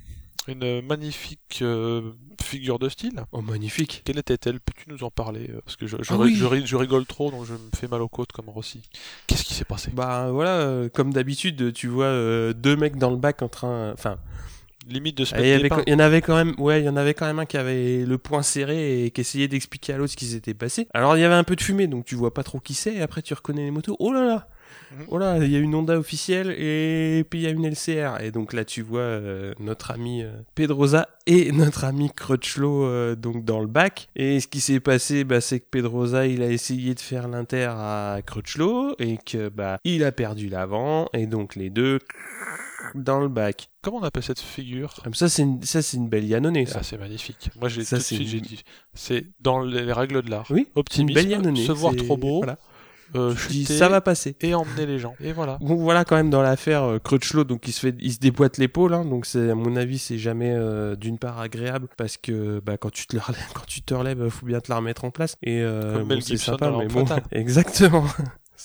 une 0.49 0.81
magnifique 0.83 1.61
euh, 1.63 2.13
figure 2.43 2.79
de 2.79 2.89
style. 2.89 3.25
Oh, 3.33 3.41
magnifique. 3.43 4.03
Quelle 4.05 4.19
était-elle? 4.19 4.61
Peux-tu 4.61 4.89
nous 4.91 5.05
en 5.05 5.11
parler? 5.11 5.51
Euh, 5.51 5.61
Parce 5.65 5.77
que 5.77 5.87
je, 5.87 5.97
je, 6.01 6.13
Ah 6.13 6.17
oui. 6.19 6.35
je 6.37 6.45
ri- 6.45 6.67
je 6.67 6.77
rigole 6.77 7.07
trop, 7.07 7.31
donc 7.31 7.45
je 7.45 7.53
me 7.53 7.59
fais 7.77 7.89
mal 7.89 8.01
aux 8.03 8.09
côtes 8.09 8.33
comme 8.33 8.49
Rossi. 8.49 8.83
Qu'est-ce 9.27 9.45
qui 9.45 9.55
s'est 9.55 9.65
passé? 9.65 9.91
Bah 9.93 10.31
voilà, 10.31 10.59
euh, 10.61 10.89
comme 10.89 11.13
d'habitude, 11.13 11.73
tu 11.73 11.87
vois 11.89 12.07
euh, 12.07 12.53
deux 12.53 12.77
mecs 12.77 12.97
dans 12.97 13.11
le 13.11 13.17
bac 13.17 13.43
en 13.43 13.49
train. 13.49 13.93
Enfin, 13.93 14.19
Limite 14.89 15.19
de 15.19 15.27
se 15.27 15.35
mettre 15.35 15.45
il 15.87 15.91
y 15.93 15.95
en 15.95 15.99
avait 15.99 16.23
quand 16.23 16.35
même. 16.35 16.55
Ouais, 16.57 16.81
il 16.81 16.87
y 16.87 16.89
en 16.89 16.97
avait 16.97 17.13
quand 17.13 17.27
même 17.27 17.39
un 17.39 17.45
qui 17.45 17.59
avait 17.59 18.07
le 18.07 18.17
poing 18.17 18.43
serré 18.43 19.05
et 19.05 19.11
qui 19.11 19.21
essayait 19.21 19.47
d'expliquer 19.49 19.93
à 19.93 19.99
l'autre 19.99 20.13
ce 20.13 20.17
qui 20.17 20.25
s'était 20.25 20.55
passé. 20.55 20.89
Alors 20.95 21.15
il 21.17 21.21
y 21.21 21.25
avait 21.25 21.35
un 21.35 21.45
peu 21.45 21.57
de 21.57 21.61
fumée, 21.61 21.89
donc 21.89 22.07
tu 22.07 22.15
vois 22.15 22.33
pas 22.33 22.43
trop 22.43 22.59
qui 22.59 22.73
c'est. 22.73 22.95
Et 22.95 23.03
après 23.03 23.21
tu 23.21 23.35
reconnais 23.35 23.65
les 23.65 23.71
motos. 23.71 23.97
Oh 23.99 24.13
là 24.15 24.25
là. 24.25 24.49
Mhm. 24.91 25.05
Oh 25.09 25.19
là, 25.19 25.39
il 25.39 25.51
y 25.51 25.57
a 25.57 25.59
une 25.59 25.75
Honda 25.75 25.99
officielle 25.99 26.51
et 26.51 27.25
puis 27.29 27.41
il 27.41 27.43
y 27.43 27.47
a 27.47 27.51
une 27.51 27.65
LCR. 27.67 28.21
Et 28.23 28.31
donc 28.31 28.53
là, 28.53 28.65
tu 28.65 28.83
vois 28.83 29.01
euh, 29.01 29.53
notre 29.61 29.91
ami 29.91 30.23
euh, 30.23 30.31
Pedrosa 30.55 31.09
et 31.27 31.53
notre 31.53 31.85
ami 31.85 32.11
Crutchlow 32.15 32.85
euh, 32.85 33.15
donc 33.15 33.45
dans 33.45 33.61
le 33.61 33.67
bac. 33.67 34.09
Et 34.17 34.41
ce 34.41 34.47
qui 34.49 34.61
s'est 34.61 34.81
passé, 34.81 35.25
bah, 35.25 35.41
c'est 35.41 35.61
que 35.61 35.67
Pedrosa, 35.71 36.27
il 36.27 36.43
a 36.43 36.49
essayé 36.51 36.95
de 36.95 37.01
faire 37.01 37.29
l'inter 37.29 37.65
à 37.71 38.21
Crutchlow 38.25 38.95
et 38.99 39.19
que 39.19 39.49
bah 39.49 39.79
il 39.85 40.05
a 40.05 40.13
perdu 40.13 40.49
l'avant 40.49 41.09
et 41.13 41.27
donc 41.27 41.55
les 41.55 41.71
deux 41.71 41.99
dans 42.95 43.21
le 43.21 43.29
bac. 43.29 43.69
Comment 43.83 43.99
on 43.99 44.03
appelle 44.03 44.23
cette 44.23 44.41
figure? 44.41 44.95
Comme 45.05 45.15
ça, 45.15 45.29
c'est 45.29 45.43
une, 45.43 45.63
ça, 45.63 45.83
c'est 45.83 45.97
une 45.97 46.09
belle 46.09 46.25
Yannone, 46.25 46.65
ça. 46.67 46.79
Ah, 46.81 46.83
c'est 46.83 46.99
magnifique. 46.99 47.51
Moi, 47.61 47.69
j'ai 47.69 47.83
tout 47.83 47.87
Ça, 47.89 47.97
de 47.97 48.03
c'est 48.03 48.15
suite, 48.17 48.23
une- 48.23 48.29
j'ai 48.29 48.41
dit, 48.41 48.63
c'est 48.95 49.27
dans 49.41 49.61
les, 49.61 49.85
les 49.85 49.93
règles 49.93 50.23
de 50.23 50.31
l'art. 50.31 50.47
Oui, 50.51 50.67
une 50.75 50.81
Optimisme, 50.81 51.15
belle 51.15 51.31
Yannone. 51.31 51.57
se 51.57 51.73
voir 51.73 51.95
trop 51.97 52.17
beau, 52.17 52.39
voilà. 52.39 52.59
Euh, 53.15 53.35
Tu 53.35 53.49
dis, 53.49 53.65
ça 53.65 53.89
va 53.89 54.01
passer. 54.01 54.37
et 54.41 54.55
emmener 54.55 54.87
les 54.87 54.99
gens. 54.99 55.15
Et 55.23 55.33
voilà. 55.33 55.59
Bon, 55.61 55.77
voilà 55.77 56.05
quand 56.05 56.17
même 56.17 56.31
dans 56.31 56.43
l'affaire 56.43 56.85
euh, 56.85 56.99
Crutchlow, 56.99 57.45
donc 57.45 57.67
il 57.67 57.73
se 57.73 57.81
fait, 57.81 57.95
il 58.01 58.13
se 58.13 58.19
déboîte 58.19 58.59
l'épaule, 58.59 58.95
hein, 58.95 59.05
donc 59.05 59.27
c'est 59.27 59.51
à 59.51 59.55
mon 59.55 59.77
avis 59.77 59.99
c'est 59.99 60.19
jamais 60.19 60.53
euh, 60.53 60.97
d'une 60.97 61.19
part 61.19 61.39
agréable 61.41 61.89
parce 61.97 62.17
que 62.17 62.61
bah, 62.65 62.77
quand 62.77 62.91
tu 62.91 63.07
te 63.07 63.17
relèves, 63.17 63.49
quand 63.55 63.67
tu 63.67 63.83
te 63.83 63.95
relèves, 63.95 64.29
faut 64.29 64.47
bien 64.47 64.61
te 64.61 64.71
la 64.71 64.77
remettre 64.77 65.05
en 65.05 65.11
place 65.11 65.37
et 65.43 65.61
euh, 65.63 66.05
bon, 66.05 66.21
c'est 66.21 66.37
sympa, 66.37 66.73
mais 66.79 66.87
bon, 66.87 67.05
exactement. 67.33 68.05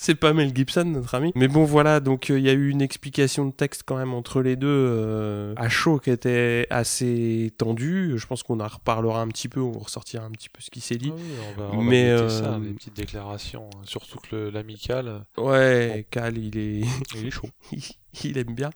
C'est 0.06 0.16
pas 0.16 0.34
Mel 0.34 0.54
Gibson, 0.54 0.84
notre 0.84 1.16
ami. 1.16 1.32
Mais 1.34 1.48
bon, 1.48 1.64
voilà, 1.64 2.02
donc 2.02 2.30
euh, 2.30 2.38
il 2.38 2.44
y 2.44 2.50
a 2.50 2.52
eu 2.52 2.68
une 2.70 2.82
explication 2.82 3.46
de 3.46 3.54
texte 3.54 3.84
quand 3.86 3.96
même 3.96 4.14
entre 4.14 4.42
les 4.42 4.58
deux 4.58 4.68
euh, 4.68 5.54
à 5.56 5.70
chaud 5.70 5.98
qui 5.98 6.10
était 6.10 6.68
assez 6.70 7.54
tendue. 7.58 8.16
Je 8.18 8.28
pense 8.28 8.44
qu'on 8.44 8.60
en 8.60 8.68
reparlera 8.68 9.22
un 9.22 9.30
petit 9.30 9.48
peu, 9.48 9.62
on 9.62 9.72
ressortira 9.72 10.26
un 10.26 10.32
petit 10.32 10.50
peu 10.50 10.60
ce 10.62 10.70
qui 10.72 10.82
s'est 10.82 10.98
dit. 10.98 11.14
Ah 11.14 11.18
oui, 11.18 11.24
on 11.56 11.62
va, 11.62 11.70
on 11.72 11.78
va 11.78 11.84
Mais, 11.84 12.12
noter 12.12 12.24
euh, 12.24 12.28
ça, 12.28 12.60
les 12.62 12.74
petites 12.74 12.98
déclarations. 12.98 13.70
hein. 13.74 13.80
Surtout 13.86 14.20
que 14.30 14.50
l'amical, 14.50 15.08
euh, 15.08 15.42
Ouais, 15.42 16.06
Cal, 16.12 16.38
il 16.38 16.58
est, 16.58 16.82
il 17.16 17.28
est 17.28 17.32
chaud. 17.32 17.48
il 18.26 18.38
aime 18.38 18.54
bien. 18.56 18.72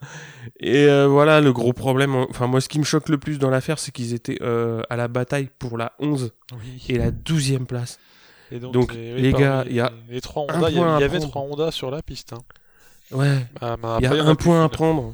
Et 0.61 0.85
euh, 0.85 1.07
voilà, 1.07 1.41
le 1.41 1.51
gros 1.51 1.73
problème, 1.73 2.15
enfin 2.29 2.47
moi 2.47 2.61
ce 2.61 2.69
qui 2.69 2.79
me 2.79 2.85
choque 2.85 3.09
le 3.09 3.17
plus 3.17 3.37
dans 3.37 3.49
l'affaire, 3.49 3.79
c'est 3.79 3.91
qu'ils 3.91 4.13
étaient 4.13 4.39
euh, 4.41 4.81
à 4.89 4.95
la 4.95 5.09
bataille 5.09 5.49
pour 5.59 5.77
la 5.77 5.91
11 5.99 6.31
Oui. 6.53 6.85
et 6.87 6.97
la 6.97 7.11
12e 7.11 7.65
place. 7.65 7.99
Et 8.51 8.59
donc, 8.59 8.73
Donc, 8.73 8.93
les, 8.93 9.33
gars, 9.33 9.63
il 9.67 9.75
y 9.75 9.79
a 9.81 9.91
les 10.09 10.21
trois 10.21 10.45
un 10.49 10.57
Honda, 10.57 10.69
il 10.69 10.77
y, 10.77 10.79
avait- 10.79 10.89
à 10.89 10.97
il 10.97 11.01
y 11.01 11.03
avait 11.03 11.17
prendre. 11.19 11.29
trois 11.31 11.41
Honda 11.43 11.71
sur 11.71 11.91
la 11.91 12.01
piste. 12.01 12.33
Hein. 12.33 12.43
Ouais, 13.11 13.45
Ah, 13.61 13.75
mais 13.81 13.87
il 13.99 14.03
y 14.03 14.07
a 14.19 14.23
un 14.23 14.35
point 14.35 14.63
à 14.63 14.69
prendre. 14.69 15.13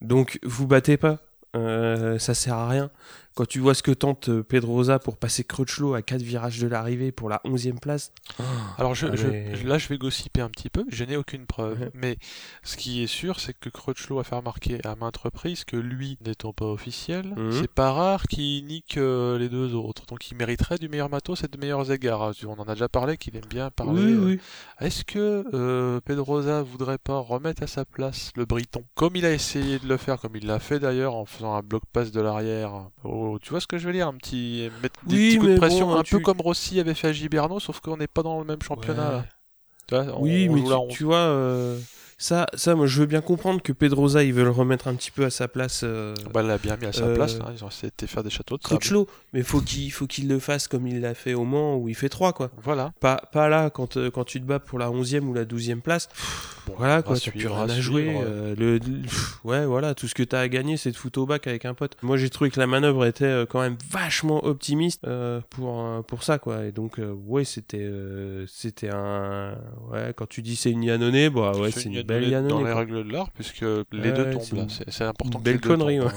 Donc 0.00 0.38
vous 0.42 0.66
battez 0.66 0.96
pas. 0.96 1.18
Euh, 1.56 2.18
ça 2.18 2.34
sert 2.34 2.54
à 2.54 2.68
rien. 2.68 2.90
Quand 3.38 3.46
tu 3.46 3.60
vois 3.60 3.74
ce 3.74 3.84
que 3.84 3.92
tente 3.92 4.30
euh, 4.30 4.42
Pedrosa 4.42 4.98
pour 4.98 5.16
passer 5.16 5.44
Crutchlow 5.44 5.94
à 5.94 6.02
4 6.02 6.22
virages 6.22 6.58
de 6.58 6.66
l'arrivée 6.66 7.12
pour 7.12 7.28
la 7.28 7.40
11e 7.44 7.78
place. 7.78 8.10
Alors 8.78 8.96
je, 8.96 9.06
Ah, 9.06 9.14
je- 9.14 9.28
mais- 9.28 9.54
je- 9.54 9.64
là, 9.64 9.78
je 9.78 9.86
vais 9.86 9.96
gossiper 9.96 10.40
un 10.40 10.48
petit 10.48 10.68
peu. 10.70 10.84
Je 10.88 11.04
n'ai 11.04 11.14
aucune 11.16 11.46
preuve. 11.46 11.78
Ouais. 11.82 11.90
Mais 11.94 12.16
ce 12.64 12.76
qui 12.76 13.00
est 13.00 13.06
sûr, 13.06 13.38
c'est 13.38 13.52
que 13.56 13.68
Crutchlow 13.68 14.18
a 14.18 14.24
fait 14.24 14.34
remarquer 14.34 14.84
à 14.84 14.96
maintes 14.96 15.18
reprises 15.18 15.64
que 15.64 15.76
lui, 15.76 16.18
n'étant 16.26 16.52
pas 16.52 16.64
officiel, 16.64 17.32
Mhm. 17.36 17.52
c'est 17.52 17.70
pas 17.72 17.92
rare 17.92 18.24
qu'il 18.24 18.64
nique 18.64 18.96
euh, 18.96 19.38
les 19.38 19.48
deux 19.48 19.72
autres. 19.76 20.04
Donc 20.06 20.28
il 20.32 20.36
mériterait 20.36 20.78
du 20.78 20.88
meilleur 20.88 21.08
matos 21.08 21.44
et 21.44 21.46
de 21.46 21.56
meilleurs 21.58 21.92
égards. 21.92 22.22
Ah, 22.22 22.32
On 22.48 22.58
en 22.60 22.64
a 22.64 22.74
déjà 22.74 22.88
parlé, 22.88 23.16
qu'il 23.18 23.36
aime 23.36 23.46
bien 23.48 23.70
parler. 23.70 24.02
oui, 24.02 24.12
euh, 24.14 24.24
oui. 24.26 24.40
Est-ce 24.80 25.04
que 25.04 25.44
euh, 25.54 26.00
Pedrosa 26.00 26.62
voudrait 26.64 26.98
pas 26.98 27.18
remettre 27.20 27.62
à 27.62 27.68
sa 27.68 27.84
place 27.84 28.32
le 28.34 28.46
Briton 28.46 28.82
Comme 28.96 29.14
il 29.14 29.24
a 29.24 29.32
essayé 29.32 29.78
de 29.78 29.86
le 29.86 29.96
faire, 29.96 30.20
comme 30.20 30.34
il 30.34 30.44
l'a 30.48 30.58
fait 30.58 30.80
d'ailleurs 30.80 31.14
en 31.14 31.24
faisant 31.24 31.54
un 31.54 31.62
bloc 31.62 31.84
pass 31.92 32.10
de 32.10 32.20
l'arrière. 32.20 32.88
Tu 33.38 33.50
vois 33.50 33.60
ce 33.60 33.66
que 33.66 33.76
je 33.76 33.86
veux 33.86 33.92
dire 33.92 34.08
Un 34.08 34.14
petit 34.14 34.70
mettre 34.82 35.00
des 35.04 35.14
Oui, 35.16 35.26
petits 35.28 35.38
coups 35.38 35.50
de 35.52 35.56
pression, 35.58 35.86
bon, 35.88 35.96
un 35.96 36.02
tu- 36.02 36.16
peu 36.16 36.20
comme 36.22 36.40
Rossi 36.40 36.80
avait 36.80 36.94
fait 36.94 37.08
à 37.08 37.12
Giberno, 37.12 37.60
sauf 37.60 37.80
qu'on 37.80 37.96
n'est 37.98 38.06
pas 38.06 38.22
dans 38.22 38.38
le 38.38 38.44
même 38.46 38.62
championnat 38.62 39.08
Ouais. 39.08 39.16
là. 39.16 39.24
Tu 39.86 39.94
vois, 39.94 40.16
on- 40.18 40.22
Oui, 40.22 40.46
on 40.48 40.54
mais 40.54 40.88
tu, 40.88 40.96
tu 40.96 41.04
vois, 41.04 41.16
euh, 41.16 41.78
ça, 42.20 42.46
ça, 42.54 42.74
moi, 42.74 42.86
je 42.86 42.98
veux 43.00 43.06
bien 43.06 43.20
comprendre 43.20 43.62
que 43.62 43.72
Pedrosa, 43.72 44.24
il 44.24 44.32
veut 44.34 44.42
le 44.42 44.50
remettre 44.50 44.88
un 44.88 44.94
petit 44.94 45.12
peu 45.12 45.24
à 45.24 45.30
sa 45.30 45.46
place. 45.46 45.82
euh, 45.84 46.14
Bah, 46.34 46.40
il 46.42 46.48
l'a 46.48 46.58
bien 46.58 46.76
mis 46.76 46.86
à 46.86 46.92
sa 46.92 47.04
Euh, 47.04 47.14
place. 47.14 47.36
hein, 47.40 47.52
Ils 47.56 47.64
ont 47.64 47.68
essayé 47.68 47.92
de 47.96 48.06
faire 48.06 48.24
des 48.24 48.30
châteaux 48.30 48.56
de. 48.56 48.62
Crutchlow, 48.62 49.06
mais 49.32 49.42
faut 49.42 49.60
qu'il 49.60 49.90
faut 49.92 50.06
qu'il 50.08 50.26
le 50.28 50.40
fasse 50.40 50.66
comme 50.66 50.86
il 50.88 51.00
l'a 51.00 51.14
fait 51.14 51.34
au 51.34 51.44
Mans 51.44 51.76
où 51.76 51.88
il 51.88 51.94
fait 51.94 52.08
3 52.08 52.32
quoi. 52.32 52.50
Voilà. 52.64 52.92
Pas, 53.00 53.22
pas 53.32 53.48
là 53.48 53.70
quand, 53.70 53.96
euh, 53.96 54.10
quand 54.10 54.24
tu 54.24 54.40
te 54.40 54.44
bats 54.46 54.58
pour 54.58 54.78
la 54.80 54.90
11e 54.90 55.28
ou 55.28 55.32
la 55.34 55.44
12e 55.44 55.80
place. 55.80 56.08
Bon, 56.66 56.74
Voilà 56.76 57.02
quoi, 57.02 57.16
t'as 57.18 57.30
plus 57.30 57.46
rien 57.46 57.68
à 57.68 57.80
jouer. 57.80 58.20
euh, 58.20 58.54
le, 58.54 58.74
le- 58.78 59.02
pff, 59.02 59.38
ouais, 59.44 59.64
voilà, 59.64 59.94
tout 59.94 60.06
ce 60.06 60.14
que 60.14 60.22
t'as 60.22 60.40
à 60.40 60.48
gagner, 60.48 60.76
c'est 60.76 60.90
de 60.90 60.96
foutre 60.96 61.18
au 61.20 61.24
bac 61.24 61.46
avec 61.46 61.64
un 61.64 61.72
pote. 61.72 61.96
Moi, 62.02 62.16
j'ai 62.18 62.28
trouvé 62.28 62.50
que 62.50 62.60
la 62.60 62.66
manœuvre 62.66 63.06
était 63.06 63.24
euh, 63.24 63.46
quand 63.46 63.60
même 63.60 63.76
vachement 63.90 64.44
optimiste 64.44 65.02
euh, 65.06 65.40
pour 65.50 65.80
euh, 65.80 66.02
pour 66.02 66.24
ça 66.24 66.38
quoi. 66.38 66.64
Et 66.66 66.72
donc, 66.72 66.98
euh, 66.98 67.12
ouais, 67.26 67.44
c'était 67.44 67.78
euh, 67.80 68.44
c'était 68.48 68.90
un 68.90 69.56
ouais. 69.92 70.12
Quand 70.16 70.26
tu 70.28 70.42
dis 70.42 70.56
c'est 70.56 70.70
une 70.70 70.82
Yannone, 70.82 71.28
bah 71.30 71.52
ouais, 71.52 71.70
c'est 71.70 71.84
une 71.84 72.02
belle 72.08 72.48
dans 72.48 72.58
les 72.58 72.64
quoi. 72.64 72.74
règles 72.80 73.04
de 73.06 73.12
l'art, 73.12 73.30
puisque 73.30 73.60
les 73.92 74.12
deux 74.12 74.30
tombent 74.30 74.42
c'est 74.42 74.56
là. 74.56 74.66
C'est 74.88 75.04
important 75.04 75.38
belle 75.38 75.60
connerie, 75.60 75.98
hein. 75.98 76.12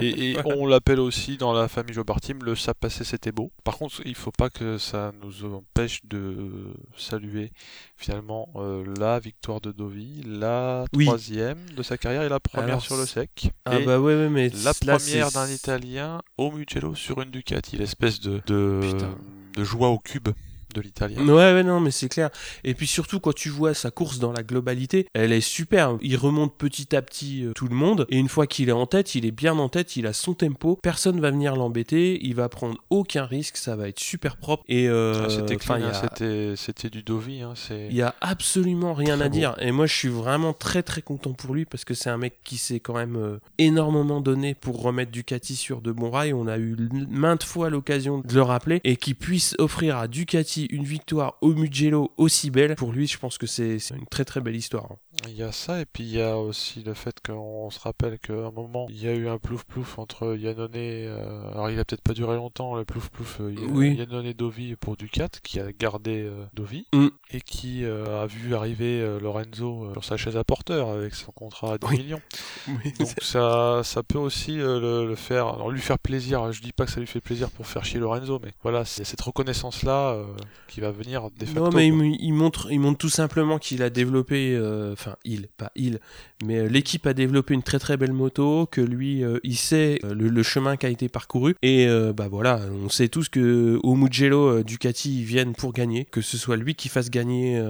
Et, 0.00 0.32
et 0.32 0.36
on 0.44 0.66
l'appelle 0.66 1.00
aussi 1.00 1.36
dans 1.36 1.52
la 1.52 1.68
famille 1.68 1.94
Jobartim 1.94 2.38
le 2.42 2.54
ça 2.54 2.74
passé 2.74 3.04
c'était 3.04 3.32
beau. 3.32 3.50
Par 3.64 3.76
contre, 3.78 4.00
il 4.04 4.14
faut 4.14 4.30
pas 4.32 4.48
que 4.50 4.78
ça 4.78 5.12
nous 5.22 5.44
empêche 5.44 6.00
de 6.04 6.72
saluer 6.96 7.50
finalement 7.96 8.48
euh, 8.56 8.84
la 8.98 9.18
victoire 9.18 9.60
de 9.60 9.72
Dovi, 9.72 10.22
la 10.26 10.84
Oui. 10.94 11.06
troisième 11.06 11.58
de 11.76 11.82
sa 11.82 11.98
carrière 11.98 12.22
et 12.22 12.28
la 12.28 12.40
première 12.40 12.68
Alors, 12.68 12.82
sur 12.82 12.96
le 12.96 13.06
sec. 13.06 13.50
Ah 13.64 13.78
Et 13.78 13.84
bah 13.84 13.98
ouais, 14.00 14.14
ouais, 14.14 14.28
mais 14.28 14.48
la 14.50 14.72
là, 14.84 14.96
première 14.98 15.30
d'un 15.32 15.48
Italien 15.48 16.22
au 16.38 16.50
Mugello 16.52 16.94
sur 16.94 17.20
une 17.22 17.30
Ducati, 17.30 17.76
l'espèce 17.76 18.20
de, 18.20 18.40
de 18.46 19.64
joie 19.64 19.88
au 19.88 19.98
cube 19.98 20.28
de 20.76 20.80
l'Italien. 20.82 21.26
Ouais, 21.26 21.52
ouais, 21.54 21.62
non, 21.62 21.80
mais 21.80 21.90
c'est 21.90 22.08
clair. 22.08 22.30
Et 22.64 22.74
puis 22.74 22.86
surtout, 22.86 23.18
quand 23.20 23.34
tu 23.34 23.48
vois 23.48 23.74
sa 23.74 23.90
course 23.90 24.18
dans 24.18 24.32
la 24.32 24.42
globalité, 24.42 25.06
elle 25.14 25.32
est 25.32 25.40
super. 25.40 25.96
Il 26.02 26.16
remonte 26.16 26.54
petit 26.56 26.94
à 26.94 27.02
petit 27.02 27.44
euh, 27.44 27.52
tout 27.54 27.66
le 27.68 27.74
monde. 27.74 28.06
Et 28.10 28.18
une 28.18 28.28
fois 28.28 28.46
qu'il 28.46 28.68
est 28.68 28.72
en 28.72 28.86
tête, 28.86 29.14
il 29.14 29.24
est 29.24 29.30
bien 29.30 29.58
en 29.58 29.68
tête, 29.68 29.96
il 29.96 30.06
a 30.06 30.12
son 30.12 30.34
tempo. 30.34 30.78
Personne 30.82 31.20
va 31.20 31.30
venir 31.30 31.56
l'embêter. 31.56 32.18
Il 32.22 32.34
va 32.34 32.48
prendre 32.48 32.76
aucun 32.90 33.24
risque. 33.24 33.56
Ça 33.56 33.74
va 33.76 33.88
être 33.88 34.00
super 34.00 34.36
propre. 34.36 34.62
Et 34.68 34.88
euh, 34.88 35.24
Ah, 35.24 35.30
c'était 35.30 35.56
hein, 35.72 35.80
a- 35.82 35.94
c'était 35.94 36.54
c'était 36.56 36.90
du 36.90 37.02
Dovi. 37.02 37.40
Hein, 37.42 37.54
il 37.70 37.96
y 37.96 38.02
a 38.02 38.14
absolument 38.20 38.92
rien 38.94 39.20
à 39.20 39.28
beau. 39.28 39.34
dire. 39.34 39.54
Et 39.60 39.72
moi, 39.72 39.86
je 39.86 39.94
suis 39.94 40.08
vraiment 40.08 40.52
très 40.52 40.82
très 40.82 41.02
content 41.02 41.32
pour 41.32 41.54
lui 41.54 41.64
parce 41.64 41.84
que 41.84 41.94
c'est 41.94 42.10
un 42.10 42.18
mec 42.18 42.34
qui 42.44 42.58
s'est 42.58 42.80
quand 42.80 42.94
même 42.94 43.16
euh, 43.16 43.38
énormément 43.58 44.20
donné 44.20 44.54
pour 44.54 44.82
remettre 44.82 45.10
Ducati 45.10 45.56
sur 45.56 45.80
de 45.80 45.92
bons 45.92 46.10
rails. 46.10 46.34
On 46.34 46.46
a 46.46 46.58
eu 46.58 46.76
maintes 47.10 47.44
fois 47.44 47.70
l'occasion 47.70 48.18
de 48.18 48.34
le 48.34 48.42
rappeler 48.42 48.80
et 48.84 48.96
qu'il 48.96 49.14
puisse 49.14 49.54
offrir 49.58 49.96
à 49.96 50.08
Ducati 50.08 50.65
une 50.70 50.84
victoire 50.84 51.36
au 51.40 51.54
Mugello 51.54 52.12
aussi 52.16 52.50
belle. 52.50 52.74
Pour 52.76 52.92
lui, 52.92 53.06
je 53.06 53.18
pense 53.18 53.38
que 53.38 53.46
c'est 53.46 53.78
une 53.90 54.06
très 54.06 54.24
très 54.24 54.40
belle 54.40 54.56
histoire. 54.56 54.96
Il 55.28 55.36
y 55.36 55.42
a 55.42 55.52
ça, 55.52 55.80
et 55.80 55.84
puis 55.86 56.04
il 56.04 56.10
y 56.16 56.20
a 56.22 56.36
aussi 56.38 56.82
le 56.82 56.94
fait 56.94 57.16
qu'on 57.24 57.70
se 57.70 57.80
rappelle 57.80 58.18
qu'à 58.18 58.32
un 58.32 58.50
moment, 58.50 58.86
il 58.90 59.02
y 59.02 59.08
a 59.08 59.14
eu 59.14 59.28
un 59.28 59.38
plouf-plouf 59.38 59.98
entre 59.98 60.36
Yannone, 60.36 60.70
euh, 60.76 61.50
alors 61.52 61.70
il 61.70 61.78
a 61.78 61.84
peut-être 61.84 62.02
pas 62.02 62.12
duré 62.12 62.36
longtemps, 62.36 62.74
le 62.76 62.84
plouf-plouf 62.84 63.40
euh, 63.40 63.54
Oui. 63.70 63.96
Yannone 63.96 64.32
Dovi 64.32 64.76
pour 64.76 64.96
Ducat, 64.96 65.28
qui 65.42 65.60
a 65.60 65.72
gardé 65.72 66.22
euh, 66.22 66.44
Dovi, 66.54 66.86
Mm. 66.92 67.08
et 67.32 67.40
qui 67.40 67.84
a 67.84 68.26
vu 68.26 68.54
arriver 68.54 69.18
Lorenzo 69.20 69.90
sur 69.92 70.04
sa 70.04 70.16
chaise 70.16 70.36
à 70.36 70.44
porteur 70.44 70.88
avec 70.90 71.14
son 71.14 71.32
contrat 71.32 71.74
à 71.74 71.78
10 71.78 71.86
Oui. 71.90 71.98
millions. 71.98 72.20
Donc 72.98 73.08
ça, 73.22 73.80
ça 73.84 74.02
peut 74.02 74.18
aussi 74.18 74.56
le, 74.56 75.06
le 75.06 75.14
faire, 75.14 75.46
alors 75.48 75.70
lui 75.70 75.80
faire 75.80 75.98
plaisir, 75.98 76.52
je 76.52 76.60
dis 76.62 76.72
pas 76.72 76.84
que 76.86 76.90
ça 76.92 77.00
lui 77.00 77.06
fait 77.06 77.20
plaisir 77.20 77.50
pour 77.50 77.66
faire 77.66 77.84
chier 77.84 77.98
Lorenzo, 78.00 78.40
mais 78.42 78.52
voilà, 78.62 78.84
c'est 78.84 79.04
cette 79.04 79.20
reconnaissance-là 79.20 80.10
euh, 80.14 80.24
qui 80.68 80.80
va 80.80 80.90
venir 80.90 81.30
des. 81.30 81.46
Non, 81.52 81.70
mais 81.72 81.88
il, 81.88 82.16
il 82.20 82.32
montre, 82.32 82.68
il 82.70 82.78
montre 82.80 82.98
tout 82.98 83.08
simplement 83.08 83.58
qu'il 83.58 83.82
a 83.82 83.90
développé, 83.90 84.54
euh, 84.54 84.94
il, 85.24 85.48
pas 85.56 85.72
il, 85.74 86.00
mais 86.44 86.58
euh, 86.58 86.68
l'équipe 86.68 87.06
a 87.06 87.14
développé 87.14 87.54
une 87.54 87.62
très 87.62 87.78
très 87.78 87.96
belle 87.96 88.12
moto, 88.12 88.66
que 88.66 88.80
lui, 88.80 89.24
euh, 89.24 89.38
il 89.42 89.56
sait 89.56 89.98
euh, 90.04 90.14
le, 90.14 90.42
chemin 90.42 90.76
qui 90.76 90.86
a 90.86 90.90
été 90.90 91.08
parcouru, 91.08 91.54
et 91.62 91.88
bah 92.14 92.28
voilà, 92.30 92.60
on 92.84 92.88
sait 92.88 93.08
tous 93.08 93.28
que 93.28 93.80
au 93.82 93.96
Mugello, 93.96 94.62
Ducati 94.62 95.20
ils 95.20 95.24
viennent 95.24 95.54
pour 95.54 95.72
gagner, 95.72 96.04
que 96.04 96.20
ce 96.20 96.36
soit 96.36 96.56
lui 96.56 96.74
qui 96.74 96.88
fasse 96.88 97.10
gagner 97.10 97.60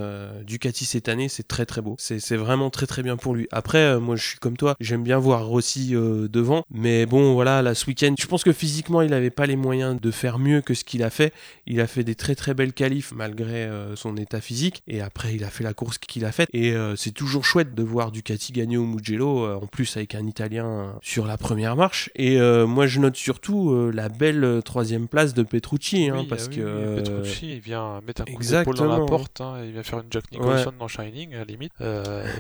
Ducati 0.45 0.85
cette 0.85 1.09
année, 1.09 1.29
c'est 1.29 1.49
très 1.49 1.65
très 1.65 1.81
beau, 1.81 1.97
c'est 1.99 2.37
vraiment 2.37 2.69
très 2.69 2.87
très 2.87 3.03
bien 3.03 3.17
pour 3.17 3.35
lui. 3.35 3.49
Après, 3.51 3.99
moi 3.99 4.17
je 4.17 4.27
suis 4.27 4.39
comme 4.39 4.57
toi, 4.57 4.77
j'aime 4.81 5.03
bien 5.03 5.19
voir 5.19 5.47
Rossi 5.47 5.93
devant, 5.93 6.65
mais 6.71 7.07
bon 7.07 7.33
voilà, 7.33 7.63
là 7.63 7.75
ce 7.75 7.87
week-end, 7.87 8.15
je 8.19 8.27
pense 8.27 8.45
que 8.45 8.53
physiquement 8.53 9.01
il 9.01 9.15
avait 9.15 9.31
pas 9.31 9.47
les 9.47 9.57
moyens 9.57 9.99
de 9.99 10.11
faire 10.11 10.39
mieux 10.39 10.61
que 10.61 10.75
ce 10.75 10.85
qu'il 10.85 11.03
a 11.03 11.11
fait. 11.11 11.33
Il 11.67 11.81
a 11.81 11.87
fait 11.87 12.05
des 12.05 12.15
très 12.15 12.35
très 12.35 12.53
belles 12.53 12.75
qualifs 12.75 13.13
malgré 13.13 13.71
son 13.95 14.17
état 14.17 14.41
physique. 14.41 14.83
Et 14.87 15.01
après, 15.01 15.35
il 15.35 15.45
a 15.45 15.51
fait 15.51 15.65
la 15.65 15.75
course 15.75 15.99
qu'il 15.99 16.25
a 16.25 16.33
faite. 16.33 16.49
Et 16.53 16.75
c'est 16.97 17.13
toujours 17.13 17.36
chouette 17.43 17.75
de 17.75 17.83
voir 17.83 18.11
Ducati 18.13 18.53
gagner 18.53 18.77
au 18.77 18.85
Mugello, 18.87 19.45
euh, 19.45 19.57
en 19.57 19.67
plus 19.67 19.97
avec 19.97 20.15
un 20.15 20.27
Italien 20.27 20.67
euh, 20.67 20.91
sur 21.03 21.27
la 21.27 21.37
première 21.37 21.77
marche. 21.77 22.11
Et 22.15 22.41
euh, 22.41 22.67
moi, 22.67 22.87
je 22.87 23.01
note 23.01 23.17
surtout 23.17 23.71
euh, 23.71 23.91
la 23.93 24.09
belle 24.09 24.61
troisième 24.65 25.09
place 25.09 25.35
de 25.35 25.43
Petrucci, 25.43 26.09
hein, 26.09 26.17
Oui, 26.19 26.27
parce 26.27 26.45
ah 26.45 26.49
oui, 26.51 26.57
que 26.57 26.63
euh, 26.63 26.97
Petrucci, 27.03 27.53
il 27.55 27.61
vient 27.61 28.01
mettre 28.07 28.23
un 28.23 28.25
coup 28.25 28.43
d'épaule 28.43 28.75
dans 28.77 28.99
la 28.99 29.05
porte, 29.05 29.41
hein, 29.41 29.57
il 29.65 29.73
vient 29.73 29.83
faire 29.83 30.01
une 30.01 30.11
Jack 30.11 30.31
Nicholson 30.33 30.73
dans 30.79 30.89
Shining, 30.89 31.35
à 31.35 31.39
la 31.39 31.45
limite. 31.45 31.73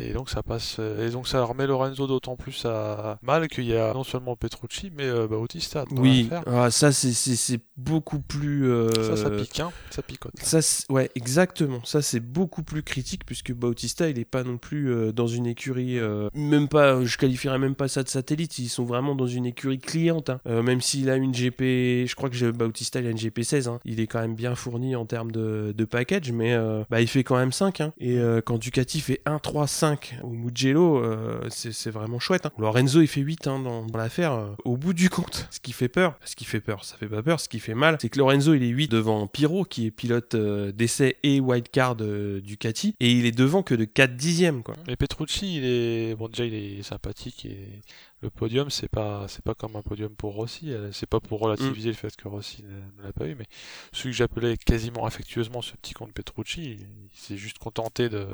Et 0.01 0.13
donc 0.13 0.31
ça 0.31 0.43
passe, 0.43 0.79
et 0.79 1.11
donc 1.11 1.29
ça 1.29 1.43
remet 1.43 1.67
Lorenzo 1.67 2.07
d'autant 2.07 2.37
plus 2.37 2.65
à 2.65 3.19
mal 3.23 3.49
qu'il 3.49 3.65
y 3.65 3.77
a 3.77 3.93
non 3.93 4.05
seulement 4.05 4.37
Petrucci, 4.37 4.91
mais 4.97 5.11
Bautista. 5.29 5.85
oui, 5.97 6.29
ah, 6.47 6.71
ça 6.71 6.93
c'est- 6.93 7.61
beaucoup 7.77 8.21
plus. 8.21 8.69
Ça, 9.03 9.17
ça 9.17 9.31
pique, 9.31 9.61
hein, 9.61 9.71
ça 9.91 10.03
picote. 10.03 10.33
Ça, 10.41 10.59
ouais, 10.91 11.11
exactement. 11.15 11.81
Ça, 11.85 12.03
c'est 12.03 12.21
beaucoup 12.21 12.63
plus 12.63 12.83
critique 12.83 13.25
puisque 13.27 13.53
Bautista, 13.53 14.09
il 14.09 14.19
est 14.19 14.25
pas 14.25 14.45
non 14.45 14.59
plus 14.59 14.76
euh, 14.89 15.13
dans 15.13 15.27
une 15.27 15.47
écurie, 15.47 15.99
euh, 15.99 16.29
même 16.35 16.69
pas, 16.69 17.05
je 17.05 17.17
qualifierais 17.17 17.59
même 17.59 17.75
pas 17.75 17.89
ça 17.89 18.03
de 18.03 18.09
satellite. 18.09 18.59
Ils 18.59 18.69
sont 18.69 18.85
vraiment 18.85 19.15
dans 19.15 19.27
une 19.27 19.47
écurie 19.47 19.79
cliente. 19.79 20.31
hein. 20.31 20.41
Euh, 20.47 20.63
même 20.63 20.81
s'il 20.81 21.11
a 21.11 21.17
une 21.17 21.33
GP, 21.33 22.07
je 22.07 22.15
crois 22.15 22.31
que 22.31 22.51
Bautista, 22.51 23.01
il 23.01 23.07
a 23.07 23.11
une 23.11 23.17
GP16. 23.19 23.69
hein. 23.69 23.81
Il 23.85 24.01
est 24.01 24.07
quand 24.07 24.21
même 24.21 24.35
bien 24.35 24.55
fourni 24.55 24.97
en 24.97 25.07
termes 25.07 25.31
de, 25.33 25.73
de 25.77 25.85
package, 25.85 26.33
mais 26.33 26.53
euh, 26.55 26.85
bah, 26.91 27.01
il 27.01 27.09
fait 27.09 27.25
quand 27.25 27.37
même 27.37 27.53
5. 27.53 27.81
hein. 27.81 27.93
Et 27.99 28.19
euh, 28.19 28.41
quand 28.45 28.59
Ducati 28.59 29.01
fait 29.01 29.21
1-3-5 29.27 30.21
au 30.23 30.31
Mugello, 30.31 30.99
euh, 30.99 31.41
c'est 31.51 31.91
vraiment 31.91 32.19
chouette. 32.19 32.47
hein. 32.47 32.53
Lorenzo, 32.59 33.01
il 33.01 33.07
fait 33.07 33.21
8 33.21 33.47
hein, 33.47 33.59
dans, 33.61 33.85
dans 33.87 33.99
l'affaire. 33.99 34.33
euh, 34.33 34.47
au 34.65 34.77
bout 34.77 34.93
du 34.93 35.09
compte, 35.11 35.47
ce 35.51 35.61
qui 35.61 35.73
fait 35.73 35.89
peur, 35.89 36.19
ce 36.25 36.37
qui 36.37 36.45
fait 36.45 36.61
peur, 36.61 36.85
ça 36.85 36.97
fait 36.97 37.07
pas 37.09 37.23
peur. 37.23 37.41
Ce 37.41 37.49
qui 37.49 37.59
fait 37.61 37.75
mal, 37.75 37.97
c'est 38.01 38.09
que 38.09 38.19
Lorenzo, 38.19 38.55
il 38.55 38.63
est 38.63 38.69
8 38.69 38.91
devant 38.91 39.27
Piro, 39.27 39.65
qui 39.65 39.87
est 39.87 39.91
pilote 39.91 40.35
euh, 40.35 40.73
d'essai 40.73 41.17
et 41.23 41.41
wildcard 41.41 41.97
euh, 42.01 42.41
Ducati, 42.41 42.95
et 43.01 43.13
il 43.13 43.27
est 43.27 43.37
devant 43.37 43.63
que 43.63 43.75
de 43.75 43.85
4 43.85 44.17
dixièmes, 44.17 44.63
quoi. 44.67 44.75
Et 44.89 44.97
Petrucci, 44.97 45.57
il 45.57 45.65
est, 45.65 46.15
bon 46.17 46.29
déjà 46.29 46.45
il 46.45 46.55
est 46.55 46.83
sympathique 46.83 47.45
et 47.47 47.81
le 48.21 48.31
podium 48.31 48.69
c'est 48.71 48.89
pas, 48.89 49.27
c'est 49.29 49.43
pas 49.45 49.55
comme 49.55 49.77
un 49.77 49.83
podium 49.83 50.15
pour 50.15 50.35
Rossi. 50.35 50.73
euh, 50.73 50.91
C'est 50.93 51.09
pas 51.09 51.21
pour 51.21 51.41
relativiser 51.41 51.91
le 51.91 51.95
fait 51.95 52.15
que 52.17 52.29
Rossi 52.29 52.65
ne, 52.65 53.03
ne 53.03 53.07
l'a 53.07 53.13
pas 53.13 53.27
eu, 53.27 53.35
mais 53.37 53.47
celui 53.93 54.11
que 54.11 54.17
j'appelais 54.17 54.57
quasiment 54.57 55.07
affectueusement 55.07 55.63
ce 55.63 55.73
petit 55.77 55.95
compte 55.95 56.13
Petrucci, 56.13 56.65
il, 56.65 56.81
il 56.81 57.19
s'est 57.19 57.37
juste 57.37 57.59
contenté 57.59 58.09
de, 58.09 58.27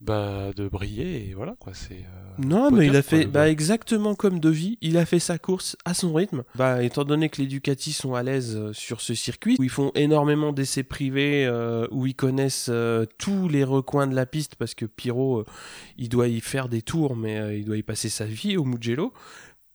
bah, 0.00 0.50
de 0.54 0.68
briller 0.68 1.28
et 1.30 1.34
voilà 1.34 1.56
quoi. 1.58 1.72
C'est. 1.74 1.94
euh, 1.94 2.32
Non, 2.38 2.70
mais 2.70 2.86
il 2.86 2.96
a 2.96 3.02
fait 3.02 3.26
bah, 3.26 3.48
exactement 3.48 4.14
comme 4.14 4.40
Devi, 4.40 4.78
il 4.80 4.96
a 4.98 5.06
fait 5.06 5.18
sa 5.18 5.38
course 5.38 5.76
à 5.84 5.94
son 5.94 6.12
rythme. 6.12 6.44
Bah, 6.54 6.82
étant 6.82 7.04
donné 7.04 7.28
que 7.28 7.40
les 7.40 7.46
Ducati 7.46 7.92
sont 7.92 8.14
à 8.14 8.22
l'aise 8.22 8.56
euh, 8.56 8.72
sur 8.72 9.00
ce 9.00 9.14
circuit, 9.14 9.56
où 9.58 9.62
ils 9.62 9.70
font 9.70 9.92
énormément 9.94 10.52
d'essais 10.52 10.82
privés, 10.82 11.46
euh, 11.46 11.86
où 11.90 12.06
ils 12.06 12.14
connaissent 12.14 12.68
euh, 12.70 13.06
tous 13.18 13.48
les 13.48 13.64
recoins 13.64 14.06
de 14.06 14.14
la 14.14 14.26
piste, 14.26 14.56
parce 14.56 14.74
que 14.74 14.84
euh, 14.84 15.44
il 15.98 16.08
doit 16.08 16.28
y 16.28 16.40
faire 16.40 16.68
des 16.68 16.82
tours, 16.82 17.16
mais 17.16 17.58
il 17.58 17.64
doit 17.64 17.76
y 17.76 17.82
passer 17.82 18.08
sa 18.08 18.24
vie 18.26 18.56
au 18.56 18.64
Mugello. 18.64 19.12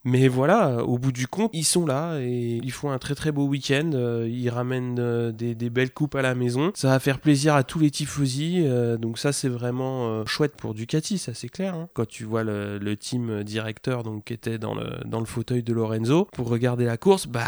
Mais 0.04 0.28
voilà, 0.28 0.84
au 0.84 0.98
bout 0.98 1.12
du 1.12 1.28
compte, 1.28 1.52
ils 1.54 1.64
sont 1.64 1.86
là 1.86 2.18
et 2.20 2.60
ils 2.64 2.72
font 2.72 2.90
un 2.92 2.98
très 2.98 3.14
très 3.14 3.32
beau 3.32 3.46
week-end. 3.46 3.92
euh, 3.94 4.28
Ils 4.30 4.50
ramènent 4.50 4.98
euh, 5.00 5.32
des, 5.32 5.70
belles 5.70 5.92
coupes 5.94 6.16
à 6.16 6.22
la 6.24 6.34
maison. 6.34 6.72
Ça 6.74 6.90
va 6.90 7.00
faire 7.00 7.20
plaisir 7.20 7.54
à 7.54 7.64
tous 7.64 7.80
les 7.80 7.92
tifosi. 7.92 8.64
euh, 8.66 8.98
donc 8.98 9.20
ça, 9.20 9.32
c'est 9.32 9.50
vraiment 9.50 10.26
chouette 10.26 10.56
pour 10.56 10.74
Ducati, 10.74 11.18
ça 11.18 11.34
c'est 11.34 11.50
clair. 11.50 11.76
hein. 11.76 11.88
Quand 11.94 12.08
tu 12.08 12.24
vois 12.24 12.44
le, 12.44 12.80
le 12.80 12.98
team 12.98 13.44
directeur 13.44 14.04
donc 14.04 14.26
qui 14.26 14.34
était 14.34 14.58
dans 14.58 14.74
le 14.74 14.90
dans 15.06 15.20
le 15.20 15.26
fauteuil 15.26 15.62
de 15.64 15.74
Lorenzo 15.74 16.28
pour 16.34 16.48
regarder 16.50 16.86
la 16.86 16.98
course, 16.98 17.28
bah 17.28 17.46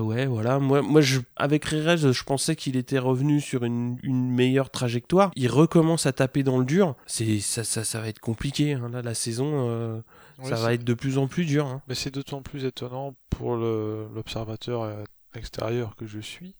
ouais, 0.00 0.26
voilà. 0.26 0.58
Moi, 0.58 0.82
moi, 0.82 1.00
je, 1.00 1.20
avec 1.36 1.64
Rérez, 1.64 1.96
je 2.12 2.24
pensais 2.24 2.56
qu'il 2.56 2.76
était 2.76 2.98
revenu 2.98 3.40
sur 3.40 3.64
une, 3.64 3.98
une 4.02 4.30
meilleure 4.30 4.70
trajectoire. 4.70 5.30
Il 5.36 5.48
recommence 5.48 6.06
à 6.06 6.12
taper 6.12 6.42
dans 6.42 6.58
le 6.58 6.64
dur. 6.64 6.94
C'est 7.06 7.40
ça, 7.40 7.64
ça, 7.64 7.84
ça 7.84 8.00
va 8.00 8.08
être 8.08 8.20
compliqué. 8.20 8.74
hein, 8.74 8.88
là, 8.90 9.02
la 9.02 9.14
saison, 9.14 9.68
euh, 9.70 10.00
ça 10.42 10.56
va 10.56 10.74
être 10.74 10.84
de 10.84 10.94
plus 10.94 11.18
en 11.18 11.26
plus 11.28 11.44
dur. 11.44 11.66
hein. 11.66 11.82
Mais 11.88 11.94
c'est 11.94 12.12
d'autant 12.12 12.42
plus 12.42 12.64
étonnant 12.64 13.14
pour 13.30 13.56
l'observateur 13.56 14.82
euh, 14.82 15.04
extérieur 15.34 15.94
que 15.96 16.06
je 16.06 16.20
suis 16.20 16.56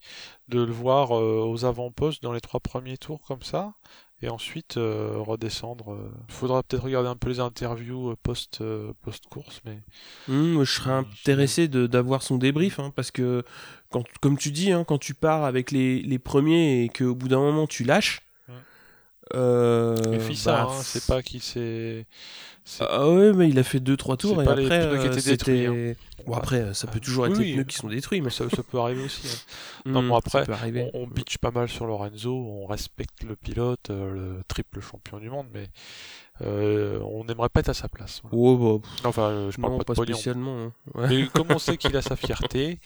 de 0.49 0.63
le 0.63 0.73
voir 0.73 1.17
euh, 1.17 1.43
aux 1.45 1.65
avant-postes 1.65 2.23
dans 2.23 2.33
les 2.33 2.41
trois 2.41 2.61
premiers 2.61 2.99
tours 2.99 3.21
comme 3.27 3.43
ça 3.43 3.75
et 4.23 4.29
ensuite 4.29 4.77
euh, 4.77 5.17
redescendre. 5.19 5.93
euh. 5.93 6.11
Il 6.29 6.35
faudra 6.35 6.63
peut-être 6.63 6.85
regarder 6.85 7.09
un 7.09 7.17
peu 7.17 7.29
les 7.29 7.41
interviews 7.41 8.11
euh, 8.11 8.17
post 8.23 8.61
euh, 8.61 8.93
post 9.03 9.27
course, 9.27 9.61
mais 9.65 9.81
Hum, 10.29 10.53
moi, 10.53 10.65
je 10.65 10.73
serais 10.73 10.91
intéressé 10.93 11.69
de- 11.69 11.87
d'avoir 11.87 12.23
son 12.23 12.37
débrief, 12.39 12.79
hein, 12.81 12.93
parce 12.95 13.11
que, 13.11 13.43
quand, 13.91 14.05
comme 14.21 14.37
tu 14.37 14.51
dis, 14.53 14.73
hein, 14.73 14.85
quand 14.85 14.99
tu 14.99 15.15
pars 15.15 15.45
avec 15.45 15.71
les, 15.71 16.03
les 16.03 16.19
premiers 16.19 16.85
et 16.85 16.89
qu'au 16.91 17.15
bout 17.15 17.29
d'un 17.29 17.41
moment 17.41 17.67
tu 17.67 17.85
lâches, 17.85 18.21
Ouais. 18.49 18.55
euh, 19.35 20.35
bah, 20.45 20.63
hein, 20.63 20.83
c'est 20.83 21.05
pas 21.07 21.23
qui 21.23 21.41
c'est. 21.41 22.07
Ah 22.81 23.09
ouais, 23.11 23.33
mais 23.33 23.49
il 23.49 23.59
a 23.59 23.63
fait 23.63 23.79
2-3 23.81 24.17
tours 24.17 24.43
et 24.43 24.45
pas 24.45 24.55
les 24.55 24.65
après, 24.65 24.81
pneus 24.89 24.99
qui 25.01 25.07
euh, 25.07 25.13
étaient 25.13 25.31
détruits, 25.31 25.59
c'était- 25.67 25.97
Bon, 26.27 26.35
après, 26.35 26.75
ça 26.75 26.87
peut 26.89 27.01
toujours 27.01 27.27
être 27.27 27.39
oui. 27.39 27.47
les 27.49 27.53
pneus 27.55 27.65
qui 27.65 27.77
sont 27.77 27.89
détruits, 27.89 28.21
mais 28.21 28.31
ça, 28.31 28.45
ça 28.51 28.63
peut 28.63 28.79
arriver 28.79 29.03
aussi. 29.05 29.27
hein. 29.27 29.87
non, 29.87 30.03
bon, 30.03 30.17
après. 30.17 30.45
On, 30.95 31.03
on 31.03 31.07
bitch 31.07 31.39
pas 31.39 31.51
mal 31.51 31.69
sur 31.69 31.87
Lorenzo, 31.87 32.35
on 32.35 32.67
respecte 32.67 33.23
le 33.25 33.35
pilote, 33.37 33.89
euh, 33.91 34.13
le 34.37 34.43
triple 34.47 34.81
champion 34.81 35.19
du 35.19 35.31
monde, 35.31 35.47
mais 35.55 35.69
euh, 36.43 37.01
on 37.01 37.27
aimerait 37.29 37.49
pas 37.49 37.61
être 37.61 37.71
à 37.71 37.75
sa 37.75 37.89
place. 37.89 38.21
voilà. 38.23 38.37
Oh, 38.37 38.79
bah, 38.79 38.89
Enfin, 39.05 39.23
euh, 39.31 39.51
je 39.51 39.59
parle 39.61 39.73
non, 39.73 39.79
pas 39.79 39.85
pas, 39.85 39.95
pognon. 39.95 40.15
spécialement. 40.15 40.59
hein. 40.67 40.73
Ouais. 40.95 41.09
Mais 41.09 41.27
comme 41.29 41.47
on 41.51 41.59
sait 41.59 41.77
qu'il 41.77 41.97
a 41.97 42.03
sa 42.03 42.17
fierté, 42.17 42.79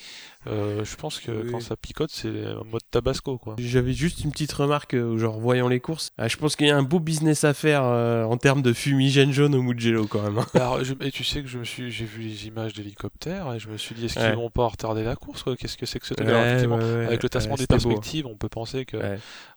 euh, 0.46 0.84
je 0.84 0.96
pense 0.96 1.20
que 1.20 1.30
Oui. 1.30 1.50
quand 1.50 1.60
ça 1.60 1.76
picote, 1.76 2.10
c'est 2.10 2.28
en 2.54 2.64
mode 2.64 2.82
tabasco, 2.90 3.38
quoi. 3.38 3.54
J'avais 3.58 3.92
juste 3.92 4.24
une 4.24 4.32
petite 4.32 4.52
remarque, 4.52 4.94
euh, 4.94 5.16
genre 5.18 5.38
voyant 5.38 5.68
les 5.68 5.80
courses. 5.80 6.10
Ah, 6.18 6.28
je 6.28 6.36
pense 6.36 6.56
qu'il 6.56 6.66
y 6.66 6.70
a 6.70 6.76
un 6.76 6.82
beau 6.82 6.98
business 7.00 7.44
à 7.44 7.54
faire 7.54 7.82
euh, 7.84 8.24
en 8.24 8.36
termes 8.36 8.62
de 8.62 8.72
fumigène 8.72 9.32
jaune 9.32 9.54
au 9.54 9.62
Mugello 9.62 10.06
quand 10.06 10.22
même. 10.22 10.38
hein. 10.38 10.46
Alors, 10.54 10.82
je- 10.84 10.94
et 11.00 11.10
tu 11.10 11.24
sais 11.24 11.42
que 11.42 11.48
je 11.48 11.58
me 11.58 11.64
suis, 11.64 11.90
j'ai 11.90 12.04
vu 12.04 12.22
les 12.22 12.46
images 12.46 12.72
d'hélicoptères 12.72 13.52
et 13.54 13.58
je 13.58 13.68
me 13.68 13.76
suis 13.76 13.94
dit, 13.94 14.06
est-ce 14.06 14.14
qu'ils 14.14 14.22
Ouais. 14.24 14.34
vont 14.34 14.50
pas 14.50 14.66
retarder 14.66 15.04
la 15.04 15.16
course, 15.16 15.44
Qu'est-ce 15.58 15.76
que 15.76 15.86
c'est 15.86 15.98
que 16.00 16.06
ce 16.06 16.14
truc 16.14 16.26
Ouais, 16.28 16.34
Alors, 16.34 16.78
ouais, 16.78 17.06
avec 17.06 17.22
le 17.22 17.28
tassement 17.28 17.54
des 17.56 17.64
beau. 17.64 17.74
perspectives, 17.76 18.26
on 18.26 18.36
peut 18.36 18.48
penser 18.48 18.84
que 18.84 18.96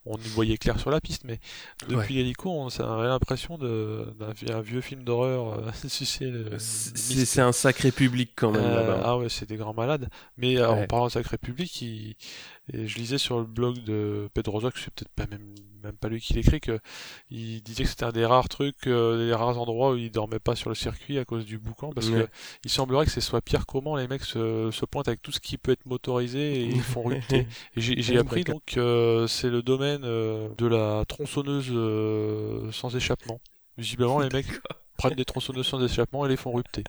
on 0.04 0.16
y 0.16 0.28
voyait 0.28 0.56
clair 0.56 0.78
sur 0.78 0.90
la 0.90 1.00
piste, 1.00 1.24
mais 1.24 1.40
depuis 1.88 2.14
l'hélico, 2.14 2.50
on 2.50 2.68
avait 2.68 3.08
l'impression 3.08 3.58
d'un 3.58 4.30
vi- 4.32 4.52
un 4.52 4.60
vieux 4.60 4.80
film 4.80 5.02
d'horreur. 5.02 5.62
C'est 6.56 7.40
un 7.40 7.52
sacré 7.52 7.90
public 7.90 8.30
quand 8.36 8.50
même 8.52 8.62
Euh, 8.64 9.00
ah 9.04 9.16
ouais, 9.18 9.28
c'est 9.28 9.48
des 9.48 9.56
grands 9.56 9.74
malades. 9.74 10.08
Mais 10.36 10.56
euh, 10.76 10.78
en 10.78 10.80
Ouais. 10.82 10.86
parlant 10.86 11.06
de 11.06 11.12
Sacré 11.12 11.38
Public, 11.38 11.82
il- 11.82 12.16
Et 12.72 12.88
je 12.88 12.96
lisais 12.98 13.18
sur 13.18 13.38
le 13.38 13.44
blog 13.44 13.84
de 13.84 14.28
Pedroza, 14.34 14.72
que 14.72 14.78
c'est 14.80 14.92
peut-être 14.92 15.12
pas 15.14 15.26
même, 15.28 15.54
même 15.84 15.96
pas 15.96 16.08
lui 16.08 16.20
qui 16.20 16.34
l'écrit, 16.34 16.60
que 16.60 16.80
il 17.30 17.62
disait 17.62 17.84
que 17.84 17.88
c'était 17.90 18.04
un 18.04 18.10
des 18.10 18.26
rares 18.26 18.48
trucs, 18.48 18.88
euh, 18.88 19.24
des 19.28 19.32
rares 19.32 19.56
endroits 19.60 19.92
où 19.92 19.96
il 19.96 20.10
dormait 20.10 20.40
pas 20.40 20.56
sur 20.56 20.68
le 20.68 20.74
circuit 20.74 21.16
à 21.20 21.24
cause 21.24 21.44
du 21.44 21.58
boucan, 21.58 21.90
parce 21.92 22.08
Ouais. 22.08 22.24
que 22.24 22.28
il 22.64 22.70
semblerait 22.72 23.06
que 23.06 23.12
ce 23.12 23.20
soit 23.20 23.40
pire 23.40 23.66
comment 23.66 23.94
les 23.94 24.08
mecs 24.08 24.24
se, 24.24 24.70
se 24.72 24.84
pointent 24.84 25.06
avec 25.06 25.22
tout 25.22 25.30
ce 25.30 25.38
qui 25.38 25.58
peut 25.58 25.70
être 25.70 25.86
motorisé 25.86 26.60
et 26.60 26.64
ils 26.64 26.80
font 26.82 27.04
rupter. 27.36 27.46
J'ai 27.76 27.94
Ouais, 28.14 28.18
appris 28.18 28.42
donc 28.42 28.62
que 28.66 29.26
c'est 29.28 29.48
le 29.50 29.62
domaine 29.62 30.02
euh, 30.02 30.48
de 30.58 30.66
la 30.66 31.04
tronçonneuse 31.06 31.70
euh, 31.70 32.72
sans 32.72 32.96
échappement. 32.96 33.40
Visiblement, 33.78 34.18
les 34.20 34.28
mecs 34.30 34.46
prennent 34.96 35.14
des 35.14 35.24
tronçonneuses 35.24 35.66
sans 35.66 35.82
échappement 35.84 36.26
et 36.26 36.28
les 36.28 36.36
font 36.36 36.52
rupter. 36.52 36.84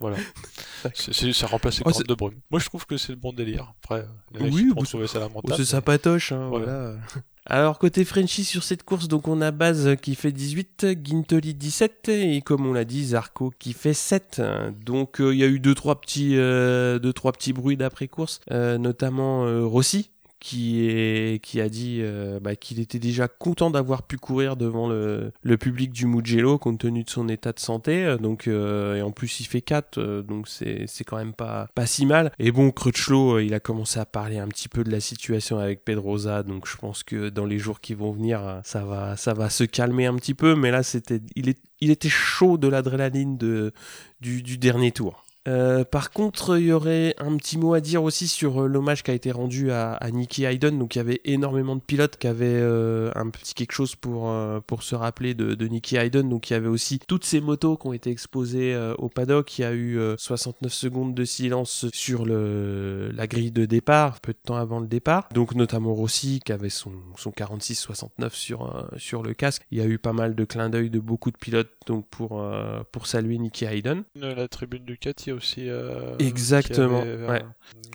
Voilà. 0.00 0.16
C'est- 0.94 1.32
ça 1.32 1.46
remplace 1.46 1.78
les 1.78 1.84
Oh, 1.86 2.02
de 2.02 2.14
brume. 2.14 2.34
Moi, 2.50 2.60
je 2.60 2.66
trouve 2.66 2.84
que 2.86 2.96
c'est 2.96 3.12
le 3.12 3.16
bon 3.18 3.32
délire. 3.32 3.72
Après, 3.82 4.04
les 4.34 4.44
mecs 4.44 4.52
Oui, 4.54 4.72
qui 4.76 4.84
trouver 4.84 5.06
ça 5.06 5.18
Oh, 5.18 5.28
lamentable. 5.28 5.54
c'est 5.56 5.64
sympatoche, 5.64 6.32
hein, 6.32 6.48
Voilà. 6.48 6.66
voilà. 6.66 6.96
Alors 7.44 7.80
côté 7.80 8.04
Frenchy 8.04 8.44
sur 8.44 8.62
cette 8.62 8.84
course, 8.84 9.08
donc 9.08 9.26
on 9.26 9.40
a 9.40 9.50
Baz 9.50 9.96
qui 10.00 10.14
fait 10.14 10.30
18, 10.30 10.86
Gintoli 11.04 11.54
17 11.54 12.08
et 12.08 12.40
comme 12.40 12.64
on 12.66 12.72
l'a 12.72 12.84
dit 12.84 13.04
Zarco 13.04 13.52
qui 13.58 13.72
fait 13.72 13.94
7. 13.94 14.40
Donc 14.86 15.20
euh, 15.20 15.34
il 15.34 15.40
y 15.40 15.42
a 15.42 15.48
eu 15.48 15.58
deux 15.58 15.74
trois 15.74 16.00
petits 16.00 16.36
euh, 16.36 17.00
deux 17.00 17.12
trois 17.12 17.32
petits 17.32 17.52
bruits 17.52 17.76
d'après 17.76 18.06
course, 18.06 18.38
euh, 18.52 18.78
notamment 18.78 19.44
euh, 19.44 19.64
Rossi 19.66 20.10
qui 20.42 20.88
est 20.88 21.40
qui 21.40 21.60
a 21.60 21.68
dit 21.68 21.98
euh, 22.00 22.40
bah, 22.40 22.56
qu'il 22.56 22.80
était 22.80 22.98
déjà 22.98 23.28
content 23.28 23.70
d'avoir 23.70 24.02
pu 24.02 24.16
courir 24.16 24.56
devant 24.56 24.88
le, 24.88 25.30
le 25.40 25.56
public 25.56 25.92
du 25.92 26.04
Mugello 26.06 26.58
compte 26.58 26.80
tenu 26.80 27.04
de 27.04 27.10
son 27.10 27.28
état 27.28 27.52
de 27.52 27.60
santé. 27.60 28.16
Donc 28.20 28.48
euh, 28.48 28.96
et 28.96 29.02
en 29.02 29.12
plus 29.12 29.38
il 29.38 29.44
fait 29.44 29.60
4 29.60 29.98
euh, 29.98 30.22
donc 30.22 30.48
c'est 30.48 31.04
quand 31.06 31.16
même 31.16 31.32
pas 31.32 31.68
pas 31.76 31.86
si 31.86 32.06
mal. 32.06 32.32
Et 32.40 32.50
bon 32.50 32.72
Crutchlow 32.72 33.36
euh, 33.36 33.44
il 33.44 33.54
a 33.54 33.60
commencé 33.60 34.00
à 34.00 34.04
parler 34.04 34.38
un 34.38 34.48
petit 34.48 34.68
peu 34.68 34.82
de 34.82 34.90
la 34.90 34.98
situation 34.98 35.58
avec 35.58 35.84
Pedrosa 35.84 36.42
donc 36.42 36.66
je 36.66 36.76
pense 36.76 37.04
que 37.04 37.28
dans 37.28 37.46
les 37.46 37.58
jours 37.58 37.80
qui 37.80 37.94
vont 37.94 38.10
venir 38.10 38.60
ça 38.64 38.84
va 38.84 39.16
ça 39.16 39.34
va 39.34 39.48
se 39.48 39.62
calmer 39.62 40.06
un 40.06 40.16
petit 40.16 40.34
peu. 40.34 40.56
Mais 40.56 40.72
là 40.72 40.82
c'était 40.82 41.20
il 41.36 41.48
est 41.50 41.58
il 41.80 41.90
était 41.90 42.08
chaud 42.08 42.58
de 42.58 42.66
l'adrénaline 42.66 43.38
de 43.38 43.72
du, 44.20 44.42
du 44.42 44.58
dernier 44.58 44.90
tour 44.90 45.24
euh, 45.48 45.84
par 45.84 46.10
contre, 46.12 46.58
il 46.58 46.66
y 46.66 46.72
aurait 46.72 47.14
un 47.18 47.36
petit 47.36 47.58
mot 47.58 47.74
à 47.74 47.80
dire 47.80 48.04
aussi 48.04 48.28
sur 48.28 48.62
euh, 48.62 48.66
l'hommage 48.68 49.02
qui 49.02 49.10
a 49.10 49.14
été 49.14 49.32
rendu 49.32 49.72
à, 49.72 49.94
à 49.94 50.10
Nicky 50.10 50.44
Hayden. 50.44 50.78
Donc, 50.78 50.94
il 50.94 50.98
y 50.98 51.00
avait 51.00 51.20
énormément 51.24 51.74
de 51.74 51.80
pilotes 51.80 52.16
qui 52.16 52.28
avaient 52.28 52.46
euh, 52.46 53.10
un 53.16 53.28
petit 53.30 53.54
quelque 53.54 53.72
chose 53.72 53.96
pour, 53.96 54.30
euh, 54.30 54.60
pour 54.60 54.82
se 54.84 54.94
rappeler 54.94 55.34
de, 55.34 55.54
de 55.54 55.66
Nicky 55.66 55.96
Hayden. 55.96 56.28
Donc, 56.28 56.50
il 56.50 56.52
y 56.52 56.56
avait 56.56 56.68
aussi 56.68 57.00
toutes 57.00 57.24
ces 57.24 57.40
motos 57.40 57.76
qui 57.76 57.86
ont 57.88 57.92
été 57.92 58.10
exposées 58.10 58.76
au 58.98 59.08
paddock. 59.08 59.58
Il 59.58 59.62
y 59.62 59.64
a 59.64 59.72
eu 59.72 59.98
euh, 59.98 60.14
69 60.16 60.72
secondes 60.72 61.14
de 61.14 61.24
silence 61.24 61.86
sur 61.92 62.24
le, 62.24 63.10
la 63.12 63.26
grille 63.26 63.50
de 63.50 63.64
départ, 63.64 64.20
peu 64.20 64.32
de 64.32 64.38
temps 64.44 64.56
avant 64.56 64.78
le 64.78 64.86
départ. 64.86 65.28
Donc, 65.34 65.54
notamment 65.54 65.94
Rossi 65.94 66.40
qui 66.44 66.52
avait 66.52 66.70
son, 66.70 66.92
son 67.16 67.30
46-69 67.30 68.30
sur, 68.30 68.88
sur 68.96 69.22
le 69.22 69.34
casque. 69.34 69.66
Il 69.72 69.78
y 69.78 69.80
a 69.80 69.86
eu 69.86 69.98
pas 69.98 70.12
mal 70.12 70.36
de 70.36 70.44
clins 70.44 70.70
d'œil 70.70 70.90
de 70.90 71.00
beaucoup 71.00 71.30
de 71.30 71.36
pilotes 71.36 71.70
donc 71.86 72.06
pour, 72.08 72.44
pour 72.92 73.06
saluer 73.06 73.38
Nicky 73.38 73.64
Hayden. 73.64 74.04
La 74.14 74.46
tribune 74.46 74.84
Aussi. 75.32 75.68
euh, 75.68 76.16
Exactement, 76.18 77.02
euh, 77.04 77.28
ouais. 77.28 77.42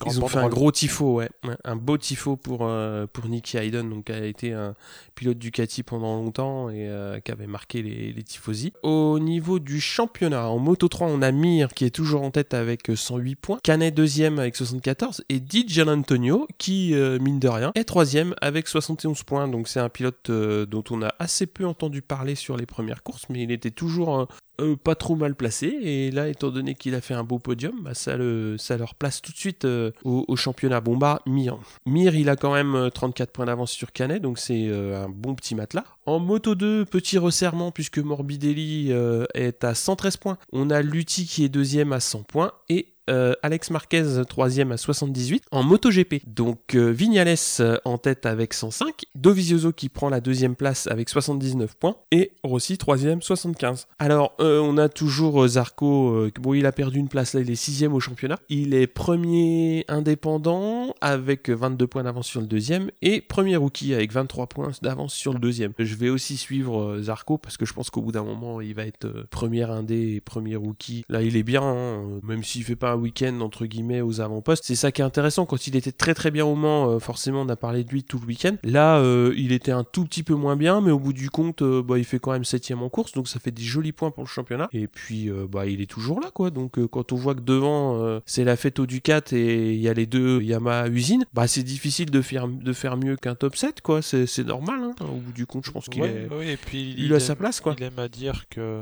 Ils 0.05 0.23
ont 0.23 0.27
fait 0.27 0.37
un 0.37 0.49
gros 0.49 0.71
tifo, 0.71 1.15
ouais. 1.15 1.29
Un 1.63 1.75
beau 1.75 1.97
tifo 1.97 2.35
pour, 2.35 2.59
euh, 2.61 3.07
pour 3.11 3.27
Nicky 3.27 3.57
Hayden, 3.57 3.89
donc 3.89 4.05
qui 4.05 4.11
a 4.11 4.25
été 4.25 4.53
un 4.53 4.75
pilote 5.15 5.37
Ducati 5.39 5.81
pendant 5.83 6.15
longtemps 6.17 6.69
et 6.69 6.87
euh, 6.87 7.19
qui 7.19 7.31
avait 7.31 7.47
marqué 7.47 7.81
les, 7.81 8.13
les 8.13 8.23
tifosi. 8.23 8.73
Au 8.83 9.17
niveau 9.19 9.59
du 9.59 9.81
championnat, 9.81 10.47
en 10.49 10.59
Moto 10.59 10.87
3, 10.87 11.07
on 11.07 11.21
a 11.21 11.31
Mir 11.31 11.73
qui 11.73 11.85
est 11.85 11.89
toujours 11.89 12.21
en 12.21 12.31
tête 12.31 12.53
avec 12.53 12.91
108 12.93 13.35
points, 13.35 13.59
Canet 13.63 13.93
deuxième 13.93 14.37
avec 14.39 14.55
74 14.55 15.23
et 15.29 15.39
Di 15.39 15.65
Antonio 15.81 16.47
qui, 16.57 16.93
euh, 16.93 17.17
mine 17.19 17.39
de 17.39 17.47
rien, 17.47 17.71
est 17.75 17.83
troisième 17.83 18.35
avec 18.41 18.67
71 18.67 19.23
points. 19.23 19.47
Donc 19.47 19.67
c'est 19.67 19.79
un 19.79 19.89
pilote 19.89 20.29
euh, 20.29 20.65
dont 20.65 20.83
on 20.91 21.01
a 21.01 21.13
assez 21.19 21.47
peu 21.47 21.65
entendu 21.65 22.01
parler 22.01 22.35
sur 22.35 22.55
les 22.57 22.65
premières 22.65 23.01
courses, 23.03 23.25
mais 23.29 23.41
il 23.43 23.51
était 23.51 23.71
toujours 23.71 24.27
euh, 24.59 24.67
euh, 24.67 24.75
pas 24.75 24.95
trop 24.95 25.15
mal 25.15 25.35
placé. 25.35 25.67
Et 25.67 26.11
là, 26.11 26.27
étant 26.27 26.49
donné 26.49 26.75
qu'il 26.75 26.95
a 26.95 27.01
fait 27.01 27.13
un 27.13 27.23
beau 27.23 27.39
podium, 27.39 27.75
bah, 27.81 27.93
ça, 27.93 28.17
le, 28.17 28.57
ça 28.57 28.77
leur 28.77 28.95
place 28.95 29.21
tout 29.21 29.31
de 29.31 29.37
suite 29.37 29.65
euh, 29.65 29.91
au, 30.03 30.35
championnat. 30.35 30.81
Bon, 30.81 30.97
bah, 30.97 31.21
Mir. 31.25 31.59
Il 31.85 32.29
a 32.29 32.35
quand 32.35 32.53
même 32.53 32.75
euh, 32.75 32.89
34 32.89 33.31
points 33.31 33.45
d'avance 33.45 33.71
sur 33.71 33.91
Canet, 33.91 34.21
donc 34.21 34.39
c'est 34.39 34.67
euh, 34.67 35.03
un 35.05 35.09
bon 35.09 35.35
petit 35.35 35.55
matelas. 35.55 35.85
En 36.05 36.19
Moto 36.19 36.55
2, 36.55 36.85
petit 36.85 37.17
resserrement, 37.17 37.71
puisque 37.71 37.99
Morbidelli 37.99 38.87
euh, 38.91 39.25
est 39.33 39.63
à 39.63 39.75
113 39.75 40.17
points. 40.17 40.37
On 40.51 40.69
a 40.69 40.81
Lutti 40.81 41.25
qui 41.25 41.43
est 41.43 41.49
deuxième 41.49 41.93
à 41.93 41.99
100 41.99 42.23
points. 42.23 42.51
Et 42.69 42.93
euh, 43.09 43.33
Alex 43.43 43.69
Marquez 43.69 44.21
troisième 44.27 44.71
à 44.71 44.77
78 44.77 45.43
en 45.51 45.63
MotoGP. 45.63 46.21
Donc 46.25 46.75
euh, 46.75 46.89
Vignales 46.89 47.27
euh, 47.59 47.77
en 47.85 47.97
tête 47.97 48.25
avec 48.25 48.53
105, 48.53 49.05
Dovizioso 49.15 49.71
qui 49.71 49.89
prend 49.89 50.09
la 50.09 50.21
deuxième 50.21 50.55
place 50.55 50.87
avec 50.87 51.09
79 51.09 51.75
points 51.75 51.95
et 52.11 52.31
Rossi 52.43 52.77
troisième 52.77 53.21
75. 53.21 53.87
Alors 53.99 54.33
euh, 54.39 54.59
on 54.59 54.77
a 54.77 54.89
toujours 54.89 55.43
euh, 55.43 55.47
Zarco, 55.47 56.11
euh, 56.11 56.31
bon 56.39 56.53
il 56.53 56.65
a 56.65 56.71
perdu 56.71 56.99
une 56.99 57.09
place 57.09 57.33
là, 57.33 57.41
il 57.41 57.49
est 57.49 57.55
sixième 57.55 57.93
au 57.93 57.99
championnat. 57.99 58.37
Il 58.49 58.73
est 58.73 58.87
premier 58.87 59.85
indépendant 59.87 60.93
avec 61.01 61.49
22 61.49 61.87
points 61.87 62.03
d'avance 62.03 62.27
sur 62.27 62.41
le 62.41 62.47
deuxième 62.47 62.91
et 63.01 63.21
premier 63.21 63.55
rookie 63.55 63.93
avec 63.93 64.11
23 64.11 64.47
points 64.47 64.71
d'avance 64.81 65.13
sur 65.13 65.33
le 65.33 65.39
deuxième. 65.39 65.73
Je 65.79 65.95
vais 65.95 66.09
aussi 66.09 66.37
suivre 66.37 66.99
Zarco 67.01 67.37
parce 67.37 67.57
que 67.57 67.65
je 67.65 67.73
pense 67.73 67.89
qu'au 67.89 68.01
bout 68.01 68.11
d'un 68.11 68.23
moment 68.23 68.61
il 68.61 68.73
va 68.73 68.85
être 68.85 69.07
premier 69.29 69.63
indé 69.63 70.15
et 70.15 70.21
premier 70.21 70.55
rookie. 70.55 71.03
Là 71.09 71.21
il 71.21 71.35
est 71.35 71.43
bien, 71.43 71.61
hein, 71.61 72.19
même 72.23 72.43
s'il 72.43 72.63
fait 72.63 72.75
pas 72.75 72.91
un 72.91 72.96
week-end 72.97 73.39
entre 73.41 73.65
guillemets 73.65 74.01
aux 74.01 74.21
avant-postes. 74.21 74.63
C'est 74.65 74.75
ça 74.75 74.91
qui 74.91 75.01
est 75.01 75.05
intéressant. 75.05 75.45
Quand 75.45 75.67
il 75.67 75.75
était 75.75 75.91
très 75.91 76.13
très 76.13 76.31
bien 76.31 76.45
au 76.45 76.55
Mans, 76.55 76.89
euh, 76.89 76.99
forcément 76.99 77.41
on 77.41 77.49
a 77.49 77.55
parlé 77.55 77.83
de 77.83 77.89
lui 77.89 78.03
tout 78.03 78.19
le 78.19 78.25
week-end. 78.25 78.55
Là, 78.63 78.97
euh, 78.99 79.33
il 79.37 79.51
était 79.51 79.71
un 79.71 79.83
tout 79.83 80.03
petit 80.05 80.23
peu 80.23 80.33
moins 80.35 80.55
bien, 80.55 80.81
mais 80.81 80.91
au 80.91 80.99
bout 80.99 81.13
du 81.13 81.29
compte, 81.29 81.61
euh, 81.61 81.81
bah, 81.83 81.97
il 81.97 82.05
fait 82.05 82.19
quand 82.19 82.31
même 82.31 82.45
septième 82.45 82.81
en 82.83 82.89
course, 82.89 83.13
donc 83.13 83.27
ça 83.27 83.39
fait 83.39 83.51
des 83.51 83.63
jolis 83.63 83.91
points 83.91 84.11
pour 84.11 84.23
le 84.23 84.27
championnat. 84.29 84.69
Et 84.73 84.87
puis, 84.87 85.29
bah, 85.51 85.65
il 85.65 85.81
est 85.81 85.89
toujours 85.89 86.19
là, 86.19 86.29
quoi. 86.33 86.49
Donc 86.49 86.83
quand 86.87 87.11
on 87.11 87.15
voit 87.15 87.35
que 87.35 87.41
devant 87.41 88.19
c'est 88.25 88.43
la 88.43 88.55
fête 88.55 88.79
au 88.79 88.85
Ducat 88.85 89.21
et 89.31 89.73
il 89.73 89.79
y 89.81 89.89
a 89.89 89.93
les 89.93 90.05
deux 90.05 90.41
Yamaha 90.41 90.87
usine, 90.89 91.25
bah 91.33 91.47
c'est 91.47 91.63
difficile 91.63 92.09
de 92.11 92.21
faire 92.21 92.47
de 92.47 92.73
faire 92.73 92.97
mieux 92.97 93.15
qu'un 93.15 93.35
top 93.35 93.55
7, 93.55 93.81
quoi. 93.81 94.01
C'est 94.01 94.27
normal. 94.45 94.79
Hein. 94.83 94.95
Au 95.01 95.17
bout 95.17 95.31
du 95.33 95.45
compte, 95.45 95.65
je 95.65 95.71
pense 95.71 95.85
qu'il 95.87 96.01
Ouais, 96.01 96.09
est, 96.09 96.35
oui, 96.35 96.49
et 96.49 96.57
puis 96.57 96.95
il, 96.97 97.11
a 97.13 97.15
aime- 97.15 97.19
sa 97.21 97.35
place, 97.35 97.59
quoi. 97.59 97.75
Il 97.77 97.83
aime 97.83 97.97
à 97.99 98.07
dire 98.07 98.45
que 98.49 98.81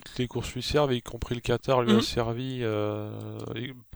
toutes 0.00 0.18
les 0.18 0.28
courses 0.28 0.52
lui 0.54 0.62
servent, 0.62 0.92
y 0.92 1.02
compris 1.02 1.34
le 1.34 1.40
Qatar 1.40 1.82
lui 1.82 1.92
Mhm. 1.92 1.98
a 1.98 2.02
servi. 2.02 2.58
euh, 2.62 3.10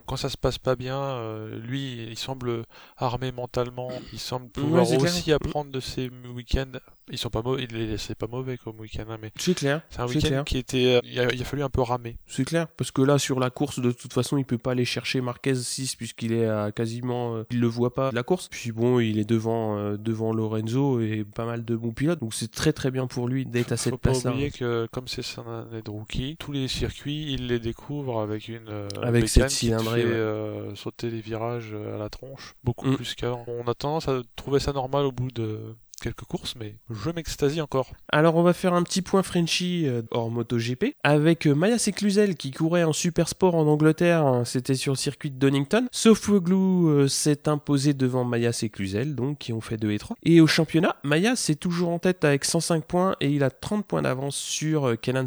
quand 0.07 0.17
ça 0.17 0.29
se 0.29 0.37
passe 0.37 0.59
pas 0.59 0.77
bien, 0.77 1.01
euh, 1.01 1.59
lui, 1.59 2.05
il 2.09 2.17
semble 2.19 2.65
armé 2.97 3.33
mentalement. 3.33 3.89
Il 4.13 4.21
semble 4.21 4.49
pouvoir 4.51 4.85
aussi 5.15 5.33
apprendre 5.33 5.71
de 5.73 5.81
ses 5.81 6.09
week-ends. 6.35 6.79
Ils 7.11 7.19
sont 7.19 7.31
pas 7.31 7.43
mauvais, 7.43 7.67
c'est 7.99 8.17
pas 8.17 8.27
mauvais 8.27 8.57
comme 8.59 8.81
week-end, 8.81 9.05
hein, 9.09 9.19
mais 9.23 9.31
C'est 9.39 9.55
clair. 9.55 9.83
c'est 9.91 10.01
un 10.01 10.07
week-end 10.07 10.43
qui 10.45 10.59
était. 10.59 10.97
euh, 10.97 11.01
il, 11.05 11.19
a, 11.21 11.33
il 11.33 11.41
a 11.41 11.45
fallu 11.45 11.63
un 11.63 11.69
peu 11.71 11.81
ramer. 11.83 12.17
C'est 12.27 12.45
clair, 12.45 12.67
parce 12.69 12.91
que 12.91 13.01
là, 13.03 13.19
sur 13.19 13.39
la 13.39 13.51
course, 13.51 13.79
de 13.79 13.93
toute 13.93 14.13
façon, 14.13 14.37
il 14.39 14.45
peut 14.45 14.59
pas 14.59 14.73
aller 14.73 14.85
chercher 14.85 15.21
Marquez 15.21 15.55
6 15.55 15.95
puisqu'il 15.97 16.33
est 16.33 16.47
à 16.49 16.73
quasiment, 16.73 17.37
euh, 17.37 17.45
il 17.51 17.61
le 17.61 17.67
voit 17.69 17.95
pas 17.95 18.11
de 18.11 18.15
la 18.17 18.23
course. 18.25 18.49
Puis 18.51 18.73
bon, 18.73 18.99
il 18.99 19.19
est 19.19 19.25
devant, 19.29 19.79
euh, 19.79 19.97
devant 19.97 20.33
Lorenzo 20.33 21.01
et 21.01 21.25
pas 21.25 21.45
mal 21.47 21.65
de 21.65 21.77
bons 21.77 21.93
pilotes, 21.93 22.21
donc 22.21 22.35
c'est 22.35 22.51
très 22.51 22.73
très 22.73 22.91
bien 22.91 23.07
pour 23.07 23.29
lui 23.29 23.47
d'être 23.47 23.73
à 23.73 23.77
cette 23.77 23.93
Faut 23.93 23.99
pas 23.99 24.11
place-là. 24.11 24.33
oublier 24.33 24.51
que 24.51 24.89
comme 24.91 25.07
c'est 25.07 25.23
son 25.23 25.47
année 25.49 25.83
de 25.83 25.91
rookie, 25.91 26.37
tous 26.39 26.51
les 26.53 26.67
circuits, 26.69 27.33
il 27.33 27.47
les 27.47 27.61
découvre 27.61 28.21
avec 28.21 28.49
une 28.49 28.69
euh, 28.69 28.89
Avec 29.03 29.29
cette 29.29 29.45
qui 29.45 29.49
te 29.49 29.53
cylindrée, 29.61 30.03
fait 30.03 30.09
ouais. 30.09 30.13
euh, 30.15 30.75
sauter 30.75 31.11
les 31.11 31.21
virages 31.21 31.73
à 31.95 31.99
la 31.99 32.09
tronche, 32.11 32.55
beaucoup 32.65 32.87
Mm. 32.89 32.97
plus 32.97 33.15
qu'avant. 33.15 33.45
On 33.49 33.67
a 33.69 33.75
tendance 33.75 34.09
à 34.09 34.23
trouver 34.35 34.59
ça 34.61 34.73
normal 34.73 35.05
au 35.07 35.13
bout 35.13 35.31
de 35.31 35.61
quelques 36.01 36.25
courses, 36.25 36.55
mais 36.57 36.77
je 36.91 37.11
m'extasie 37.11 37.61
encore. 37.61 37.93
Alors 38.11 38.37
on 38.37 38.43
va 38.43 38.53
faire 38.53 38.75
un 38.75 38.83
petit 38.83 39.03
point 39.03 39.23
Frenchy 39.23 39.87
euh, 39.87 40.03
hors 40.11 40.31
MotoGP 40.31 40.97
avec 41.03 41.47
euh, 41.47 41.55
Maya 41.55 41.79
Secluzel 41.79 42.37
qui 42.37 42.51
courait 42.51 42.85
en 42.85 42.93
super 42.93 43.29
sport 43.29 43.55
en 43.55 43.67
Angleterre, 43.67 44.25
hein, 44.25 44.45
c'était 44.45 44.75
sur 44.75 44.93
le 44.93 44.99
circuit 44.99 45.31
de 45.31 45.39
Donington. 45.39 45.87
Sofoglu 45.93 46.55
euh, 46.55 47.09
s'est 47.09 47.49
imposé 47.49 47.95
devant 47.95 48.25
Maya 48.25 48.53
Secluzel 48.53 49.15
donc 49.15 49.39
qui 49.39 49.53
ont 49.53 49.61
fait 49.61 49.77
2 49.77 49.93
et 49.93 49.99
3. 49.99 50.17
Et 50.25 50.41
au 50.41 50.47
championnat, 50.47 50.97
Maya 51.03 51.37
c'est 51.37 51.57
toujours 51.57 51.91
en 51.91 51.99
tête 51.99 52.25
avec 52.25 52.45
105 52.45 52.85
points 52.85 53.17
et 53.21 53.31
il 53.31 53.43
a 53.43 53.51
30 53.51 53.87
points 53.87 54.03
d'avance 54.03 54.37
sur 54.37 55.01
Kenan. 55.01 55.27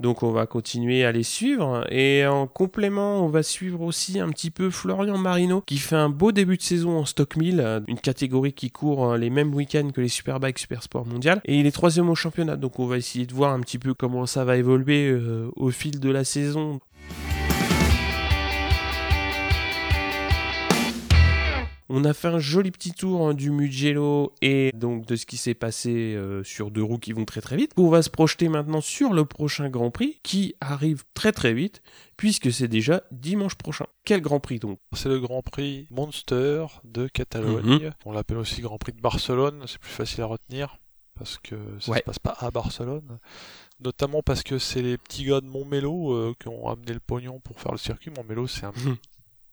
Donc 0.00 0.22
on 0.22 0.30
va 0.30 0.46
continuer 0.46 1.04
à 1.04 1.12
les 1.12 1.22
suivre 1.22 1.86
et 1.90 2.26
en 2.26 2.46
complément, 2.46 3.24
on 3.24 3.28
va 3.28 3.42
suivre 3.42 3.82
aussi 3.82 4.20
un 4.20 4.28
petit 4.30 4.50
peu 4.50 4.70
Florian 4.70 5.18
Marino 5.18 5.62
qui 5.62 5.78
fait 5.78 5.96
un 5.96 6.08
beau 6.08 6.32
début 6.32 6.56
de 6.56 6.62
saison 6.62 6.98
en 6.98 7.04
Stock 7.04 7.36
1000, 7.36 7.60
euh, 7.60 7.80
une 7.86 7.98
catégorie 7.98 8.52
qui 8.52 8.70
court 8.70 9.16
les 9.16 9.30
mêmes 9.30 9.54
week-ends 9.54 9.90
les 10.00 10.08
Superbikes 10.08 10.58
Super 10.58 10.82
Sport 10.82 11.06
Mondial 11.06 11.40
et 11.44 11.58
il 11.58 11.66
est 11.66 11.72
troisième 11.72 12.08
au 12.08 12.14
championnat. 12.14 12.56
Donc 12.56 12.78
on 12.78 12.86
va 12.86 12.96
essayer 12.96 13.26
de 13.26 13.34
voir 13.34 13.52
un 13.52 13.60
petit 13.60 13.78
peu 13.78 13.94
comment 13.94 14.26
ça 14.26 14.44
va 14.44 14.56
évoluer 14.56 15.08
euh, 15.08 15.50
au 15.56 15.70
fil 15.70 16.00
de 16.00 16.10
la 16.10 16.24
saison. 16.24 16.80
On 21.88 22.04
a 22.04 22.12
fait 22.14 22.26
un 22.28 22.40
joli 22.40 22.72
petit 22.72 22.90
tour 22.92 23.28
hein, 23.28 23.34
du 23.34 23.50
Mugello 23.50 24.32
et 24.42 24.72
donc 24.74 25.06
de 25.06 25.14
ce 25.14 25.24
qui 25.24 25.36
s'est 25.36 25.54
passé 25.54 26.14
euh, 26.16 26.42
sur 26.42 26.70
deux 26.72 26.82
roues 26.82 26.98
qui 26.98 27.12
vont 27.12 27.24
très 27.24 27.40
très 27.40 27.56
vite. 27.56 27.70
On 27.76 27.88
va 27.88 28.02
se 28.02 28.10
projeter 28.10 28.48
maintenant 28.48 28.80
sur 28.80 29.12
le 29.12 29.24
prochain 29.24 29.68
Grand 29.68 29.90
Prix 29.92 30.18
qui 30.24 30.54
arrive 30.60 31.04
très 31.14 31.30
très 31.30 31.54
vite 31.54 31.82
puisque 32.16 32.52
c'est 32.52 32.66
déjà 32.66 33.02
dimanche 33.12 33.54
prochain. 33.54 33.86
Quel 34.04 34.20
Grand 34.20 34.40
Prix 34.40 34.58
donc? 34.58 34.80
C'est 34.94 35.08
le 35.08 35.20
Grand 35.20 35.42
Prix 35.42 35.86
Monster 35.90 36.66
de 36.84 37.06
Catalogne. 37.06 37.92
On 38.04 38.10
l'appelle 38.12 38.38
aussi 38.38 38.62
Grand 38.62 38.78
Prix 38.78 38.92
de 38.92 39.00
Barcelone, 39.00 39.62
c'est 39.68 39.78
plus 39.78 39.90
facile 39.92 40.22
à 40.22 40.26
retenir 40.26 40.78
parce 41.16 41.38
que 41.38 41.54
ça 41.78 41.92
Ouais. 41.92 41.98
se 41.98 42.02
passe 42.02 42.18
pas 42.18 42.36
à 42.40 42.50
Barcelone. 42.50 43.18
Notamment 43.80 44.22
parce 44.22 44.42
que 44.42 44.58
c'est 44.58 44.82
les 44.82 44.98
petits 44.98 45.24
gars 45.24 45.40
de 45.40 45.46
Montmélo 45.46 46.12
euh, 46.14 46.34
qui 46.40 46.48
ont 46.48 46.68
amené 46.68 46.92
le 46.94 47.00
pognon 47.00 47.38
pour 47.40 47.60
faire 47.60 47.72
le 47.72 47.78
circuit. 47.78 48.10
Montmélo, 48.10 48.46
c'est 48.46 48.64
un- 48.66 48.72
Mhm. 48.76 48.96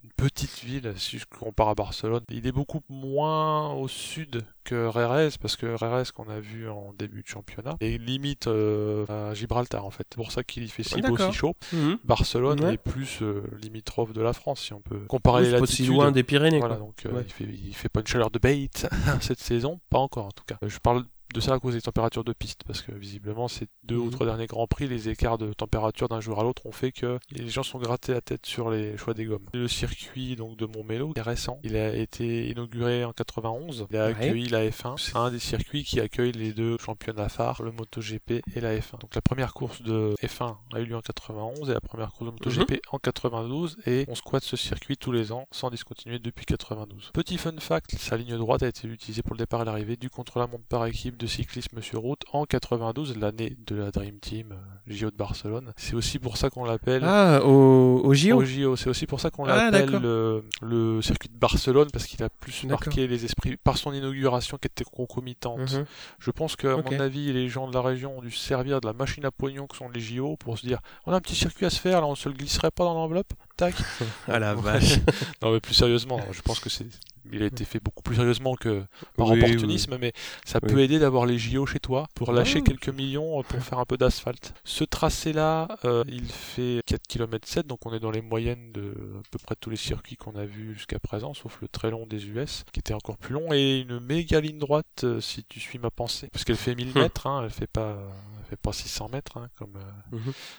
Une 0.04 0.12
petite 0.18 0.60
ville, 0.64 0.94
si 0.98 1.18
je 1.18 1.26
compare 1.26 1.70
à 1.70 1.76
Barcelone. 1.76 2.24
Il 2.30 2.46
est 2.48 2.52
beaucoup 2.52 2.82
moins 2.90 3.72
au 3.74 3.88
sud 3.88 4.44
que 4.64 4.86
Rérez, 4.88 5.30
parce 5.42 5.56
que 5.56 5.66
Rérez, 5.66 6.04
qu'on 6.16 6.30
a 6.30 6.40
vu 6.40 6.70
en 6.70 6.94
début 6.98 7.22
de 7.24 7.28
championnat, 7.28 7.76
est 7.82 7.98
limite 8.02 8.48
euh, 8.48 9.06
à 9.08 9.34
Gibraltar, 9.34 9.86
en 9.86 9.92
fait. 9.92 10.06
C'est 10.10 10.16
pour 10.18 10.32
ça 10.32 10.44
qu'il 10.44 10.64
y 10.64 10.68
fait 10.70 10.84
si 10.84 11.02
beau, 11.02 11.18
si 11.18 11.32
chaud. 11.34 11.56
Mhm. 11.74 11.98
Barcelone 12.04 12.64
Ouais. 12.64 12.74
est 12.76 12.78
plus 12.78 13.20
euh, 13.22 13.44
limitrophe 13.62 14.14
de 14.14 14.22
la 14.22 14.34
France, 14.34 14.62
si 14.62 14.74
on 14.74 14.82
peut 14.82 15.00
comparer 15.08 15.44
Oui, 15.44 15.52
les 15.52 15.60
latitudes. 15.60 15.88
loin 15.88 16.12
des 16.12 16.24
Pyrénées. 16.24 16.60
Voilà, 16.60 16.76
quoi. 16.76 16.86
donc 16.86 17.06
euh, 17.06 17.12
Ouais. 17.14 17.24
il, 17.26 17.32
fait, 17.34 17.44
il 17.46 17.74
fait 17.76 17.90
pas 17.90 18.02
une 18.02 18.08
chaleur 18.08 18.30
de 18.32 18.40
bait 18.40 18.70
cette 19.22 19.40
saison, 19.40 19.80
pas 19.90 20.00
encore 20.00 20.26
en 20.28 20.32
tout 20.32 20.44
cas. 20.46 20.58
Je 20.66 20.78
parle 20.80 21.04
de 21.34 21.40
ça 21.40 21.54
à 21.54 21.60
cause 21.60 21.74
des 21.74 21.82
températures 21.82 22.24
de 22.24 22.34
piste, 22.34 22.64
parce 22.66 22.82
que 22.82 22.92
visiblement 22.92 23.48
ces 23.48 23.68
deux 23.84 23.98
ou 23.98 24.06
Mhm. 24.06 24.12
trois 24.12 24.26
derniers 24.26 24.46
grands 24.48 24.68
prix, 24.68 24.88
les 24.88 25.10
écarts 25.10 25.38
de 25.38 25.52
température 25.54 26.08
d'un 26.08 26.22
jour 26.22 26.40
à 26.40 26.44
l'autre 26.44 26.66
ont 26.66 26.72
fait 26.72 26.92
que 26.92 27.20
les 27.32 27.48
gens 27.50 27.64
sont 27.64 27.80
grattés 27.80 28.14
la 28.14 28.22
tête 28.22 28.46
sur 28.46 28.70
les 28.70 28.98
choix 28.98 29.14
des 29.14 29.26
gommes. 29.26 29.46
Le 29.54 29.68
circuit 29.68 30.36
donc 30.36 30.58
de 30.58 30.66
Montmélo 30.66 31.12
est 31.16 31.22
récent, 31.22 31.60
il 31.64 31.76
a 31.76 31.94
été 31.96 32.50
inauguré 32.50 33.04
en 33.04 33.12
91, 33.14 33.88
il 33.90 33.98
a 33.98 34.06
Ouais. 34.06 34.12
accueilli 34.12 34.48
la 34.48 34.66
F1, 34.70 34.96
c'est 34.98 35.16
un 35.16 35.32
des 35.32 35.40
circuits 35.40 35.84
qui 35.84 36.00
accueille 36.00 36.32
les 36.32 36.54
deux 36.54 36.78
championnats 36.78 37.30
phares, 37.30 37.62
le 37.64 37.72
MotoGP 37.72 38.42
et 38.56 38.62
la 38.62 38.76
F1. 38.78 39.00
Donc 39.00 39.16
la 39.16 39.22
première 39.22 39.54
course 39.54 39.82
de 39.82 40.14
F1 40.22 40.58
a 40.74 40.80
eu 40.80 40.86
lieu 40.86 40.96
en 40.96 41.02
91 41.02 41.70
et 41.70 41.74
la 41.74 41.82
première 41.82 42.12
course 42.12 42.30
de 42.30 42.32
MotoGP 42.32 42.80
en 42.92 43.00
92 43.00 43.78
et 43.88 44.06
on 44.08 44.16
squatte 44.16 44.44
ce 44.44 44.56
circuit 44.58 44.98
tous 44.98 45.12
les 45.12 45.32
ans 45.32 45.48
sans 45.52 45.70
discontinuer 45.70 46.20
depuis 46.20 46.46
92. 46.46 47.12
Petit 47.14 47.38
fun 47.38 47.54
fact, 47.60 47.96
sa 47.98 48.18
ligne 48.18 48.38
droite 48.38 48.64
a 48.64 48.68
été 48.68 48.88
utilisée 48.88 49.22
pour 49.24 49.34
le 49.34 49.40
départ 49.40 49.62
et 49.62 49.66
l'arrivée 49.66 49.96
du 49.98 50.10
contre-la-montre 50.10 50.66
par 50.66 50.86
équipe 50.86 51.18
de 51.24 51.28
cyclisme 51.28 51.82
sur 51.82 52.02
route 52.02 52.22
en 52.34 52.46
92, 52.46 53.18
l'année 53.18 53.56
de 53.66 53.76
la 53.76 53.92
Dream 53.92 54.20
Team, 54.20 54.52
euh, 54.52 54.56
JO 54.94 55.10
de 55.10 55.16
Barcelone. 55.16 55.72
C'est 55.78 55.94
aussi 55.96 56.20
pour 56.20 56.36
ça 56.36 56.50
qu'on 56.50 56.66
l'appelle 56.66 57.02
Ah, 57.06 57.40
au, 57.46 58.02
au 58.04 58.14
JO 58.14 58.36
au 58.42 58.44
JO. 58.46 58.76
C'est 58.76 58.90
aussi 58.90 59.08
pour 59.08 59.22
ça 59.22 59.32
qu'on 59.32 59.46
Ah, 59.46 59.56
l'appelle 59.72 59.86
d'accord. 59.86 60.02
le, 60.02 60.44
le 60.62 61.02
circuit 61.02 61.30
de 61.30 61.38
Barcelone 61.38 61.88
parce 61.94 62.06
qu'il 62.08 62.22
a 62.24 62.30
plus 62.30 62.66
marqué 62.66 63.08
les 63.08 63.24
esprits 63.24 63.56
par 63.56 63.78
son 63.78 63.94
inauguration 63.94 64.58
qui 64.58 64.68
était 64.68 64.84
concomitante. 64.84 65.74
Mhm. 65.74 65.86
Je 66.20 66.32
pense 66.32 66.58
qu'à 66.58 66.76
mon 66.76 67.00
avis, 67.00 67.32
les 67.32 67.48
gens 67.48 67.70
de 67.70 67.74
la 67.74 67.82
région 67.82 68.18
ont 68.18 68.22
dû 68.22 68.32
se 68.32 68.46
servir 68.46 68.82
de 68.82 68.88
la 68.88 68.94
machine 68.94 69.24
à 69.24 69.32
pognon 69.32 69.66
que 69.68 69.78
sont 69.78 69.88
les 69.90 70.02
JO 70.02 70.36
pour 70.36 70.58
se 70.58 70.66
dire 70.66 70.80
on 71.06 71.14
a 71.14 71.16
un 71.16 71.22
petit 71.22 71.36
circuit 71.36 71.66
à 71.66 71.70
se 71.70 71.80
faire, 71.80 72.02
là 72.02 72.08
on 72.08 72.16
se 72.16 72.28
le 72.28 72.36
glisserait 72.36 72.72
pas 72.72 72.84
dans 72.84 72.94
l'enveloppe, 72.96 73.32
tac. 73.56 73.76
Ah 74.28 74.40
la 74.40 74.54
vache. 74.56 75.00
non 75.42 75.52
mais 75.54 75.62
plus 75.62 75.74
sérieusement, 75.74 76.20
je 76.32 76.42
pense 76.42 76.60
que 76.60 76.70
c'est 76.70 76.88
il 77.32 77.42
a 77.44 77.46
été 77.46 77.66
fait 77.66 77.80
beaucoup 77.80 78.04
plus 78.04 78.16
sérieusement 78.16 78.56
que 78.56 78.84
par 79.18 79.30
Oui, 79.30 79.42
opportunisme, 79.42 79.98
mais 80.00 80.12
ça 80.46 80.60
Oui. 80.62 80.70
peut 80.74 80.80
aider 80.80 81.00
d'avoir 81.00 81.26
les 81.26 81.38
JO 81.38 81.66
chez 81.66 81.80
toi 81.80 82.08
pour 82.16 82.32
lâcher 82.34 82.60
Ah. 82.62 82.68
quelques 82.68 82.90
millions 82.90 83.40
euh, 83.40 83.44
pour 83.44 83.62
faire 83.62 83.80
un 83.80 83.86
peu 83.86 83.98
d'asphalte. 83.98 84.54
Ce 84.64 84.84
tracé-là, 84.84 85.68
euh, 85.86 86.04
il 86.08 86.26
fait 86.26 86.82
4 86.86 87.08
km 87.08 87.48
7, 87.48 87.68
donc 87.68 87.86
on 87.86 87.94
est 87.94 88.00
dans 88.00 88.12
les 88.12 88.22
moyennes 88.22 88.72
de 88.74 88.94
à 89.20 89.22
peu 89.32 89.38
près 89.40 89.56
tous 89.60 89.70
les 89.70 89.78
circuits 89.78 90.16
qu'on 90.18 90.36
a 90.36 90.46
vus 90.46 90.74
jusqu'à 90.76 91.00
présent, 91.00 91.34
sauf 91.34 91.58
le 91.62 91.68
très 91.68 91.92
long 91.92 92.06
des 92.06 92.28
US, 92.28 92.64
qui 92.74 92.80
était 92.80 92.94
encore 92.94 93.18
plus 93.18 93.34
long, 93.34 93.54
et 93.54 93.80
une 93.80 94.00
méga 94.00 94.42
ligne 94.42 94.60
droite, 94.60 95.04
euh, 95.04 95.22
si 95.22 95.44
tu 95.46 95.60
suis 95.60 95.80
ma 95.80 95.90
pensée, 95.92 96.28
parce 96.32 96.44
qu'elle 96.44 96.58
fait 96.58 96.76
1000 96.76 96.90
Hum. 96.96 97.02
mètres, 97.04 97.28
hein, 97.28 97.42
elle 97.44 97.50
fait 97.50 97.68
pas, 97.68 97.98
elle 98.42 98.46
fait 98.50 98.56
pas 98.62 98.74
600 98.74 99.10
mètres, 99.10 99.38
hein, 99.38 99.48
comme 99.58 99.76
euh, 99.78 100.18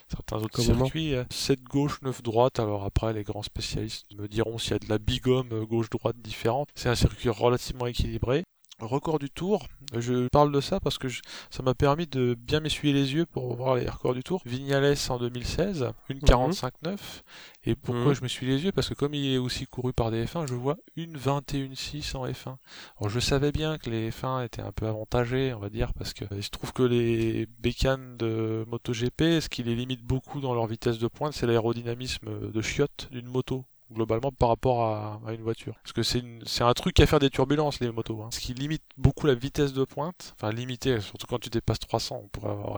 certains 0.09 0.37
autres 0.37 0.61
circuits. 0.61 1.13
7 1.29 1.63
gauche, 1.63 2.01
9 2.01 2.21
droite. 2.23 2.59
Alors 2.59 2.83
après, 2.83 3.13
les 3.13 3.23
grands 3.23 3.43
spécialistes 3.43 4.05
me 4.17 4.27
diront 4.27 4.57
s'il 4.57 4.71
y 4.71 4.75
a 4.75 4.79
de 4.79 4.89
la 4.89 4.97
bigomme 4.97 5.49
euh, 5.51 5.65
gauche-droite 5.65 6.17
différente. 6.21 6.54
C'est 6.75 6.89
un 6.89 6.95
circuit 6.95 7.29
relativement 7.29 7.85
équilibré. 7.87 8.43
Record 8.81 9.19
du 9.19 9.29
tour, 9.29 9.67
je 9.97 10.27
parle 10.27 10.51
de 10.51 10.59
ça 10.59 10.81
parce 10.81 10.97
que 10.97 11.07
je- 11.07 11.21
ça 11.49 11.63
m'a 11.63 11.73
permis 11.73 12.07
de 12.07 12.35
bien 12.37 12.59
m'essuyer 12.59 12.93
les 12.93 13.13
yeux 13.13 13.25
pour 13.25 13.55
voir 13.55 13.75
les 13.75 13.89
records 13.89 14.13
du 14.13 14.21
tour. 14.21 14.41
Vignales 14.45 14.95
en 15.07 15.17
2016, 15.17 15.93
une 16.09 16.19
45-9. 16.19 17.23
Et 17.63 17.75
pourquoi 17.75 18.07
Mhm. 18.09 18.13
je 18.15 18.21
me 18.23 18.27
suis 18.27 18.45
les 18.45 18.65
yeux? 18.65 18.73
Parce 18.73 18.89
que 18.89 18.93
comme 18.93 19.13
il 19.13 19.33
est 19.33 19.37
aussi 19.37 19.65
couru 19.65 19.93
par 19.93 20.11
des 20.11 20.25
F1, 20.25 20.45
je 20.45 20.55
vois 20.55 20.75
une 20.97 21.15
21-6 21.15 22.15
en 22.15 22.25
F1. 22.27 22.57
Alors 22.99 23.09
je 23.09 23.21
savais 23.21 23.53
bien 23.53 23.77
que 23.77 23.89
les 23.89 24.11
F1 24.11 24.41
étaient 24.43 24.61
un 24.61 24.73
peu 24.73 24.87
avantagés, 24.87 25.53
on 25.53 25.59
va 25.59 25.69
dire, 25.69 25.93
parce 25.93 26.13
que 26.13 26.25
il 26.35 26.43
se 26.43 26.49
trouve 26.49 26.73
que 26.73 26.83
les 26.83 27.47
bécanes 27.59 28.17
de 28.17 28.65
MotoGP, 28.67 29.39
ce 29.39 29.47
qui 29.47 29.63
les 29.63 29.75
limite 29.75 30.03
beaucoup 30.03 30.41
dans 30.41 30.53
leur 30.53 30.67
vitesse 30.67 30.97
de 30.99 31.07
pointe, 31.07 31.31
c'est 31.33 31.47
l'aérodynamisme 31.47 32.51
de 32.51 32.61
chiotte 32.61 33.07
d'une 33.11 33.27
moto 33.27 33.63
globalement 33.95 34.31
par 34.31 34.49
rapport 34.49 34.83
à, 34.83 35.21
à 35.27 35.33
une 35.33 35.41
voiture. 35.41 35.73
Parce 35.83 35.93
que 35.93 36.03
c'est 36.03 36.63
un 36.63 36.73
truc 36.73 36.99
à 36.99 37.05
faire 37.07 37.19
des 37.19 37.29
turbulences 37.29 37.79
les 37.79 37.91
motos. 37.91 38.21
hein. 38.21 38.29
Ce 38.31 38.39
qui 38.39 38.53
limite 38.53 38.83
beaucoup 38.97 39.25
la 39.25 39.33
vitesse 39.33 39.73
de 39.73 39.83
pointe, 39.85 40.35
enfin 40.37 40.51
limité, 40.51 40.99
surtout 41.01 41.25
quand 41.27 41.39
tu 41.39 41.49
dépasses 41.49 41.79
300, 41.79 42.21
on 42.23 42.27
pourrait 42.27 42.51
avoir 42.51 42.77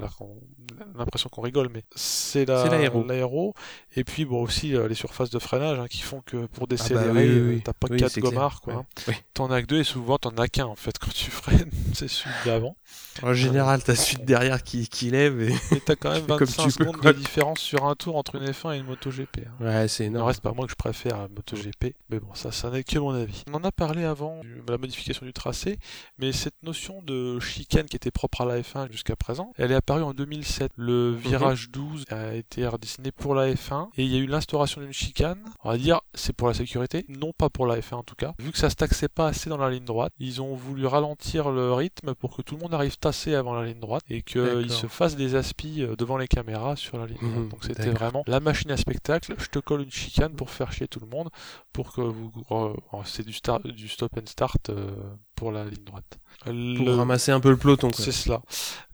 l'impression 0.95 1.29
qu'on 1.29 1.41
rigole, 1.41 1.69
mais 1.73 1.83
c'est 1.95 2.45
la- 2.45 2.63
C'est 2.63 2.69
l'aéro. 2.69 3.53
Et 3.95 4.03
puis 4.03 4.25
bon 4.25 4.41
aussi 4.43 4.75
euh, 4.75 4.87
les 4.87 4.95
surfaces 4.95 5.29
de 5.29 5.39
freinage 5.39 5.79
hein, 5.79 5.87
qui 5.89 6.01
font 6.01 6.21
que 6.25 6.45
pour 6.45 6.63
Ah 6.63 6.67
bah 6.67 6.75
décélérer, 6.75 7.11
oui, 7.11 7.17
oui, 7.19 7.27
euh, 7.39 7.49
oui. 7.55 7.61
t'as 7.63 7.73
pas 7.73 7.87
Oui, 7.89 7.97
quatre 7.97 8.11
c'est 8.11 8.21
clair. 8.21 8.31
gommards 8.33 8.61
quoi. 8.61 8.85
Hein. 9.07 9.13
T'en 9.33 9.49
as 9.51 9.61
que 9.61 9.67
deux 9.67 9.79
et 9.79 9.83
souvent 9.83 10.17
t'en 10.17 10.31
as 10.37 10.47
qu'un 10.47 10.65
en 10.65 10.75
fait 10.75 10.97
quand 10.99 11.11
tu 11.13 11.31
freines, 11.31 11.71
c'est 11.93 12.07
celui 12.07 12.33
d'avant. 12.45 12.75
En 13.23 13.33
général, 13.33 13.83
t'as 13.83 13.95
celui 13.95 14.17
de 14.17 14.25
derrière 14.25 14.61
qui, 14.63 14.87
qui 14.87 15.09
lève 15.09 15.41
et... 15.41 15.51
Et 15.75 15.79
t'as 15.81 15.95
quand 15.95 16.11
même 16.13 16.21
Fais 16.21 16.27
comme 16.27 16.47
25 16.47 16.63
tu 16.63 16.77
peux, 16.77 16.83
secondes 16.83 16.97
quoi. 16.97 17.13
de 17.13 17.17
différence 17.17 17.59
sur 17.59 17.85
un 17.85 17.95
tour 17.95 18.15
entre 18.15 18.35
une 18.35 18.45
F1 18.45 18.75
et 18.75 18.77
une 18.79 18.85
MotoGP. 18.85 19.39
hein. 19.47 19.63
Ouais, 19.65 19.87
c'est 19.87 20.03
Il 20.03 20.07
énorme. 20.07 20.27
reste 20.27 20.41
pas 20.41 20.51
moi 20.51 20.65
que 20.65 20.71
je 20.71 20.75
préfère 20.75 21.06
la 21.07 21.27
MotoGP, 21.27 21.95
mais 22.09 22.19
bon, 22.19 22.33
ça, 22.33 22.51
ça 22.51 22.69
n'est 22.69 22.83
que 22.83 22.99
mon 22.99 23.11
avis. 23.13 23.43
On 23.51 23.55
en 23.55 23.63
a 23.63 23.71
parlé 23.71 24.03
avant 24.03 24.41
de 24.43 24.71
la 24.71 24.77
modification 24.77 25.25
du 25.25 25.33
tracé, 25.33 25.79
mais 26.17 26.31
cette 26.31 26.61
notion 26.63 27.01
de 27.01 27.39
chicane 27.39 27.85
qui 27.85 27.95
était 27.95 28.11
propre 28.11 28.41
à 28.41 28.45
la 28.45 28.59
F1 28.61 28.91
jusqu'à 28.91 29.15
présent, 29.15 29.53
elle 29.57 29.71
est 29.71 29.75
apparue 29.75 30.03
en 30.03 30.13
2007. 30.13 30.71
Le 30.77 31.11
virage 31.11 31.69
12 31.69 32.05
a 32.09 32.33
été 32.35 32.65
redessiné 32.67 33.11
pour 33.11 33.35
la 33.35 33.51
F1 33.53 33.89
et 33.97 34.03
il 34.03 34.11
y 34.11 34.15
a 34.15 34.19
eu 34.19 34.27
l'instauration 34.27 34.81
d'une 34.81 34.93
chicane. 34.93 35.39
On 35.63 35.69
va 35.71 35.77
dire, 35.77 36.01
c'est 36.13 36.33
pour 36.33 36.47
la 36.47 36.53
sécurité, 36.53 37.05
non 37.09 37.31
pas 37.37 37.49
pour 37.49 37.65
la 37.65 37.79
F1 37.79 37.95
en 37.95 38.03
tout 38.03 38.15
cas. 38.15 38.33
Vu 38.39 38.51
que 38.51 38.57
ça 38.57 38.69
se 38.69 38.75
taxait 38.75 39.07
pas 39.09 39.27
assez 39.27 39.49
dans 39.49 39.57
la 39.57 39.69
ligne 39.69 39.85
droite, 39.85 40.13
ils 40.19 40.41
ont 40.41 40.55
voulu 40.55 40.85
ralentir 40.85 41.49
le 41.51 41.73
rythme 41.73 42.13
pour 42.15 42.35
que 42.35 42.41
tout 42.41 42.55
le 42.55 42.61
monde 42.61 42.73
arrive 42.73 42.97
tassé 42.97 43.35
avant 43.35 43.53
la 43.53 43.65
ligne 43.65 43.79
droite 43.79 44.03
et 44.09 44.21
qu'ils 44.21 44.71
se 44.71 44.87
fassent 44.87 45.15
des 45.15 45.35
aspis 45.35 45.81
euh, 45.83 45.95
devant 45.95 46.17
les 46.17 46.27
caméras 46.27 46.75
sur 46.75 46.97
la 46.97 47.05
ligne 47.05 47.17
droite. 47.17 47.33
Mhm, 47.37 47.49
Donc 47.49 47.63
c'était 47.63 47.89
vraiment 47.89 48.23
la 48.27 48.39
machine 48.39 48.71
à 48.71 48.77
spectacle. 48.77 49.35
Je 49.37 49.47
te 49.47 49.59
colle 49.59 49.81
une 49.81 49.91
chicane 49.91 50.33
pour 50.33 50.49
faire 50.49 50.71
chier 50.71 50.86
tout 50.87 50.99
le 50.99 51.07
monde, 51.07 51.29
pour 51.73 51.93
que 51.93 52.01
vous. 52.01 52.31
euh, 52.51 52.73
c'est 53.05 53.25
du, 53.25 53.33
stop 53.33 53.61
and 54.17 54.25
start 54.25 54.69
euh, 54.69 54.91
pour 55.35 55.51
la 55.51 55.65
ligne 55.65 55.83
droite. 55.83 56.19
Pour 56.43 56.95
ramasser 56.95 57.31
un 57.31 57.39
peu 57.39 57.49
le 57.49 57.57
peloton. 57.57 57.89
c'est 57.93 58.11
cela. 58.11 58.41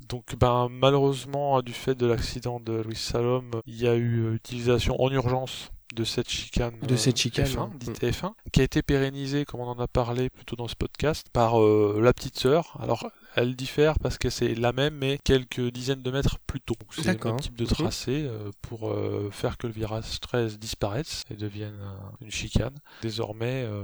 Donc 0.09 0.35
ben 0.37 0.67
malheureusement 0.69 1.61
du 1.61 1.73
fait 1.73 1.95
de 1.95 2.05
l'accident 2.05 2.59
de 2.59 2.73
Louis 2.73 2.95
Salom, 2.95 3.49
il 3.65 3.75
y 3.81 3.87
a 3.87 3.95
eu 3.95 4.25
euh, 4.25 4.35
utilisation 4.35 5.01
en 5.01 5.09
urgence 5.11 5.71
de 5.95 6.03
cette 6.03 6.29
chicane 6.29 6.73
De 6.81 6.95
cette 6.95 7.17
chicane, 7.17 7.45
F1, 7.45 7.59
ouais. 7.59 7.77
dite 7.77 8.01
F1, 8.03 8.33
qui 8.51 8.61
a 8.61 8.63
été 8.63 8.81
pérennisée, 8.81 9.45
comme 9.45 9.61
on 9.61 9.67
en 9.67 9.79
a 9.79 9.87
parlé 9.87 10.29
plutôt 10.29 10.55
dans 10.55 10.67
ce 10.67 10.75
podcast, 10.75 11.27
par 11.31 11.61
euh, 11.61 11.99
la 12.01 12.13
petite 12.13 12.37
sœur. 12.37 12.77
Alors 12.81 13.07
elle 13.35 13.55
diffère 13.55 13.99
parce 13.99 14.17
que 14.17 14.29
c'est 14.29 14.55
la 14.55 14.71
même 14.73 14.95
mais 14.95 15.17
quelques 15.23 15.71
dizaines 15.71 16.01
de 16.03 16.11
mètres 16.11 16.37
plus 16.47 16.61
tôt. 16.61 16.75
C'est 16.91 17.01
le 17.13 17.31
même 17.31 17.39
type 17.41 17.55
de 17.55 17.65
tracé 17.83 18.25
euh, 18.27 18.51
pour 18.61 18.89
euh, 18.91 19.29
faire 19.31 19.57
que 19.57 19.67
le 19.67 19.73
virage 19.73 20.19
13 20.19 20.59
disparaisse 20.59 21.23
et 21.31 21.35
devienne 21.35 21.75
un- 21.81 22.11
une 22.21 22.31
chicane. 22.31 22.75
Désormais 23.01 23.63
euh, 23.67 23.83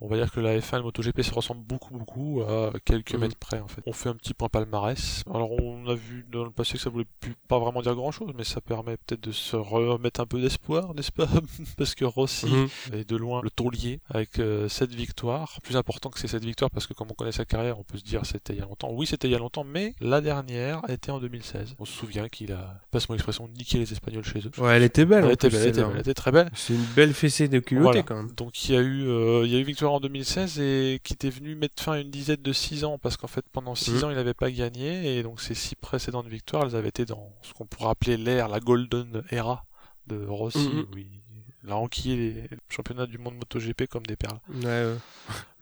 on 0.00 0.08
va 0.08 0.16
dire 0.16 0.30
que 0.30 0.40
la 0.40 0.58
F1 0.58 0.74
et 0.74 0.78
le 0.78 0.82
MotoGP 0.84 1.22
se 1.22 1.32
ressemblent 1.32 1.64
beaucoup 1.64 1.94
beaucoup 1.94 2.42
à 2.42 2.72
quelques 2.84 3.14
Mhm. 3.14 3.20
mètres 3.20 3.36
près 3.36 3.60
en 3.60 3.68
fait. 3.68 3.82
On 3.86 3.92
fait 3.92 4.08
un 4.08 4.14
petit 4.14 4.34
point 4.34 4.48
palmarès. 4.48 5.22
Alors 5.32 5.52
on 5.52 5.86
a 5.88 5.94
vu 5.94 6.26
dans 6.30 6.44
le 6.44 6.50
passé 6.50 6.74
que 6.74 6.80
ça 6.80 6.90
voulait 6.90 7.06
plus- 7.20 7.34
pas 7.48 7.58
vraiment 7.58 7.80
dire 7.82 7.94
grand 7.94 8.10
chose, 8.10 8.32
mais 8.36 8.44
ça 8.44 8.60
permet 8.60 8.96
peut-être 8.96 9.22
de 9.22 9.32
se 9.32 9.56
remettre 9.56 10.20
un 10.20 10.26
peu 10.26 10.40
d'espoir, 10.40 10.94
n'est-ce 10.94 11.12
pas? 11.12 11.26
Parce 11.78 11.94
que 11.94 12.04
Rossi 12.04 12.46
Mhm. 12.46 12.68
est 12.94 13.08
de 13.08 13.16
loin 13.16 13.40
le 13.42 13.50
taulier 13.50 14.00
avec 14.10 14.38
euh, 14.38 14.68
cette 14.68 14.94
victoire. 14.94 15.58
Plus 15.62 15.76
important 15.76 16.10
que 16.10 16.18
c'est 16.18 16.28
cette 16.28 16.44
victoire 16.44 16.70
parce 16.70 16.86
que 16.86 16.94
comme 16.94 17.08
on 17.10 17.14
connaît 17.14 17.32
sa 17.32 17.44
carrière, 17.44 17.78
on 17.78 17.82
peut 17.84 17.98
se 17.98 18.04
dire 18.04 18.24
c'était 18.26 18.52
il 18.52 18.58
y 18.58 18.62
a 18.62 18.66
longtemps. 18.66 18.90
Oui, 18.92 19.06
c'était 19.06 19.28
il 19.28 19.32
y 19.32 19.34
a 19.34 19.38
longtemps, 19.38 19.64
mais 19.64 19.94
la 20.00 20.20
dernière 20.20 20.82
était 20.88 21.10
en 21.10 21.18
2016. 21.20 21.74
On 21.78 21.84
se 21.84 21.92
souvient 21.92 22.28
qu'il 22.28 22.52
a, 22.52 22.80
passe 22.90 23.08
mon 23.08 23.14
expression, 23.14 23.48
niqué 23.48 23.78
les 23.78 23.92
Espagnols 23.92 24.24
chez 24.24 24.40
eux. 24.40 24.50
Ouais, 24.58 24.76
elle 24.76 24.82
était 24.82 25.04
belle. 25.04 25.24
Elle 25.24 25.32
était 25.32 25.48
belle, 25.48 25.62
elle 25.62 25.68
était 25.68 25.80
belle, 25.82 25.90
elle 25.94 26.00
était 26.00 26.14
très 26.14 26.32
belle. 26.32 26.50
C'est 26.54 26.74
une 26.74 26.84
belle 26.96 27.14
fessée 27.14 27.48
de 27.48 27.58
culotté 27.60 27.84
Voilà. 27.84 28.02
quand 28.02 28.16
même. 28.16 28.30
Donc 28.32 28.68
il 28.68 28.74
y 28.74 28.78
a 28.78 28.80
eu 28.80 29.06
euh, 29.08 29.42
il 29.46 29.52
y 29.52 29.56
a 29.56 29.58
eu 29.58 29.62
victoire 29.64 29.83
en 29.92 30.00
2016 30.00 30.58
et 30.60 31.00
qui 31.04 31.12
était 31.12 31.30
venu 31.30 31.54
mettre 31.54 31.82
fin 31.82 31.92
à 31.92 31.98
une 31.98 32.10
dizaine 32.10 32.40
de 32.42 32.52
6 32.52 32.84
ans 32.84 32.98
parce 32.98 33.16
qu'en 33.16 33.26
fait 33.26 33.44
pendant 33.52 33.74
6 33.74 33.92
Mhm. 33.92 34.04
ans 34.04 34.10
il 34.10 34.16
n'avait 34.16 34.34
pas 34.34 34.50
gagné 34.50 35.18
et 35.18 35.22
donc 35.22 35.40
ces 35.40 35.54
six 35.54 35.74
précédentes 35.76 36.26
victoires 36.28 36.64
elles 36.64 36.76
avaient 36.76 36.88
été 36.88 37.04
dans 37.04 37.32
ce 37.42 37.52
qu'on 37.52 37.66
pourrait 37.66 37.90
appeler 37.90 38.16
l'ère 38.16 38.48
la 38.48 38.60
golden 38.60 39.22
era 39.30 39.64
de 40.06 40.24
Rossi 40.26 40.58
Mhm. 40.68 40.86
où 40.92 40.98
il 40.98 41.70
a 41.70 41.76
enquillé 41.76 42.16
les 42.16 42.48
championnats 42.68 43.06
du 43.06 43.16
monde 43.18 43.36
MotoGP 43.36 43.86
comme 43.86 44.04
des 44.04 44.16
perles. 44.16 44.38
Ouais, 44.52 44.64
ouais. 44.64 44.96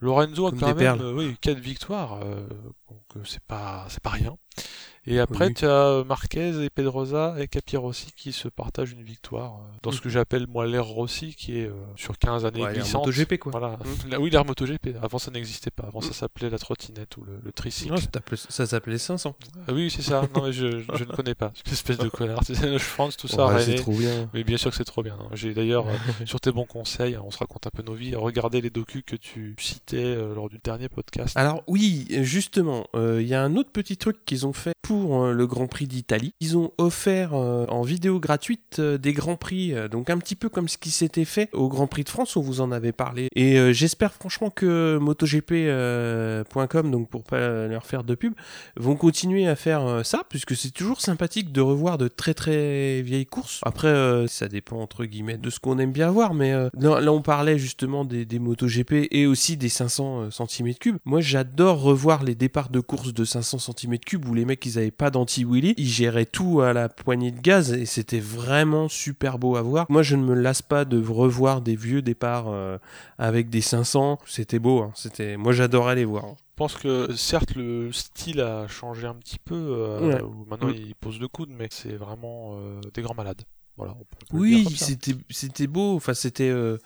Lorenzo 0.00 0.46
a 0.46 0.50
Comme 0.50 0.58
quand 0.58 0.74
même 0.74 1.00
euh, 1.00 1.12
oui, 1.14 1.36
4 1.40 1.58
victoires, 1.60 2.20
euh, 2.24 2.44
donc 2.90 3.02
euh, 3.16 3.20
c'est 3.24 3.42
pas 3.44 3.86
c'est 3.88 4.02
pas 4.02 4.10
rien. 4.10 4.36
Et 5.06 5.18
après 5.18 5.48
Oui. 5.48 5.54
tu 5.54 5.64
as 5.66 6.04
Marquez 6.06 6.62
et 6.64 6.70
Pedrosa 6.70 7.34
et 7.38 7.48
Capirossi 7.48 8.12
qui 8.16 8.32
se 8.32 8.46
partagent 8.46 8.92
une 8.92 9.02
victoire 9.02 9.54
euh, 9.54 9.78
dans 9.82 9.90
ce 9.90 10.00
que 10.00 10.08
j'appelle 10.08 10.46
moi 10.46 10.64
l'ère 10.66 10.84
Rossi 10.84 11.34
qui 11.34 11.58
est 11.58 11.66
euh, 11.66 11.72
sur 11.96 12.16
15 12.18 12.44
années. 12.46 12.60
Ouais, 12.62 12.72
l'ère 12.72 12.82
glissantes. 12.84 13.06
MotoGP, 13.06 13.38
quoi. 13.38 13.50
Voilà. 13.50 13.78
Mm. 14.06 14.10
Là, 14.10 14.20
oui, 14.20 14.30
l'ère 14.30 14.44
MotoGP. 14.44 14.90
Avant 15.02 15.18
ça 15.18 15.32
n'existait 15.32 15.72
pas. 15.72 15.84
Avant 15.88 16.00
ça 16.02 16.12
s'appelait 16.12 16.50
la 16.50 16.58
trottinette 16.58 17.16
ou 17.16 17.24
le, 17.24 17.40
le 17.42 17.50
tricycle. 17.52 17.90
Non, 17.90 17.96
ça 17.96 18.04
s'appelait- 18.14 18.36
ça 18.48 18.66
s'appelait 18.66 18.98
500. 18.98 19.34
Ah 19.66 19.72
oui, 19.72 19.90
c'est 19.90 20.02
ça. 20.02 20.22
Non 20.36 20.44
mais 20.44 20.52
je, 20.52 20.82
je 20.94 21.04
ne 21.04 21.12
connais 21.12 21.34
pas. 21.34 21.52
Cette 21.56 21.72
espèce 21.72 21.98
de 21.98 22.08
connard. 22.08 22.38
C'est 22.44 22.78
France, 22.78 23.16
tout 23.16 23.26
ça. 23.28 23.46
Ouais, 23.48 23.60
c'est 23.64 23.74
trop 23.74 23.92
bien. 23.92 24.30
Mais 24.34 24.44
bien 24.44 24.56
sûr 24.56 24.70
que 24.70 24.76
c'est 24.76 24.84
trop 24.84 25.02
bien. 25.02 25.16
hein. 25.20 25.28
J'ai 25.32 25.52
d'ailleurs, 25.52 25.88
euh, 25.88 25.92
sur 26.26 26.40
tes 26.40 26.52
bons 26.52 26.64
conseils, 26.66 27.16
on 27.16 27.32
se 27.32 27.38
raconte 27.38 27.66
un 27.66 27.70
peu 27.70 27.82
nos 27.82 27.94
vies, 27.94 28.14
regardez 28.14 28.60
les 28.60 28.70
docus 28.70 29.02
que 29.04 29.16
tu 29.16 29.56
citais 29.58 29.96
euh, 30.04 30.32
lors 30.34 30.48
du 30.48 30.58
dernier 30.62 30.88
podcast. 30.88 31.36
Alors 31.36 31.64
oui, 31.66 32.06
justement, 32.20 32.86
euh, 32.94 33.20
il 33.20 33.26
y 33.26 33.34
a 33.34 33.42
un 33.42 33.56
autre 33.56 33.70
petit 33.72 33.96
truc 33.96 34.24
qu'ils 34.24 34.46
ont 34.46 34.52
fait 34.52 34.70
pour 34.80 34.91
euh, 34.92 35.32
le 35.32 35.46
Grand 35.46 35.66
Prix 35.66 35.86
d'Italie. 35.86 36.34
Ils 36.40 36.56
ont 36.56 36.72
offert 36.78 37.34
euh, 37.34 37.66
en 37.66 37.82
vidéo 37.82 38.20
gratuite 38.20 38.78
euh, 38.78 38.98
des 38.98 39.12
Grands 39.12 39.36
Prix, 39.36 39.74
donc 39.90 40.10
un 40.10 40.18
petit 40.18 40.36
peu 40.36 40.48
comme 40.48 40.68
ce 40.68 40.78
qui 40.78 40.90
s'était 40.90 41.24
fait 41.24 41.48
au 41.52 41.68
Grand 41.68 41.86
Prix 41.86 42.04
de 42.04 42.08
France, 42.08 42.36
on 42.36 42.40
vous 42.40 42.60
en 42.60 42.72
avait 42.72 42.92
parlé. 42.92 43.28
Et 43.34 43.72
j'espère 43.72 44.12
franchement 44.12 44.50
que 44.50 44.98
MotoGP.com, 44.98 46.90
donc 46.90 47.08
pour 47.08 47.24
pas 47.24 47.66
leur 47.66 47.86
faire 47.86 48.04
de 48.04 48.14
pub, 48.14 48.34
vont 48.76 48.96
continuer 48.96 49.46
à 49.46 49.56
faire 49.56 50.04
ça, 50.04 50.22
puisque 50.28 50.54
c'est 50.56 50.70
toujours 50.70 51.00
sympathique 51.00 51.52
de 51.52 51.60
revoir 51.60 51.98
de 51.98 52.08
très 52.08 52.34
très 52.34 53.02
vieilles 53.02 53.26
courses. 53.26 53.60
Après, 53.64 54.26
ça 54.28 54.48
dépend 54.48 54.76
entre 54.76 55.04
guillemets 55.04 55.38
de 55.38 55.50
ce 55.50 55.60
qu'on 55.60 55.78
aime 55.78 55.92
bien 55.92 56.10
voir, 56.10 56.34
mais 56.34 56.52
là, 56.78 57.12
on 57.12 57.22
parlait 57.22 57.58
justement 57.58 58.04
des, 58.04 58.24
des 58.24 58.38
MotoGP 58.38 59.08
et 59.10 59.26
aussi 59.26 59.56
des 59.56 59.68
500 59.68 60.28
cm3. 60.28 60.96
Moi, 61.04 61.20
j'adore 61.20 61.80
revoir 61.80 62.22
les 62.24 62.34
départs 62.34 62.70
de 62.70 62.80
course 62.80 63.12
de 63.12 63.24
500 63.24 63.58
cm3 63.58 64.26
où 64.26 64.34
les 64.34 64.44
mecs 64.44 64.64
ils 64.66 64.78
avaient 64.78 64.81
pas 64.90 65.10
d'anti-wheelie, 65.10 65.74
ils 65.76 65.86
géraient 65.86 66.26
tout 66.26 66.60
à 66.60 66.72
la 66.72 66.88
poignée 66.88 67.30
de 67.30 67.40
gaz 67.40 67.72
et 67.72 67.86
c'était 67.86 68.20
vraiment 68.20 68.88
super 68.88 69.38
beau 69.38 69.56
à 69.56 69.62
voir. 69.62 69.86
Moi, 69.88 70.02
je 70.02 70.16
ne 70.16 70.24
me 70.24 70.34
lasse 70.34 70.62
pas 70.62 70.84
de 70.84 71.02
revoir 71.06 71.60
des 71.60 71.76
vieux 71.76 72.02
départs 72.02 72.48
euh, 72.48 72.78
avec 73.18 73.48
des 73.50 73.60
500. 73.60 74.18
C'était 74.26 74.58
beau, 74.58 74.80
hein. 74.80 74.92
c'était. 74.94 75.36
Moi, 75.36 75.52
j'adorais 75.52 75.94
les 75.94 76.04
voir. 76.04 76.24
Je 76.26 76.56
pense 76.56 76.74
que 76.76 77.12
certes 77.16 77.54
le 77.56 77.90
style 77.92 78.40
a 78.40 78.68
changé 78.68 79.06
un 79.06 79.14
petit 79.14 79.38
peu, 79.38 79.54
euh, 79.54 80.00
Ouais. 80.16 80.22
où 80.22 80.44
maintenant 80.48 80.68
Mm. 80.68 80.74
il 80.76 80.94
pose 80.94 81.18
le 81.18 81.26
coude, 81.28 81.50
mais 81.50 81.68
c'est 81.70 81.96
vraiment 81.96 82.56
euh, 82.58 82.80
des 82.94 83.02
grands 83.02 83.14
malades. 83.14 83.42
Voilà. 83.76 83.94
Oui, 84.32 84.66
c'était 84.76 85.14
c'était 85.30 85.66
beau. 85.66 85.96
Enfin, 85.96 86.14
c'était. 86.14 86.48
euh, 86.50 86.76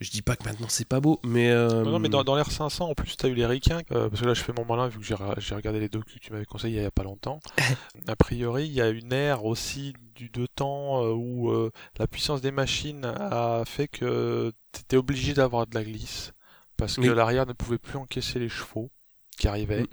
Je 0.00 0.10
dis 0.10 0.22
pas 0.22 0.36
que 0.36 0.44
maintenant 0.44 0.68
c'est 0.70 0.88
pas 0.88 1.00
beau, 1.00 1.20
mais. 1.22 1.50
euh, 1.50 1.84
Non, 1.84 1.90
non, 1.92 1.98
mais 1.98 2.08
dans, 2.08 2.24
dans 2.24 2.34
l'ère 2.34 2.50
500, 2.50 2.88
en 2.88 2.94
plus, 2.94 3.16
t'as 3.16 3.28
eu 3.28 3.34
les 3.34 3.44
euh, 3.44 4.08
parce 4.08 4.20
que 4.20 4.26
là, 4.26 4.34
je 4.34 4.42
fais 4.42 4.52
mon 4.52 4.64
malin, 4.64 4.88
vu 4.88 4.98
que 4.98 5.04
j'ai 5.04 5.54
regardé 5.54 5.80
les 5.80 5.88
docus 5.88 6.14
que 6.14 6.20
tu 6.20 6.32
m'avais 6.32 6.46
conseillé 6.46 6.78
il 6.78 6.82
y 6.82 6.86
a 6.86 6.90
pas 6.90 7.02
longtemps. 7.02 7.40
a 8.08 8.16
priori, 8.16 8.66
il 8.66 8.72
y 8.72 8.80
a 8.80 8.88
une 8.88 9.12
ère 9.12 9.44
aussi 9.44 9.92
du 10.14 10.28
deux 10.30 10.48
temps 10.48 11.02
où 11.10 11.50
euh, 11.50 11.70
la 11.98 12.06
puissance 12.06 12.40
des 12.40 12.52
machines 12.52 13.04
a 13.04 13.62
fait 13.66 13.88
que 13.88 14.52
t'étais 14.72 14.96
obligé 14.96 15.34
d'avoir 15.34 15.66
de 15.66 15.74
la 15.74 15.84
glisse, 15.84 16.32
parce 16.76 16.96
que 16.96 17.02
Oui. 17.02 17.14
l'arrière 17.14 17.46
ne 17.46 17.52
pouvait 17.52 17.78
plus 17.78 17.98
encaisser 17.98 18.38
les 18.38 18.48
chevaux 18.48 18.90
qui 19.36 19.48
arrivaient. 19.48 19.82
Mm. 19.82 19.88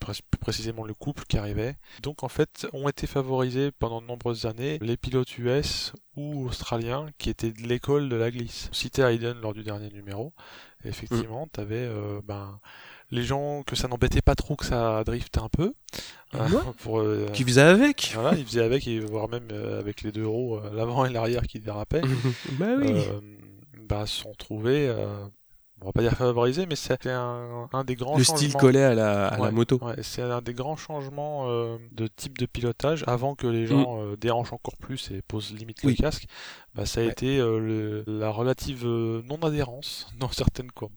Plus 0.00 0.38
précisément 0.40 0.84
le 0.84 0.94
couple 0.94 1.24
qui 1.28 1.38
arrivait. 1.38 1.76
Donc 2.02 2.22
en 2.24 2.28
fait, 2.28 2.66
ont 2.72 2.88
été 2.88 3.06
favorisés 3.06 3.70
pendant 3.70 4.00
de 4.00 4.06
nombreuses 4.06 4.46
années 4.46 4.78
les 4.80 4.96
pilotes 4.96 5.38
US 5.38 5.92
ou 6.16 6.46
australiens 6.48 7.06
qui 7.18 7.30
étaient 7.30 7.52
de 7.52 7.62
l'école 7.66 8.08
de 8.08 8.16
la 8.16 8.30
glisse. 8.30 8.68
Cité 8.72 9.02
Hayden 9.02 9.38
lors 9.40 9.52
du 9.54 9.62
dernier 9.62 9.90
numéro. 9.90 10.32
Effectivement, 10.84 11.46
t'avais 11.52 11.76
euh, 11.76 12.20
ben 12.24 12.58
les 13.10 13.22
gens 13.24 13.62
que 13.64 13.76
ça 13.76 13.88
n'embêtait 13.88 14.22
pas 14.22 14.34
trop 14.34 14.56
que 14.56 14.64
ça 14.64 15.02
drifte 15.04 15.36
un 15.38 15.48
peu. 15.48 15.74
hein, 16.32 16.48
Ouais. 16.50 16.60
pour, 16.82 17.00
euh, 17.00 17.26
Qui 17.32 17.44
faisait 17.44 17.60
avec 17.60 18.12
voilà, 18.14 18.36
ils 18.36 18.46
faisaient 18.46 18.62
avec, 18.62 18.86
et 18.86 19.00
voire 19.00 19.28
même 19.28 19.48
euh, 19.52 19.78
avec 19.80 20.02
les 20.02 20.12
deux 20.12 20.26
roues, 20.26 20.56
euh, 20.56 20.70
l'avant 20.72 21.04
et 21.04 21.10
l'arrière 21.12 21.42
qui 21.42 21.58
dérapaient. 21.60 22.02
Bah 22.58 22.74
oui. 22.78 22.92
Euh, 22.92 23.20
bah, 23.88 24.06
se 24.06 24.22
sont 24.22 24.32
trouvés, 24.38 24.86
euh, 24.88 25.26
on 25.82 25.86
va 25.86 25.92
pas 25.92 26.02
dire 26.02 26.12
favorisés, 26.12 26.66
mais 26.66 26.76
c'était 26.76 27.10
un, 27.10 27.68
un 27.72 27.84
des 27.84 27.94
grands 27.96 28.16
Le 28.18 28.22
changements. 28.24 28.36
style 28.38 28.54
collait 28.54 28.82
à 28.84 28.94
la, 28.94 29.28
à 29.28 29.36
la 29.36 29.42
Ouais, 29.44 29.50
moto. 29.50 29.78
ouais, 29.82 30.02
c'est 30.02 30.22
un 30.22 30.42
des 30.42 30.54
grands 30.54 30.76
changements 30.76 31.46
euh, 31.48 31.78
de 31.92 32.06
type 32.06 32.38
de 32.38 32.46
pilotage 32.46 33.04
avant 33.06 33.34
que 33.34 33.46
Mm. 33.46 33.52
les 33.52 33.66
gens 33.66 34.02
euh, 34.02 34.16
déhanchent 34.16 34.52
encore 34.52 34.76
plus 34.76 35.10
et 35.10 35.22
posent 35.22 35.52
limite 35.54 35.78
Oui. 35.84 35.96
le 35.98 36.02
casque. 36.02 36.26
Bah, 36.74 36.86
ça 36.86 37.00
a 37.00 37.04
Ouais. 37.04 37.10
été 37.10 37.38
euh, 37.38 37.58
le- 37.58 38.04
la 38.06 38.30
relative 38.30 38.84
non-adhérence 38.86 40.08
dans 40.18 40.30
certaines 40.30 40.70
courbes 40.70 40.92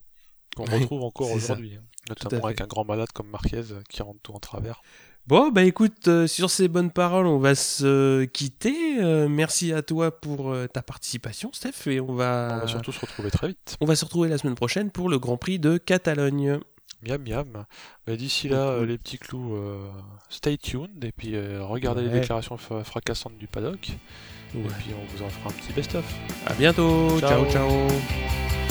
qu'on 0.56 0.64
retrouve 0.64 1.02
encore 1.02 1.26
c'est 1.28 1.34
aujourd'hui, 1.34 1.76
hein. 1.76 1.82
notamment 2.08 2.44
avec 2.46 2.60
un 2.60 2.66
grand 2.66 2.84
malade 2.84 3.08
comme 3.12 3.28
Marquez 3.28 3.62
qui 3.88 4.02
rentre 4.02 4.20
tout 4.22 4.32
en 4.32 4.38
travers. 4.38 4.82
Bon, 5.26 5.50
bah 5.50 5.62
écoute, 5.62 6.06
euh, 6.08 6.26
sur 6.26 6.50
ces 6.50 6.68
bonnes 6.68 6.90
paroles, 6.90 7.26
on 7.26 7.38
va 7.38 7.54
se 7.54 8.24
quitter. 8.24 8.98
Euh, 9.02 9.26
merci 9.26 9.72
à 9.72 9.80
toi 9.80 10.10
pour 10.10 10.52
euh, 10.52 10.66
ta 10.66 10.82
participation, 10.82 11.50
Steph, 11.54 11.86
et 11.90 11.98
on 11.98 12.12
va, 12.12 12.56
On 12.56 12.60
va 12.60 12.66
surtout 12.66 12.92
se 12.92 13.00
retrouver 13.00 13.30
très 13.30 13.48
vite. 13.48 13.76
on 13.80 13.86
va 13.86 13.96
se 13.96 14.04
retrouver 14.04 14.28
la 14.28 14.36
semaine 14.36 14.54
prochaine 14.54 14.90
pour 14.90 15.08
le 15.08 15.18
Grand 15.18 15.38
Prix 15.38 15.58
de 15.58 15.78
Catalogne. 15.78 16.58
Miam 17.02 17.22
miam. 17.26 17.64
Bah, 18.06 18.16
D'ici 18.16 18.48
là, 18.50 18.84
les 18.84 18.98
petits 18.98 19.18
clous, 19.18 19.56
stay 20.28 20.58
tuned 20.58 21.02
et 21.04 21.12
puis 21.12 21.34
regardez 21.58 22.02
les 22.02 22.08
déclarations 22.20 22.56
fra- 22.58 22.84
fracassantes 22.84 23.38
du 23.38 23.46
paddock. 23.46 23.92
Ouais. 24.54 24.60
Et 24.62 24.68
puis 24.78 24.90
on 24.94 25.16
vous 25.16 25.22
en 25.24 25.28
fera 25.30 25.48
un 25.48 25.52
petit 25.52 25.72
best-of. 25.72 26.04
À 26.46 26.52
bientôt. 26.54 27.18
Ciao. 27.20 27.44
ciao. 27.50 27.50
ciao. 27.50 28.63